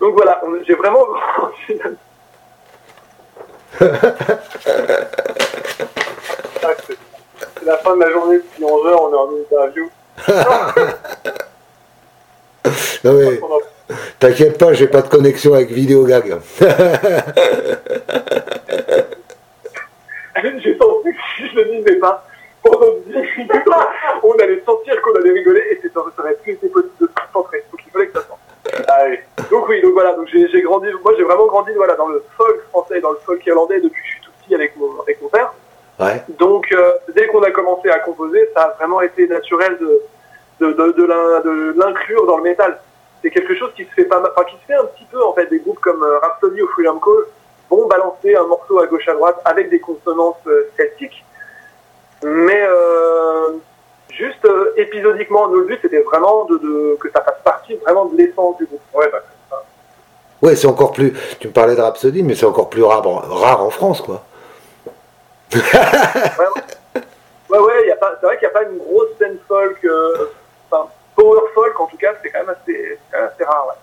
Donc 0.00 0.14
voilà, 0.14 0.42
j'ai 0.66 0.74
vraiment. 0.74 1.06
C'est 7.60 7.66
la 7.66 7.76
fin 7.78 7.94
de 7.96 8.00
la 8.00 8.10
journée, 8.10 8.38
depuis 8.38 8.64
11 8.64 8.86
heures, 8.86 9.02
on 9.02 9.12
est 9.12 9.16
en 9.16 9.30
interview. 9.42 9.90
non 13.04 13.12
mais, 13.14 13.40
t'inquiète 14.20 14.58
pas, 14.58 14.72
j'ai 14.74 14.86
pas 14.86 15.02
de 15.02 15.08
connexion 15.08 15.54
avec 15.54 15.70
Vidéogag. 15.70 16.36
j'ai 20.62 20.78
senti 20.78 21.10
que 21.10 21.18
si 21.36 21.48
je 21.48 21.56
le 21.56 21.64
disais 21.64 21.96
pas, 21.96 22.24
pendant 22.62 22.92
10 23.06 23.12
minutes, 23.12 23.50
on 24.22 24.32
allait 24.34 24.62
sentir 24.64 25.00
qu'on 25.02 25.14
allait 25.16 25.32
rigoler 25.32 25.62
et 25.70 25.88
ça 25.88 26.00
aurait 26.00 26.34
plus 26.34 26.52
été 26.52 26.68
possible 26.68 26.92
de 27.00 27.06
se 27.06 27.12
concentrer. 27.12 27.64
Donc 27.72 27.80
il 27.86 27.90
fallait 27.90 28.08
que 28.08 28.20
ça 28.20 28.26
sorte. 28.26 28.40
Allez. 28.88 29.20
Donc 29.50 29.68
oui, 29.68 29.80
donc 29.80 29.94
voilà, 29.94 30.12
donc 30.12 30.28
j'ai 30.30 30.62
grandi, 30.62 30.88
moi 31.02 31.14
j'ai 31.16 31.24
vraiment 31.24 31.46
grandi 31.46 31.72
voilà, 31.74 31.94
dans 31.94 32.08
le 32.08 32.22
folk 32.36 32.60
français, 32.70 33.00
dans 33.00 33.12
le 33.12 33.18
folk 33.24 33.44
irlandais 33.46 33.80
depuis 33.80 34.02
que 34.02 34.06
je 34.06 34.12
suis 34.12 34.20
tout 34.20 34.30
petit 34.42 34.54
avec 34.54 34.76
mon, 34.76 35.00
avec 35.00 35.20
mon 35.22 35.28
père. 35.28 35.52
Ouais. 35.98 36.22
Donc 36.38 36.70
euh, 36.72 36.92
dès 37.14 37.26
qu'on 37.26 37.42
a 37.42 37.50
commencé 37.50 37.88
à 37.88 37.98
composer, 38.00 38.48
ça 38.54 38.62
a 38.62 38.74
vraiment 38.78 39.00
été 39.00 39.26
naturel 39.26 39.78
de, 39.80 40.02
de, 40.60 40.72
de, 40.72 40.92
de 40.92 41.74
l'inclure 41.78 42.26
dans 42.26 42.36
le 42.36 42.42
métal. 42.42 42.78
C'est 43.30 43.40
quelque 43.40 43.56
chose 43.56 43.70
qui 43.76 43.84
se 43.84 43.90
fait 43.90 44.04
pas 44.04 44.20
enfin, 44.20 44.44
qui 44.48 44.56
se 44.56 44.66
fait 44.66 44.74
un 44.74 44.84
petit 44.86 45.04
peu 45.04 45.22
en 45.24 45.32
fait, 45.34 45.46
des 45.46 45.60
groupes 45.60 45.78
comme 45.78 46.02
euh, 46.02 46.18
Rhapsody 46.18 46.62
ou 46.62 46.68
Freedom 46.68 46.98
Call 46.98 47.26
vont 47.70 47.86
balancer 47.86 48.34
un 48.34 48.44
morceau 48.44 48.80
à 48.80 48.86
gauche 48.86 49.06
à 49.08 49.14
droite 49.14 49.40
avec 49.44 49.70
des 49.70 49.78
consonances 49.78 50.36
euh, 50.48 50.68
celtiques. 50.76 51.24
Mais 52.24 52.62
euh, 52.62 53.52
juste 54.10 54.44
euh, 54.44 54.72
épisodiquement, 54.76 55.48
nous, 55.48 55.60
le 55.60 55.66
but 55.66 55.78
c'était 55.80 56.00
vraiment 56.00 56.44
de, 56.46 56.58
de, 56.58 56.96
que 57.00 57.08
ça 57.10 57.22
fasse 57.22 57.40
partie 57.44 57.74
vraiment 57.76 58.06
de 58.06 58.16
l'essence 58.16 58.56
du 58.56 58.66
groupe. 58.66 58.80
Ouais, 58.94 59.08
bah, 59.12 59.22
Ouais, 60.42 60.56
c'est 60.56 60.66
encore 60.66 60.92
plus. 60.92 61.12
Tu 61.38 61.48
me 61.48 61.52
parlais 61.52 61.76
de 61.76 61.80
Rhapsody, 61.80 62.22
mais 62.22 62.34
c'est 62.34 62.46
encore 62.46 62.70
plus 62.70 62.82
rare, 62.82 63.04
rare 63.04 63.62
en 63.62 63.70
France, 63.70 64.00
quoi. 64.00 64.24
ouais, 65.54 65.60
ouais, 67.50 67.58
ouais 67.58 67.86
y 67.86 67.90
a 67.90 67.96
pas, 67.96 68.16
c'est 68.18 68.26
vrai 68.26 68.38
qu'il 68.38 68.48
n'y 68.48 68.54
a 68.54 68.58
pas 68.58 68.62
une 68.64 68.78
grosse 68.78 69.10
scène 69.18 69.36
folk, 69.46 69.84
euh, 69.84 70.30
power 71.20 71.40
folk 71.54 71.78
en 71.80 71.86
tout 71.86 71.96
cas, 71.96 72.12
c'est 72.22 72.30
quand 72.30 72.40
même 72.40 72.50
assez, 72.50 72.98
quand 73.10 73.18
même 73.18 73.30
assez 73.34 73.44
rare, 73.44 73.66
ouais. 73.68 73.74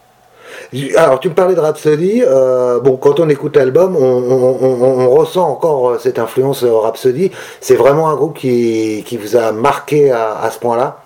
Alors, 0.96 1.20
tu 1.20 1.28
me 1.30 1.34
parlais 1.34 1.56
de 1.56 1.60
Rhapsody. 1.60 2.24
Euh, 2.26 2.80
bon, 2.80 2.96
quand 2.96 3.20
on 3.20 3.28
écoute 3.28 3.58
l'album, 3.58 3.98
on, 3.98 4.02
on, 4.02 4.58
on, 4.62 5.00
on, 5.02 5.10
ressent 5.10 5.46
encore 5.50 5.90
euh, 5.90 5.98
cette 5.98 6.20
influence 6.20 6.64
Rhapsody. 6.64 7.32
C'est 7.60 7.76
vraiment 7.76 8.10
un 8.10 8.16
groupe 8.16 8.38
qui, 8.38 9.04
qui 9.06 9.18
vous 9.18 9.36
a 9.36 9.52
marqué 9.52 10.10
à, 10.12 10.40
à 10.40 10.50
ce 10.50 10.60
point-là? 10.60 11.00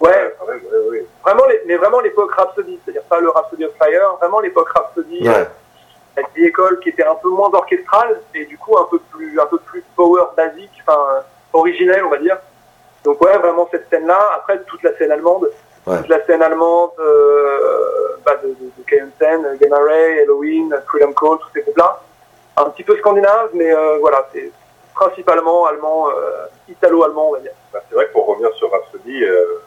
Ouais, 0.00 0.10
ouais, 0.48 0.54
ouais, 0.54 0.88
ouais. 0.90 1.06
Vraiment, 1.24 1.46
les, 1.46 1.60
mais 1.66 1.76
vraiment 1.76 2.00
l'époque 2.00 2.32
Rhapsody, 2.34 2.78
c'est-à-dire 2.84 3.02
pas 3.04 3.20
le 3.20 3.30
Rhapsody 3.30 3.64
of 3.64 3.72
Fire, 3.78 4.16
vraiment 4.20 4.40
l'époque 4.40 4.68
Rhapsody, 4.74 5.20
Ouais. 5.22 5.34
euh, 5.34 5.44
avec 6.16 6.28
des 6.34 6.42
écoles 6.44 6.80
qui 6.80 6.88
étaient 6.88 7.06
un 7.06 7.14
peu 7.14 7.28
moins 7.30 7.50
orchestrales 7.52 8.20
et 8.34 8.46
du 8.46 8.58
coup 8.58 8.76
un 8.78 8.86
peu 8.90 8.98
plus, 9.12 9.38
un 9.38 9.46
peu 9.46 9.58
plus 9.58 9.84
power 9.94 10.24
basique, 10.36 10.72
enfin 10.86 10.98
originelle, 11.52 12.02
on 12.04 12.10
va 12.10 12.18
dire. 12.18 12.36
Donc 13.06 13.20
ouais, 13.22 13.38
vraiment 13.38 13.68
cette 13.70 13.88
scène-là. 13.88 14.18
Après 14.34 14.58
toute 14.64 14.82
la 14.82 14.94
scène 14.98 15.12
allemande, 15.12 15.48
Ouais. 15.86 15.98
toute 15.98 16.08
la 16.08 16.24
scène 16.26 16.42
allemande 16.42 16.90
euh, 16.98 18.16
bah, 18.24 18.34
de, 18.42 18.48
de, 18.48 18.54
de. 18.76 19.56
Gamma 19.60 19.78
Ray, 19.78 20.18
Halloween, 20.22 20.74
Freedom 20.88 21.12
Call, 21.12 21.38
tous 21.38 21.48
ces 21.54 21.62
groupes-là. 21.62 22.00
Un 22.56 22.64
petit 22.70 22.82
peu 22.82 22.96
scandinave, 22.98 23.50
mais 23.54 23.72
euh, 23.72 23.98
voilà, 24.00 24.26
c'est 24.32 24.50
principalement 24.96 25.66
allemand, 25.66 26.08
euh, 26.10 26.46
italo-allemand, 26.68 27.28
on 27.28 27.32
va 27.34 27.38
dire. 27.40 27.52
Bah, 27.72 27.78
c'est 27.88 27.94
vrai 27.94 28.06
que 28.08 28.12
pour 28.12 28.26
revenir 28.26 28.52
sur 28.54 28.68
Rhapsody, 28.72 29.22
euh, 29.24 29.60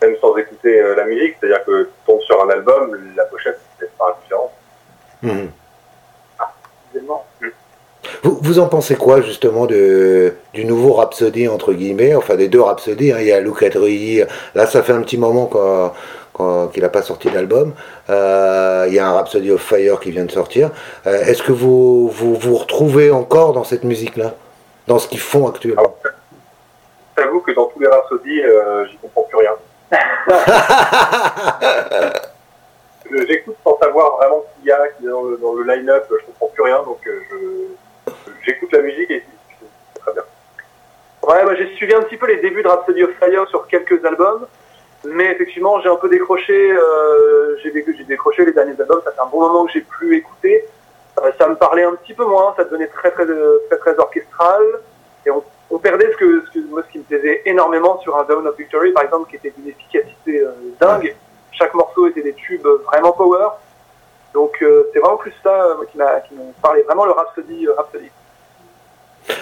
même 0.00 0.16
sans 0.20 0.36
écouter 0.36 0.80
euh, 0.80 0.94
la 0.94 1.04
musique, 1.04 1.36
c'est-à-dire 1.40 1.64
que 1.64 1.82
tu 1.84 1.90
tombes 2.06 2.20
sur 2.20 2.40
un 2.44 2.50
album, 2.50 2.96
la 3.16 3.24
pochette 3.24 3.58
c'est 3.80 3.90
pas 3.98 4.16
différente. 4.22 4.52
Mhm. 5.22 5.50
évidemment. 6.94 7.26
Vous, 8.22 8.38
vous 8.40 8.58
en 8.58 8.66
pensez 8.68 8.96
quoi 8.96 9.20
justement 9.20 9.66
de, 9.66 10.34
du 10.54 10.64
nouveau 10.64 10.92
Rhapsody 10.94 11.48
entre 11.48 11.72
guillemets, 11.72 12.14
enfin 12.14 12.36
des 12.36 12.48
deux 12.48 12.60
Rhapsody, 12.60 13.12
hein, 13.12 13.18
il 13.20 13.26
y 13.26 13.32
a 13.32 13.36
at 13.36 13.78
Ray, 13.80 14.24
là 14.54 14.66
ça 14.66 14.82
fait 14.82 14.92
un 14.92 15.02
petit 15.02 15.18
moment 15.18 15.46
qu'on- 15.46 16.68
qu'il 16.68 16.82
n'a 16.82 16.88
pas 16.90 17.02
sorti 17.02 17.30
d'album, 17.30 17.72
Euh, 18.10 18.84
il 18.88 18.94
y 18.94 18.98
a 18.98 19.08
un 19.08 19.12
Rhapsody 19.14 19.50
of 19.50 19.60
Fire 19.62 19.98
qui 20.00 20.10
vient 20.10 20.24
de 20.26 20.30
sortir, 20.30 20.70
Euh, 21.06 21.22
est-ce 21.24 21.42
que 21.42 21.52
vous, 21.52 22.08
vous 22.08 22.34
vous 22.34 22.56
retrouvez 22.56 23.10
encore 23.10 23.52
dans 23.52 23.64
cette 23.64 23.84
musique-là, 23.84 24.34
dans 24.86 24.98
ce 24.98 25.08
qu'ils 25.08 25.20
font 25.20 25.48
actuellement? 25.48 25.96
J'avoue 27.18 27.40
que 27.40 27.52
dans 27.52 27.64
tous 27.66 27.80
les 27.80 27.88
Rhapsody, 27.88 28.42
euh, 28.42 28.84
j'y 28.90 28.96
comprends 28.98 29.22
plus 29.22 29.38
rien. 29.38 29.52
J'écoute 33.28 33.56
sans 33.64 33.78
savoir 33.78 34.16
vraiment 34.16 34.42
ce 34.42 34.60
qu'il 34.60 34.68
y 34.68 34.72
a, 34.72 34.80
qui 34.98 35.04
est 35.04 35.08
dans 35.08 35.22
le, 35.22 35.38
le 35.64 35.74
line-up, 35.74 36.06
je 36.10 36.26
comprends 36.26 36.48
plus 36.52 36.62
rien, 36.64 36.82
donc 36.82 36.98
euh, 37.06 37.20
je, 37.30 37.36
j'écoute 38.46 38.72
la 38.72 38.80
musique 38.80 39.10
et 39.10 39.22
c'est 39.94 40.00
très 40.00 40.12
bien. 40.12 40.22
Ouais, 41.22 41.44
moi 41.44 41.54
j'ai 41.56 41.74
suivi 41.74 41.92
un 41.94 42.02
petit 42.02 42.16
peu 42.16 42.26
les 42.26 42.36
débuts 42.36 42.62
de 42.62 42.68
Rhapsody 42.68 43.02
of 43.02 43.10
Fire 43.18 43.48
sur 43.48 43.66
quelques 43.66 44.04
albums, 44.04 44.46
mais 45.04 45.32
effectivement 45.32 45.80
j'ai 45.80 45.88
un 45.88 45.96
peu 45.96 46.08
décroché, 46.08 46.72
euh, 46.72 47.56
j'ai 47.62 47.72
dé- 47.72 47.84
j'ai 47.96 48.04
décroché 48.04 48.44
les 48.44 48.52
derniers 48.52 48.80
albums, 48.80 49.00
ça 49.04 49.10
fait 49.10 49.20
un 49.20 49.26
bon 49.26 49.40
moment 49.40 49.66
que 49.66 49.72
j'ai 49.72 49.80
plus 49.80 50.16
écouté. 50.16 50.64
Euh, 51.20 51.32
ça 51.38 51.48
me 51.48 51.56
parlait 51.56 51.82
un 51.82 51.94
petit 51.96 52.14
peu 52.14 52.24
moins, 52.24 52.54
ça 52.56 52.64
devenait 52.64 52.88
très 52.88 53.10
très 53.10 53.24
euh, 53.24 53.58
très 53.68 53.78
très 53.78 53.98
orchestral, 53.98 54.62
et 55.24 55.30
on, 55.30 55.78
perdait 55.78 56.10
ce 56.12 56.16
que, 56.16 56.60
moi 56.70 56.82
ce 56.86 56.92
qui 56.92 56.98
me 56.98 57.04
plaisait 57.04 57.42
énormément 57.44 58.00
sur 58.00 58.16
un 58.16 58.24
Dawn 58.24 58.46
of 58.46 58.56
Victory 58.56 58.92
par 58.92 59.02
exemple, 59.04 59.28
qui 59.28 59.36
était 59.36 59.50
d'une 59.50 59.68
efficacité 59.68 60.42
dingue. 60.80 61.14
Chaque 61.52 61.74
morceau 61.74 62.06
était 62.06 62.22
des 62.22 62.34
tubes 62.34 62.66
vraiment 62.84 63.12
power. 63.12 63.48
Donc 64.34 64.56
c'est 64.60 64.98
vraiment 64.98 65.16
plus 65.16 65.32
ça 65.42 65.76
qui 65.90 65.98
m'a 65.98 66.20
qui 66.20 66.34
m'a 66.34 66.42
parlé, 66.62 66.82
vraiment 66.82 67.04
le 67.04 67.12
Rhapsody, 67.12 67.68
Rhapsody. 67.68 68.10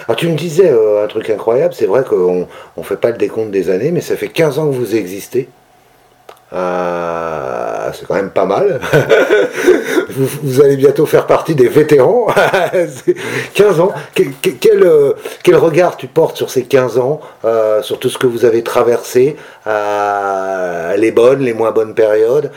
Alors 0.07 0.15
tu 0.15 0.27
me 0.27 0.35
disais 0.35 0.69
euh, 0.69 1.03
un 1.03 1.07
truc 1.07 1.29
incroyable, 1.29 1.73
c'est 1.73 1.85
vrai 1.85 2.03
qu'on 2.03 2.47
ne 2.77 2.83
fait 2.83 2.97
pas 2.97 3.11
le 3.11 3.17
décompte 3.17 3.51
des 3.51 3.69
années, 3.69 3.91
mais 3.91 4.01
ça 4.01 4.15
fait 4.15 4.29
15 4.29 4.59
ans 4.59 4.67
que 4.67 4.75
vous 4.75 4.95
existez. 4.95 5.49
Euh, 6.53 7.89
c'est 7.93 8.05
quand 8.07 8.15
même 8.15 8.29
pas 8.29 8.45
mal. 8.45 8.79
vous, 10.09 10.61
allez 10.61 10.77
bientôt 10.77 11.05
faire 11.05 11.25
partie 11.25 11.55
des 11.55 11.67
vétérans. 11.67 12.27
C'est 12.73 13.15
15 13.53 13.79
ans. 13.79 13.91
Euh, 14.19 15.13
quel 15.43 15.55
regard 15.55 15.97
tu 15.97 16.07
portes 16.07 16.37
sur 16.37 16.49
ces 16.49 16.63
15 16.63 16.99
ans, 16.99 17.19
euh, 17.45 17.81
sur 17.81 17.99
tout 17.99 18.09
ce 18.09 18.17
que 18.17 18.27
vous 18.27 18.45
avez 18.45 18.63
traversé, 18.63 19.35
les 19.65 21.11
bonnes, 21.11 21.39
les 21.39 21.53
moins 21.53 21.71
bonnes 21.71 21.95
périodes 21.95 22.51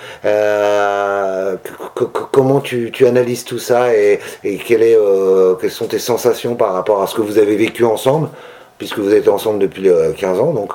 Comment 2.31 2.61
tu, 2.61 2.93
analyses 3.07 3.45
tout 3.45 3.59
ça 3.59 3.95
et, 3.95 4.21
quelles 4.43 5.71
sont 5.71 5.87
tes 5.87 5.99
sensations 5.99 6.55
par 6.57 6.75
rapport 6.75 7.03
à 7.03 7.07
ce 7.07 7.15
que 7.15 7.23
vous 7.23 7.39
avez 7.39 7.57
vécu 7.57 7.85
ensemble 7.85 8.29
puisque 8.77 8.99
vous 8.99 9.13
êtes 9.13 9.27
ensemble 9.27 9.59
depuis 9.59 9.89
euh, 9.89 10.13
15 10.13 10.39
ans, 10.39 10.53
donc 10.53 10.73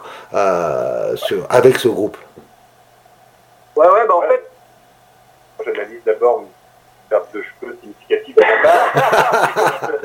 avec 1.50 1.78
ce 1.78 1.88
groupe? 1.88 2.18
Ouais 3.76 3.88
ouais 3.88 4.08
bah 4.08 4.16
en 4.16 4.22
fait 4.22 4.50
J'analyse 5.66 6.02
d'abord 6.06 6.42
une 6.42 6.48
perte 7.10 7.34
de 7.34 7.42
cheveux 7.44 7.78
significative 7.82 8.36
à 8.44 8.56
la 8.56 8.62
barre. 8.64 9.92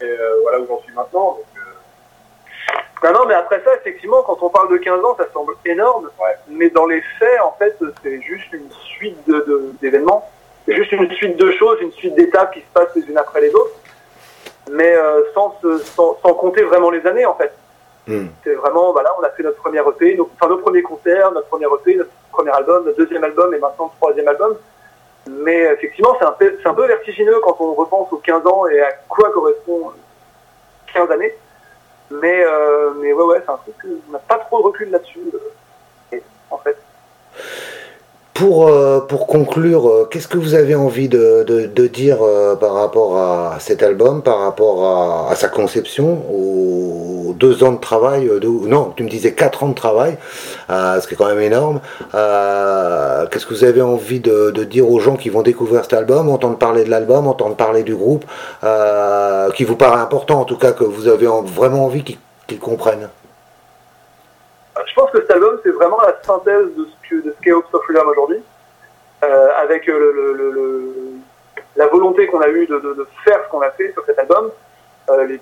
et 0.00 0.04
euh, 0.04 0.40
voilà 0.42 0.60
où 0.60 0.66
j'en 0.66 0.80
suis 0.80 0.92
maintenant. 0.92 1.32
Donc, 1.38 1.44
euh, 1.56 3.08
Non, 3.12 3.12
non, 3.20 3.26
mais 3.26 3.34
après 3.34 3.62
ça, 3.64 3.74
effectivement, 3.76 4.22
quand 4.22 4.38
on 4.42 4.48
parle 4.48 4.70
de 4.72 4.78
15 4.78 5.04
ans, 5.04 5.14
ça 5.16 5.26
semble 5.32 5.54
énorme. 5.64 6.10
Ouais. 6.20 6.36
Mais 6.48 6.70
dans 6.70 6.86
les 6.86 7.00
faits, 7.18 7.40
en 7.42 7.52
fait, 7.52 7.76
c'est 8.02 8.20
juste 8.22 8.52
une 8.52 8.70
suite 8.96 9.24
de- 9.28 9.40
de- 9.46 9.72
d'événements. 9.80 10.28
C'est 10.66 10.74
juste 10.76 10.92
une 10.92 11.10
suite 11.12 11.36
de 11.36 11.50
choses, 11.52 11.78
une 11.80 11.92
suite 11.92 12.14
d'étapes 12.14 12.52
qui 12.54 12.60
se 12.60 12.66
passent 12.72 12.94
les 12.96 13.02
unes 13.08 13.18
après 13.18 13.40
les 13.40 13.54
autres. 13.54 13.74
Mais 14.70 14.94
euh, 14.96 15.22
sans, 15.34 15.56
se- 15.60 15.78
sans, 15.78 16.18
sans 16.22 16.34
compter 16.34 16.62
vraiment 16.62 16.90
les 16.90 17.06
années, 17.06 17.26
en 17.26 17.34
fait. 17.34 17.52
Hmm. 18.06 18.26
C'est 18.42 18.54
vraiment, 18.54 18.92
voilà, 18.92 19.10
on 19.18 19.22
a 19.22 19.30
fait 19.30 19.42
notre 19.44 19.58
premier 19.58 19.78
EP, 19.78 20.18
enfin 20.20 20.48
nos 20.48 20.58
premiers 20.58 20.82
concerts, 20.82 21.30
notre 21.32 21.46
premier 21.48 21.66
EP, 21.66 21.94
notre 21.96 22.10
premier 22.32 22.50
album, 22.50 22.84
notre 22.84 22.98
deuxième 22.98 23.22
album 23.22 23.54
et 23.54 23.58
maintenant 23.58 23.92
le 23.92 23.96
troisième 23.98 24.26
album. 24.28 24.56
Mais 25.30 25.60
effectivement, 25.72 26.16
c'est 26.18 26.24
un, 26.24 26.32
peu- 26.32 26.58
c'est 26.60 26.68
un 26.68 26.74
peu 26.74 26.86
vertigineux 26.86 27.38
quand 27.44 27.56
on 27.60 27.74
repense 27.74 28.12
aux 28.12 28.16
15 28.16 28.44
ans 28.46 28.66
et 28.66 28.80
à 28.80 28.90
quoi 29.08 29.30
correspond 29.30 29.92
15 30.92 31.10
années. 31.12 31.32
Mais, 32.10 32.44
euh, 32.44 32.90
mais 33.00 33.12
ouais, 33.12 33.24
ouais, 33.24 33.42
c'est 33.46 33.52
un 33.52 33.56
truc 33.56 33.74
qu'on 33.80 34.12
n'a 34.12 34.18
pas 34.18 34.38
trop 34.38 34.58
de 34.58 34.64
recul 34.66 34.90
là-dessus, 34.90 35.20
euh, 36.12 36.18
en 36.50 36.58
fait. 36.58 36.76
Pour, 38.34 38.66
euh, 38.66 39.00
pour 39.00 39.26
conclure, 39.26 39.88
euh, 39.88 40.08
qu'est-ce 40.10 40.26
que 40.26 40.38
vous 40.38 40.54
avez 40.54 40.74
envie 40.74 41.08
de, 41.08 41.44
dire 41.92 42.18
euh, 42.22 42.56
par 42.56 42.72
rapport 42.72 43.18
à 43.18 43.56
cet 43.60 43.82
album, 43.82 44.22
par 44.22 44.38
rapport 44.38 45.28
à, 45.30 45.34
sa 45.34 45.48
conception, 45.48 46.22
aux 46.32 47.34
deux 47.38 47.62
ans 47.62 47.72
de 47.72 47.80
travail, 47.80 48.30
non, 48.42 48.92
tu 48.96 49.02
me 49.02 49.08
disais 49.08 49.32
quatre 49.32 49.64
ans 49.64 49.68
de 49.68 49.74
travail, 49.74 50.16
ce 50.68 51.06
qui 51.06 51.14
est 51.14 51.16
quand 51.16 51.26
même 51.26 51.40
énorme. 51.40 51.80
qu'est-ce 52.12 53.46
que 53.46 53.54
vous 53.54 53.64
avez 53.64 53.82
envie 53.82 54.20
de, 54.20 54.50
dire 54.64 54.88
aux 54.88 55.00
gens 55.00 55.16
qui 55.16 55.28
vont 55.28 55.42
découvrir 55.42 55.82
cet 55.82 55.92
album, 55.92 56.28
entendre 56.28 56.56
parler 56.56 56.84
de 56.84 56.90
l'album, 56.90 57.26
entendre 57.26 57.56
parler 57.56 57.82
du 57.82 57.94
groupe, 57.94 58.24
qui 59.54 59.64
vous 59.64 59.76
paraît 59.76 60.00
important, 60.00 60.40
en 60.40 60.44
tout 60.44 60.58
cas 60.58 60.72
que 60.72 60.84
vous 60.84 61.08
avez 61.08 61.26
vraiment 61.26 61.84
envie 61.84 62.04
qu'ils 62.46 62.58
comprennent? 62.58 63.08
Je 64.86 64.94
pense 64.94 65.10
que 65.10 65.20
cet 65.20 65.30
album, 65.30 65.58
c'est 65.62 65.70
vraiment 65.70 66.00
la 66.00 66.16
synthèse 66.22 66.74
de 66.76 66.86
ce 66.86 67.08
que 67.08 67.14
de 67.22 67.32
ce 67.32 67.42
qu'est 67.42 67.52
of 67.52 67.64
Freedom 67.84 68.08
aujourd'hui, 68.08 68.42
euh, 69.24 69.48
avec 69.56 69.86
le, 69.86 70.12
le, 70.12 70.32
le, 70.32 70.92
la 71.76 71.86
volonté 71.86 72.26
qu'on 72.26 72.40
a 72.40 72.48
eue 72.48 72.66
de, 72.66 72.78
de, 72.78 72.94
de, 72.94 73.06
faire 73.24 73.40
ce 73.44 73.50
qu'on 73.50 73.60
a 73.60 73.70
fait 73.70 73.92
sur 73.92 74.04
cet 74.04 74.18
album, 74.18 74.50
euh, 75.10 75.24
les, 75.24 75.40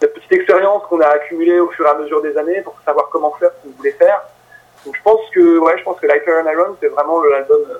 la 0.00 0.08
petite 0.08 0.32
expérience 0.32 0.82
qu'on 0.88 1.00
a 1.00 1.06
accumulée 1.06 1.60
au 1.60 1.68
fur 1.68 1.86
et 1.86 1.90
à 1.90 1.94
mesure 1.94 2.22
des 2.22 2.36
années 2.36 2.60
pour 2.62 2.76
savoir 2.84 3.08
comment 3.10 3.32
faire 3.38 3.50
ce 3.50 3.68
qu'on 3.68 3.76
voulait 3.76 3.92
faire. 3.92 4.22
Donc 4.84 4.96
je 4.96 5.02
pense 5.02 5.20
que, 5.32 5.58
ouais, 5.58 5.78
je 5.78 5.84
pense 5.84 6.00
que 6.00 6.06
and 6.06 6.50
Iron, 6.50 6.76
c'est 6.80 6.88
vraiment 6.88 7.22
l'album 7.22 7.60
euh, 7.70 7.78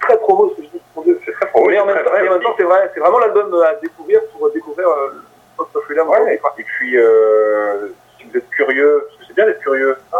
très 0.00 0.16
promo, 0.18 0.50
ce 0.50 0.60
que 0.60 0.62
je 0.62 0.68
dis, 0.68 0.80
mon 0.94 1.02
Dieu, 1.02 1.20
c'est 1.24 1.32
très 1.32 1.46
promo. 1.48 1.66
Mais 1.66 1.80
en 1.80 1.86
même, 1.86 1.96
temps, 2.40 2.54
c'est 2.56 2.64
vrai, 2.64 2.90
c'est 2.94 3.00
vraiment 3.00 3.18
l'album 3.18 3.52
à 3.64 3.74
découvrir 3.74 4.20
pour 4.32 4.50
découvrir 4.52 4.88
euh, 4.88 5.10
of 5.58 5.68
Freedom. 5.84 6.06
Ouais, 6.06 6.34
et, 6.34 6.62
puis, 6.62 6.96
euh, 6.96 7.88
si 8.18 8.26
vous 8.28 8.36
êtes 8.36 8.48
curieux, 8.50 9.08
bien 9.36 9.46
d'être 9.46 9.60
curieux, 9.60 9.96
hein, 10.12 10.18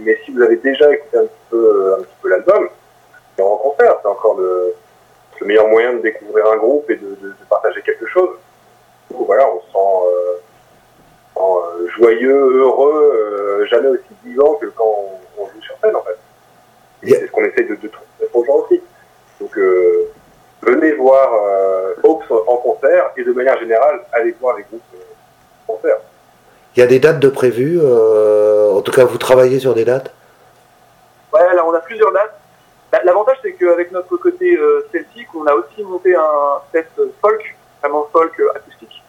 mais 0.00 0.18
si 0.24 0.32
vous 0.32 0.42
avez 0.42 0.56
déjà 0.56 0.92
écouté 0.92 1.16
un 1.16 1.24
petit 1.24 1.44
peu, 1.50 1.94
un 1.98 2.02
petit 2.02 2.16
peu 2.22 2.28
l'album, 2.28 2.68
c'est 3.36 3.42
en 3.42 3.56
concert, 3.56 3.96
c'est 4.02 4.08
encore 4.08 4.36
le, 4.38 4.74
le, 5.40 5.46
meilleur 5.46 5.66
moyen 5.68 5.94
de 5.94 5.98
découvrir 6.00 6.46
un 6.46 6.56
groupe 6.56 6.88
et 6.90 6.96
de, 6.96 7.08
de, 7.22 7.28
de 7.28 7.44
partager 7.48 7.80
quelque 7.82 8.06
chose. 8.06 8.36
Donc 9.10 9.26
voilà, 9.26 9.48
on 9.50 9.60
se 9.60 9.66
sent, 9.66 9.78
euh, 9.78 10.40
euh, 11.38 11.88
joyeux, 11.96 12.58
heureux, 12.58 13.12
euh, 13.14 13.66
jamais 13.66 13.88
aussi 13.88 14.04
vivant 14.24 14.54
que 14.54 14.66
quand 14.66 14.84
on, 14.84 15.42
on, 15.42 15.46
joue 15.46 15.62
sur 15.62 15.76
scène 15.82 15.96
en 15.96 16.02
fait. 16.02 16.18
Yeah. 17.02 17.20
C'est 17.20 17.26
ce 17.26 17.32
qu'on 17.32 17.44
essaie 17.44 17.64
de, 17.64 17.74
de 17.76 17.88
trouver 17.88 18.30
aux 18.34 18.44
gens 18.44 18.56
aussi. 18.64 18.82
Donc 19.40 19.56
euh, 19.56 20.10
venez 20.62 20.92
voir 20.92 21.32
euh, 21.32 21.94
Hopes 22.02 22.30
en 22.46 22.56
concert 22.58 23.10
et 23.16 23.24
de 23.24 23.32
manière 23.32 23.58
générale, 23.58 24.00
allez 24.12 24.34
voir 24.38 24.56
les 24.58 24.64
groupes 24.64 24.82
en 25.66 25.72
concert. 25.72 25.96
Il 26.76 26.80
y 26.80 26.82
a 26.82 26.86
des 26.86 27.00
dates 27.00 27.18
de 27.18 27.28
prévues 27.28 27.80
euh, 27.82 28.39
En 28.80 28.82
tout 28.82 28.92
cas, 28.92 29.04
vous 29.04 29.18
travaillez 29.18 29.58
sur 29.60 29.74
des 29.74 29.84
dates? 29.84 30.10
Ouais, 31.34 31.42
alors 31.42 31.68
on 31.68 31.74
a 31.74 31.80
plusieurs 31.80 32.10
dates. 32.12 32.40
L'avantage, 33.04 33.36
c'est 33.42 33.52
qu'avec 33.52 33.92
notre 33.92 34.16
côté 34.16 34.56
euh, 34.56 34.88
celtique, 34.90 35.28
on 35.34 35.44
a 35.44 35.52
aussi 35.52 35.82
monté 35.82 36.16
un 36.16 36.62
set 36.72 36.88
folk, 37.20 37.56
vraiment 37.82 38.08
folk 38.10 38.40
euh, 38.40 38.48
acoustique. 38.54 39.04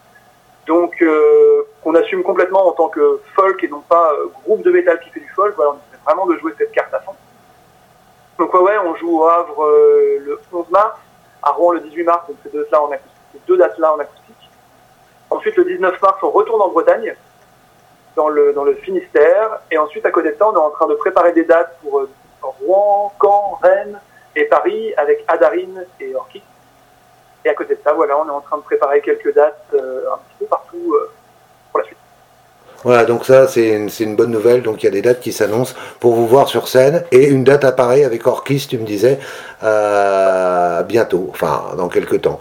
Donc, 0.66 1.00
euh, 1.00 1.62
qu'on 1.82 1.94
assume 1.94 2.22
complètement 2.22 2.68
en 2.68 2.72
tant 2.72 2.88
que 2.88 3.22
folk 3.34 3.64
et 3.64 3.68
non 3.68 3.80
pas 3.80 4.12
euh, 4.12 4.26
groupe 4.44 4.62
de 4.62 4.70
métal 4.70 5.00
qui 5.00 5.08
fait 5.08 5.20
du 5.20 5.32
folk. 5.34 5.54
On 5.58 5.72
essaie 5.72 6.02
vraiment 6.04 6.26
de 6.26 6.36
jouer 6.36 6.52
cette 6.58 6.72
carte 6.72 6.92
à 6.92 7.00
fond. 7.00 7.14
Donc, 8.38 8.52
ouais, 8.52 8.60
ouais 8.60 8.78
on 8.84 8.94
joue 8.96 9.20
au 9.20 9.26
Havre 9.26 9.66
le 10.20 10.38
11 10.52 10.68
mars, 10.68 10.98
à 11.42 11.52
Rouen 11.52 11.72
le 11.72 11.80
18 11.80 12.04
mars, 12.04 12.28
donc 12.28 12.36
ces 12.42 12.50
deux, 12.50 12.68
-là 12.70 12.78
en 12.78 12.92
acoustique, 12.92 13.42
deux 13.48 13.56
dates-là 13.56 13.94
en 13.94 13.98
acoustique. 14.00 14.50
Ensuite, 15.30 15.56
le 15.56 15.64
19 15.64 16.02
mars, 16.02 16.18
on 16.22 16.28
retourne 16.28 16.60
en 16.60 16.68
Bretagne 16.68 17.16
dans 18.16 18.28
le, 18.28 18.74
Finistère. 18.82 19.60
Et 19.70 19.78
ensuite, 19.78 20.04
à 20.06 20.10
côté 20.10 20.32
de 20.32 20.36
ça, 20.38 20.48
on 20.48 20.54
est 20.54 20.58
en 20.58 20.70
train 20.70 20.86
de 20.86 20.94
préparer 20.94 21.32
des 21.32 21.44
dates 21.44 21.76
pour 21.82 22.00
euh, 22.00 22.08
Rouen, 22.42 23.12
Caen, 23.20 23.58
Rennes 23.62 23.98
et 24.34 24.44
Paris 24.44 24.92
avec 24.96 25.24
Adarine 25.28 25.84
et 26.00 26.14
Orchid. 26.14 26.42
Et 27.44 27.48
à 27.48 27.54
côté 27.54 27.74
de 27.74 27.80
ça, 27.82 27.92
voilà, 27.92 28.18
on 28.18 28.26
est 28.26 28.30
en 28.30 28.40
train 28.40 28.56
de 28.56 28.62
préparer 28.62 29.00
quelques 29.00 29.34
dates 29.34 29.66
euh, 29.74 30.04
un 30.12 30.18
petit 30.18 30.36
peu 30.40 30.46
partout 30.46 30.94
euh, 30.94 31.10
pour 31.70 31.80
la 31.80 31.86
suite. 31.86 31.98
Voilà, 32.84 33.04
donc 33.04 33.24
ça, 33.24 33.46
c'est 33.46 33.68
une, 34.00 34.16
bonne 34.16 34.30
nouvelle. 34.30 34.62
Donc 34.62 34.82
il 34.82 34.86
y 34.86 34.88
a 34.88 34.92
des 34.92 35.02
dates 35.02 35.20
qui 35.20 35.32
s'annoncent 35.32 35.74
pour 36.00 36.14
vous 36.14 36.26
voir 36.26 36.48
sur 36.48 36.66
scène. 36.68 37.04
Et 37.12 37.28
une 37.28 37.44
date 37.44 37.64
apparaît 37.64 38.04
avec 38.04 38.26
Orchis, 38.26 38.66
tu 38.68 38.78
me 38.78 38.84
disais, 38.84 39.18
bientôt, 40.88 41.28
enfin, 41.30 41.74
dans 41.76 41.88
quelques 41.88 42.22
temps. 42.22 42.40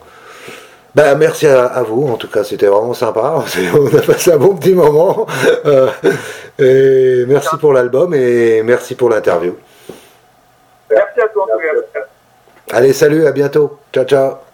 Ben, 0.93 1.15
merci 1.15 1.47
à, 1.47 1.65
à, 1.65 1.83
vous, 1.83 2.07
en 2.07 2.17
tout 2.17 2.27
cas 2.27 2.43
c'était 2.43 2.67
vraiment 2.67 2.93
sympa, 2.93 3.43
on 3.73 3.97
a 3.97 4.01
passé 4.01 4.33
un 4.33 4.37
bon 4.37 4.55
petit 4.55 4.73
moment. 4.73 5.25
Euh, 5.65 5.89
et 6.59 7.25
merci 7.27 7.55
pour 7.57 7.71
l'album 7.71 8.13
et 8.13 8.61
merci 8.63 8.95
pour 8.95 9.09
l'interview. 9.09 9.55
Merci 10.89 11.21
à 11.21 11.27
toi. 11.29 11.47
Allez, 12.73 12.93
salut, 12.93 13.25
à 13.25 13.31
bientôt. 13.31 13.79
Ciao, 13.93 14.03
ciao. 14.05 14.50